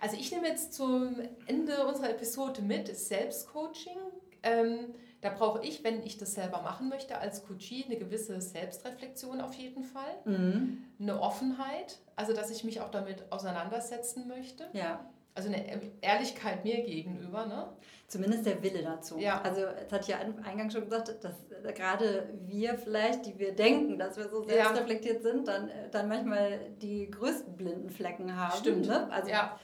Also 0.00 0.16
ich 0.16 0.32
nehme 0.32 0.48
jetzt 0.48 0.72
zum 0.72 1.16
Ende 1.46 1.86
unserer 1.86 2.10
Episode 2.10 2.62
mit 2.62 2.96
Selbstcoaching. 2.96 3.98
Ähm, 4.42 4.94
da 5.20 5.30
brauche 5.30 5.62
ich, 5.64 5.84
wenn 5.84 6.02
ich 6.02 6.18
das 6.18 6.34
selber 6.34 6.62
machen 6.62 6.88
möchte, 6.88 7.18
als 7.18 7.44
Coachie 7.44 7.84
eine 7.84 7.96
gewisse 7.96 8.40
Selbstreflexion 8.40 9.40
auf 9.40 9.54
jeden 9.54 9.84
Fall, 9.84 10.14
mhm. 10.24 10.84
eine 10.98 11.20
Offenheit, 11.20 11.98
also 12.16 12.32
dass 12.32 12.50
ich 12.50 12.64
mich 12.64 12.80
auch 12.80 12.90
damit 12.90 13.30
auseinandersetzen 13.30 14.26
möchte. 14.28 14.68
Ja 14.72 15.10
also 15.34 15.48
eine 15.48 15.80
Ehrlichkeit 16.00 16.64
mir 16.64 16.82
gegenüber, 16.82 17.46
ne? 17.46 17.68
Zumindest 18.08 18.44
der 18.44 18.62
Wille 18.62 18.82
dazu. 18.82 19.18
Ja. 19.18 19.40
Also, 19.42 19.62
das 19.62 19.92
hat 19.92 20.08
ja 20.08 20.18
eingangs 20.44 20.72
schon 20.72 20.84
gesagt, 20.84 21.14
dass 21.22 21.34
gerade 21.74 22.28
wir 22.46 22.76
vielleicht, 22.76 23.26
die 23.26 23.38
wir 23.38 23.54
denken, 23.54 23.98
dass 23.98 24.16
wir 24.16 24.28
so 24.28 24.42
selbstreflektiert 24.42 25.22
ja. 25.24 25.30
sind, 25.30 25.46
dann, 25.46 25.70
dann 25.92 26.08
manchmal 26.08 26.58
die 26.82 27.08
größten 27.10 27.56
blinden 27.56 27.90
Flecken 27.90 28.36
haben. 28.36 28.58
Stimmt. 28.58 28.88
Ne? 28.88 29.10
Also, 29.12 29.30
ja. 29.30 29.60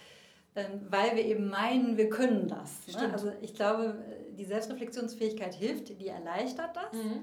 ähm, 0.54 0.86
weil 0.88 1.16
wir 1.16 1.24
eben 1.24 1.48
meinen, 1.48 1.96
wir 1.96 2.08
können 2.08 2.46
das. 2.46 2.86
Ne? 2.94 3.12
Also, 3.12 3.32
ich 3.40 3.54
glaube, 3.54 3.96
die 4.36 4.44
Selbstreflexionsfähigkeit 4.44 5.54
hilft, 5.54 5.88
die 6.00 6.08
erleichtert 6.08 6.76
das. 6.76 6.92
Mhm. 6.92 7.22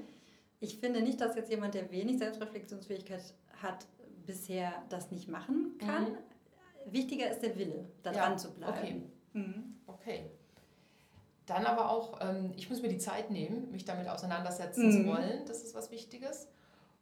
Ich 0.60 0.78
finde 0.78 1.02
nicht, 1.02 1.20
dass 1.22 1.36
jetzt 1.36 1.50
jemand, 1.50 1.74
der 1.74 1.92
wenig 1.92 2.18
Selbstreflexionsfähigkeit 2.18 3.22
hat, 3.62 3.86
bisher 4.26 4.72
das 4.90 5.12
nicht 5.12 5.28
machen 5.28 5.78
kann. 5.80 6.12
Mhm 6.12 6.18
wichtiger 6.86 7.30
ist 7.30 7.42
der 7.42 7.58
Wille, 7.58 7.86
da 8.02 8.12
ja. 8.12 8.26
dran 8.26 8.40
zu 8.40 8.52
bleiben. 8.52 8.78
Okay. 8.78 9.02
Mhm. 9.34 9.76
okay. 9.88 10.26
Dann 11.46 11.66
aber 11.66 11.90
auch, 11.90 12.20
ähm, 12.22 12.54
ich 12.56 12.70
muss 12.70 12.82
mir 12.82 12.88
die 12.88 12.98
Zeit 12.98 13.30
nehmen, 13.30 13.70
mich 13.72 13.84
damit 13.84 14.08
auseinandersetzen 14.08 14.88
mhm. 14.88 14.92
zu 14.92 15.06
wollen. 15.08 15.46
Das 15.46 15.64
ist 15.64 15.76
was 15.76 15.92
Wichtiges. 15.92 16.48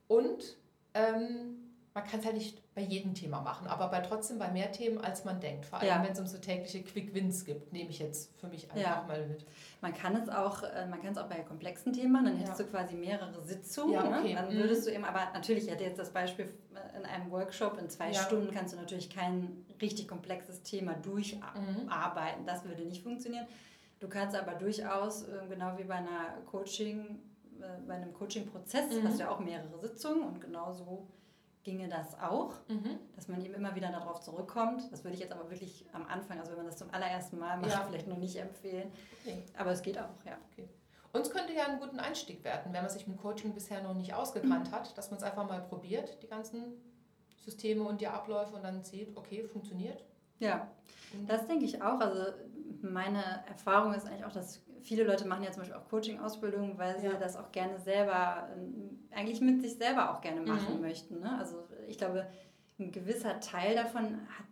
Und 0.07 0.57
ähm, 0.93 1.61
man 1.94 2.06
kann 2.06 2.22
es 2.22 2.26
halt 2.26 2.36
nicht 2.36 2.74
bei 2.74 2.82
jedem 2.82 3.14
Thema 3.14 3.42
machen, 3.42 3.68
aber 3.68 3.89
bei 3.89 4.00
trotzdem 4.00 4.39
bei 4.39 4.50
mehr 4.50 4.72
Themen, 4.72 4.98
als 5.00 5.26
man 5.26 5.42
denkt. 5.42 5.66
Vor 5.66 5.80
allem, 5.80 5.89
ja. 5.89 6.02
wenn 6.02 6.14
es 6.14 6.20
um 6.20 6.26
so 6.26 6.38
tägliche 6.38 6.84
Quick 6.84 7.14
Wins 7.14 7.44
gibt, 7.44 7.74
nehme 7.74 7.89
ich 7.89 8.00
jetzt 8.00 8.32
für 8.39 8.48
mich 8.48 8.72
einfach 8.72 8.82
ja. 8.82 9.06
mal 9.08 9.28
mit. 9.28 9.46
Man 9.82 9.94
kann 9.94 10.16
es 10.16 10.30
auch, 10.30 10.64
äh, 10.64 10.86
man 10.86 11.02
kann 11.02 11.12
es 11.12 11.18
auch 11.18 11.28
bei 11.28 11.39
komplexen 11.39 11.92
Themen 11.92 12.14
machen, 12.14 12.26
dann 12.26 12.38
hättest 12.38 12.60
ja. 12.60 12.66
du 12.66 12.72
quasi 12.72 12.96
mehrere 12.96 13.42
Sitzungen. 13.42 13.94
Ne? 13.94 14.18
okay. 14.20 14.30
ne? 14.30 14.36
Dann 14.36 14.54
mhm. 14.54 14.60
würdest 14.60 14.88
du 14.88 14.92
eben, 14.94 15.04
aber 15.04 15.34
natürlich 15.34 15.70
hätte 15.70 15.84
jetzt 15.84 16.00
das 16.00 16.12
Beispiel 16.12 16.46
äh, 16.46 16.98
in 16.98 17.06
einem 17.06 17.30
Workshop 17.30 17.78
in 17.78 17.89
zwei 17.89 18.14
Stunden 18.14 18.54
kannst 18.54 18.74
du 18.74 18.78
natürlich 18.78 19.10
kein 19.10 19.66
richtig 19.82 20.08
komplexes 20.08 20.64
Thema 20.64 20.94
durcharbeiten. 20.94 22.44
Mhm. 22.44 22.48
Das 22.48 22.64
würde 22.64 22.84
nicht 22.84 23.04
funktionieren. 23.04 23.48
Du 24.00 24.08
kannst 24.08 24.36
aber 24.36 24.54
durchaus, 24.54 25.24
äh, 25.24 25.42
genau 25.50 25.78
wie 25.78 25.84
bei 25.84 25.96
einer 25.96 26.38
Coaching, 26.46 27.20
bei 27.86 27.94
einem 27.94 28.12
Coaching-Prozess, 28.12 28.86
mhm. 28.89 29.08
hast 29.08 29.20
du 29.20 29.24
ja 29.26 29.30
auch 29.30 29.39
mehrere 29.39 29.78
Sitzungen 29.78 30.24
und 30.24 30.42
genauso 30.42 31.08
ginge 31.64 31.88
das 31.89 32.20
auch, 32.20 32.53
mhm. 32.68 32.99
dass 33.16 33.28
man 33.28 33.43
eben 33.43 33.53
immer 33.53 33.76
wieder 33.76 33.91
darauf 33.91 34.20
zurückkommt. 34.22 34.91
Das 34.91 35.03
würde 35.03 35.16
ich 35.16 35.22
jetzt 35.22 35.32
aber 35.32 35.49
wirklich 35.49 35.86
am 35.93 36.05
Anfang, 36.07 36.39
also 36.39 36.51
wenn 36.51 36.59
man 36.59 36.68
das 36.68 36.78
zum 36.78 36.89
allerersten 36.91 37.38
Mal 37.38 37.57
macht, 37.57 37.72
ja. 37.72 37.84
vielleicht 37.84 38.07
noch 38.07 38.18
nicht 38.18 38.36
empfehlen. 38.38 38.91
Okay. 39.22 39.43
Aber 39.57 39.72
es 39.72 39.82
geht 39.82 39.97
auch, 39.97 40.09
ja. 40.26 40.38
Okay. 40.51 40.68
Uns 41.14 41.30
könnte 41.30 41.53
ja 41.53 41.66
einen 41.66 41.80
guten 41.80 41.99
Einstieg 41.99 42.43
werden, 42.43 42.74
wenn 42.74 42.82
man 42.82 42.89
sich 42.89 43.05
mit 43.05 43.18
Coaching 43.18 43.53
bisher 43.53 43.84
noch 43.84 43.93
nicht 43.93 44.14
ausgekannt 44.14 44.72
hat, 44.72 44.97
dass 44.97 45.12
man 45.12 45.18
es 45.18 45.24
einfach 45.24 45.47
mal 45.47 45.62
probiert, 45.62 46.24
die 46.24 46.28
ganzen 46.28 46.64
Systeme 47.43 47.84
und 47.84 47.99
die 47.99 48.07
Abläufe 48.07 48.55
und 48.55 48.64
dann 48.64 48.84
sieht, 48.84 49.16
okay, 49.18 49.43
funktioniert. 49.43 50.05
Ja, 50.39 50.68
das 51.28 51.45
denke 51.47 51.66
ich 51.66 51.82
auch. 51.82 51.99
Also 51.99 52.32
meine 52.82 53.24
Erfahrung 53.47 53.93
ist 53.93 54.07
eigentlich 54.07 54.24
auch, 54.24 54.32
dass 54.32 54.62
viele 54.82 55.04
Leute 55.04 55.28
machen 55.28 55.44
ja 55.44 55.52
zum 55.52 55.62
Beispiel 55.62 55.78
auch 55.78 55.88
Coaching-Ausbildungen, 55.90 56.78
weil 56.78 57.00
sie 57.00 57.08
ja. 57.08 57.14
das 57.14 57.36
auch 57.36 57.52
gerne 57.52 57.80
selber, 57.80 58.50
ähm, 58.56 59.00
eigentlich 59.12 59.42
mit 59.42 59.62
sich 59.62 59.76
selber 59.76 60.12
auch 60.12 60.22
gerne 60.22 60.42
machen 60.42 60.76
mhm. 60.76 60.82
möchten. 60.82 61.20
Ne? 61.20 61.38
Also 61.38 61.68
ich 61.88 61.98
glaube, 61.98 62.28
ein 62.80 62.92
gewisser 62.92 63.40
Teil 63.40 63.76
davon 63.76 64.04
hat, 64.06 64.46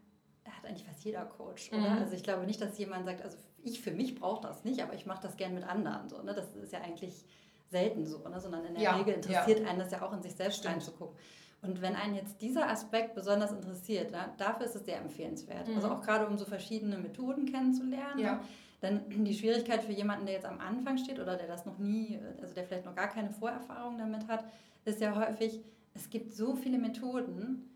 hat 0.53 0.65
eigentlich 0.65 0.85
fast 0.85 1.03
jeder 1.03 1.25
Coach, 1.25 1.71
oder? 1.71 1.79
Mhm. 1.81 1.99
Also 1.99 2.15
ich 2.15 2.23
glaube 2.23 2.45
nicht, 2.45 2.61
dass 2.61 2.77
jemand 2.77 3.05
sagt, 3.05 3.21
also 3.21 3.37
ich 3.63 3.81
für 3.81 3.91
mich 3.91 4.15
brauche 4.15 4.41
das 4.41 4.63
nicht, 4.63 4.81
aber 4.81 4.93
ich 4.93 5.05
mache 5.05 5.21
das 5.21 5.37
gerne 5.37 5.55
mit 5.55 5.63
anderen. 5.63 6.09
So, 6.09 6.21
ne? 6.21 6.33
Das 6.33 6.55
ist 6.55 6.73
ja 6.73 6.81
eigentlich 6.81 7.25
selten 7.69 8.05
so, 8.05 8.27
ne? 8.27 8.39
sondern 8.39 8.65
in 8.65 8.73
der 8.75 8.83
ja. 8.83 8.95
Regel 8.95 9.15
interessiert 9.15 9.59
ja. 9.59 9.67
einen 9.67 9.79
das 9.79 9.91
ja 9.91 10.01
auch 10.01 10.13
in 10.13 10.21
sich 10.21 10.35
selbst 10.35 10.59
Stimmt. 10.59 10.75
reinzugucken. 10.75 11.17
Und 11.61 11.81
wenn 11.81 11.95
einen 11.95 12.15
jetzt 12.15 12.41
dieser 12.41 12.69
Aspekt 12.69 13.15
besonders 13.15 13.51
interessiert, 13.51 14.13
da, 14.13 14.33
dafür 14.37 14.65
ist 14.65 14.75
es 14.75 14.85
sehr 14.85 14.97
empfehlenswert. 14.97 15.59
Also 15.59 15.71
mhm. 15.71 15.77
Also 15.77 15.89
auch 15.89 16.01
gerade 16.01 16.25
um 16.25 16.37
so 16.37 16.45
verschiedene 16.45 16.97
Methoden 16.97 17.45
kennenzulernen. 17.45 18.19
Ja. 18.19 18.41
Denn 18.81 19.01
die 19.25 19.33
Schwierigkeit 19.33 19.83
für 19.83 19.91
jemanden, 19.91 20.25
der 20.25 20.35
jetzt 20.35 20.45
am 20.45 20.59
Anfang 20.59 20.97
steht 20.97 21.19
oder 21.19 21.35
der 21.35 21.47
das 21.47 21.65
noch 21.65 21.77
nie, 21.77 22.19
also 22.41 22.53
der 22.53 22.65
vielleicht 22.65 22.85
noch 22.85 22.95
gar 22.95 23.09
keine 23.09 23.29
Vorerfahrung 23.31 23.97
damit 23.97 24.27
hat, 24.27 24.45
ist 24.85 25.01
ja 25.01 25.15
häufig, 25.15 25.61
es 25.93 26.09
gibt 26.09 26.33
so 26.33 26.55
viele 26.55 26.77
Methoden, 26.77 27.69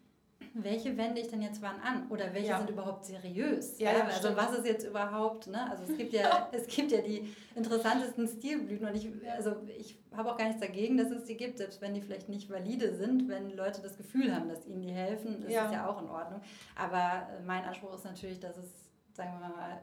welche 0.56 0.96
wende 0.98 1.20
ich 1.20 1.30
denn 1.30 1.42
jetzt 1.42 1.62
wann 1.62 1.80
an? 1.82 2.08
Oder 2.10 2.34
welche 2.34 2.50
ja. 2.50 2.58
sind 2.60 2.70
überhaupt 2.70 3.06
seriös? 3.06 3.80
Ja, 3.80 3.92
ja, 3.92 4.06
also 4.06 4.36
was 4.36 4.58
ist 4.58 4.68
jetzt 4.68 4.86
überhaupt, 4.86 5.48
ne? 5.48 5.70
Also 5.70 5.84
es 5.84 5.98
gibt 5.98 6.14
ja, 6.14 6.48
es 6.52 6.68
gibt 6.68 6.92
ja 6.92 7.02
die 7.02 7.34
interessantesten 7.56 8.28
Stilblüten 8.28 8.88
und 8.88 8.96
ich, 8.96 9.10
also 9.36 9.56
ich 9.80 9.98
habe 10.16 10.32
auch 10.32 10.38
gar 10.38 10.46
nichts 10.46 10.62
dagegen, 10.62 10.98
dass 10.98 11.10
es 11.10 11.26
die 11.26 11.38
gibt, 11.38 11.58
selbst 11.58 11.82
wenn 11.82 11.96
die 11.96 12.02
vielleicht 12.02 12.30
nicht 12.30 12.52
valide 12.52 12.94
sind, 12.96 13.28
wenn 13.30 13.56
Leute 13.56 13.82
das 13.82 13.98
Gefühl 13.98 14.34
haben, 14.34 14.48
dass 14.48 14.68
ihnen 14.68 14.82
die 14.82 14.92
helfen, 14.92 15.42
ist 15.44 15.54
ja. 15.54 15.66
es 15.66 15.72
ja 15.72 15.88
auch 15.88 16.00
in 16.02 16.08
Ordnung. 16.08 16.42
Aber 16.76 17.28
mein 17.46 17.64
Anspruch 17.64 17.96
ist 17.96 18.06
natürlich, 18.06 18.40
dass 18.40 18.56
es, 18.58 18.70
sagen 19.14 19.32
wir 19.40 19.50
mal, 19.50 19.82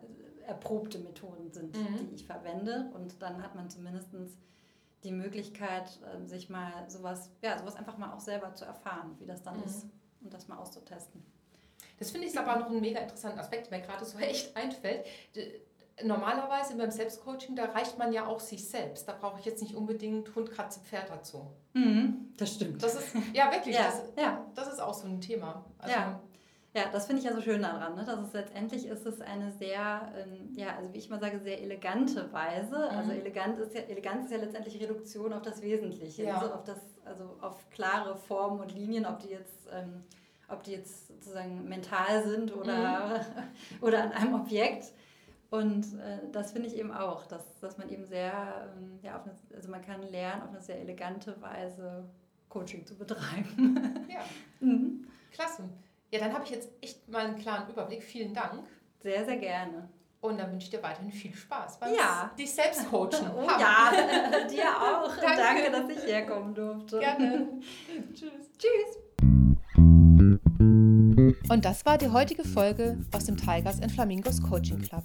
erprobte 0.50 0.98
Methoden 0.98 1.50
sind, 1.52 1.76
mhm. 1.76 2.08
die 2.08 2.16
ich 2.16 2.26
verwende. 2.26 2.90
Und 2.94 3.22
dann 3.22 3.42
hat 3.42 3.54
man 3.54 3.70
zumindest 3.70 4.10
die 5.04 5.12
Möglichkeit, 5.12 5.98
ähm, 6.14 6.26
sich 6.26 6.50
mal 6.50 6.88
sowas, 6.88 7.30
ja, 7.42 7.58
sowas 7.58 7.76
einfach 7.76 7.96
mal 7.96 8.12
auch 8.12 8.20
selber 8.20 8.54
zu 8.54 8.64
erfahren, 8.64 9.16
wie 9.18 9.26
das 9.26 9.42
dann 9.42 9.58
mhm. 9.58 9.64
ist 9.64 9.86
und 10.20 10.34
das 10.34 10.48
mal 10.48 10.58
auszutesten. 10.58 11.24
Das 11.98 12.10
finde 12.10 12.26
ich 12.26 12.38
aber 12.38 12.58
noch 12.58 12.68
einen 12.68 12.80
mega 12.80 13.00
interessanten 13.00 13.38
Aspekt, 13.38 13.70
der 13.70 13.78
mir 13.78 13.86
gerade 13.86 14.04
so 14.04 14.18
echt 14.18 14.54
einfällt. 14.56 15.06
Normalerweise 16.02 16.76
beim 16.76 16.90
Selbstcoaching, 16.90 17.56
da 17.56 17.66
reicht 17.66 17.98
man 17.98 18.12
ja 18.12 18.26
auch 18.26 18.40
sich 18.40 18.66
selbst. 18.66 19.06
Da 19.06 19.12
brauche 19.12 19.38
ich 19.38 19.44
jetzt 19.44 19.62
nicht 19.62 19.74
unbedingt 19.74 20.34
Hund, 20.34 20.50
Katze, 20.50 20.80
Pferd 20.80 21.10
dazu. 21.10 21.46
Mhm, 21.74 22.32
das 22.36 22.54
stimmt. 22.54 22.82
Das 22.82 22.94
ist, 22.94 23.14
ja, 23.34 23.52
wirklich, 23.52 23.74
ja, 23.76 23.84
das, 23.84 24.02
ja. 24.16 24.46
das 24.54 24.72
ist 24.72 24.80
auch 24.80 24.94
so 24.94 25.06
ein 25.06 25.20
Thema. 25.20 25.64
Also, 25.78 25.94
ja. 25.94 26.20
Ja, 26.72 26.84
das 26.92 27.06
finde 27.06 27.20
ich 27.20 27.26
ja 27.26 27.34
so 27.34 27.40
schön 27.40 27.62
daran, 27.62 27.96
ne? 27.96 28.04
dass 28.04 28.20
es 28.20 28.32
letztendlich 28.32 28.86
ist 28.86 29.04
es 29.04 29.20
eine 29.20 29.50
sehr, 29.50 30.12
ähm, 30.16 30.54
ja, 30.54 30.76
also 30.76 30.92
wie 30.92 30.98
ich 30.98 31.10
mal 31.10 31.18
sage, 31.18 31.40
sehr 31.40 31.60
elegante 31.60 32.32
Weise. 32.32 32.76
Mhm. 32.76 32.96
Also 32.96 33.10
elegant 33.10 33.58
ist 33.58 33.74
ja, 33.74 33.80
Eleganz 33.80 34.26
ist 34.26 34.30
ja 34.30 34.38
letztendlich 34.38 34.80
Reduktion 34.80 35.32
auf 35.32 35.42
das 35.42 35.62
Wesentliche, 35.62 36.24
ja. 36.24 36.36
also 36.36 36.52
auf 36.54 36.62
das, 36.62 36.78
also 37.04 37.36
auf 37.40 37.68
klare 37.70 38.16
Formen 38.16 38.60
und 38.60 38.72
Linien, 38.72 39.04
ob 39.04 39.18
die 39.18 39.30
jetzt, 39.30 39.66
ähm, 39.72 40.04
ob 40.48 40.62
die 40.62 40.72
jetzt 40.72 41.08
sozusagen 41.08 41.68
mental 41.68 42.24
sind 42.24 42.54
oder, 42.54 43.18
mhm. 43.18 43.80
oder 43.80 44.04
an 44.04 44.12
einem 44.12 44.34
Objekt. 44.34 44.92
Und 45.50 45.98
äh, 45.98 46.20
das 46.30 46.52
finde 46.52 46.68
ich 46.68 46.76
eben 46.76 46.92
auch, 46.92 47.26
dass, 47.26 47.58
dass 47.58 47.78
man 47.78 47.88
eben 47.88 48.04
sehr, 48.04 48.70
ähm, 48.78 49.00
ja, 49.02 49.16
auf 49.16 49.24
eine, 49.24 49.34
also 49.56 49.68
man 49.68 49.82
kann 49.82 50.02
lernen, 50.02 50.42
auf 50.42 50.50
eine 50.50 50.60
sehr 50.60 50.78
elegante 50.78 51.34
Weise 51.42 52.04
Coaching 52.48 52.86
zu 52.86 52.94
betreiben. 52.94 54.06
Ja, 54.08 54.20
mhm. 54.60 55.08
klasse. 55.32 55.64
Ja, 56.10 56.18
dann 56.18 56.32
habe 56.32 56.44
ich 56.44 56.50
jetzt 56.50 56.68
echt 56.80 57.08
mal 57.08 57.26
einen 57.26 57.38
klaren 57.38 57.70
Überblick. 57.70 58.02
Vielen 58.02 58.34
Dank. 58.34 58.64
Sehr, 59.00 59.24
sehr 59.24 59.36
gerne. 59.36 59.88
Und 60.20 60.38
dann 60.38 60.50
wünsche 60.52 60.64
ich 60.64 60.70
dir 60.70 60.82
weiterhin 60.82 61.12
viel 61.12 61.34
Spaß 61.34 61.78
beim 61.78 61.94
ja. 61.94 62.30
dich 62.38 62.52
selbst 62.52 62.90
coachen. 62.90 63.30
Oh 63.34 63.46
ja, 63.58 63.92
dir 64.50 64.76
auch. 64.76 65.16
Danke. 65.20 65.36
Danke, 65.36 65.70
dass 65.70 65.88
ich 65.88 66.10
herkommen 66.10 66.54
durfte. 66.54 66.98
Gerne. 66.98 67.48
Tschüss. 68.12 68.50
Tschüss. 68.58 68.98
Und 71.48 71.64
das 71.64 71.86
war 71.86 71.96
die 71.96 72.10
heutige 72.10 72.44
Folge 72.44 72.98
aus 73.12 73.24
dem 73.24 73.36
Tigers 73.36 73.80
and 73.80 73.90
Flamingos 73.90 74.42
Coaching 74.42 74.82
Club. 74.82 75.04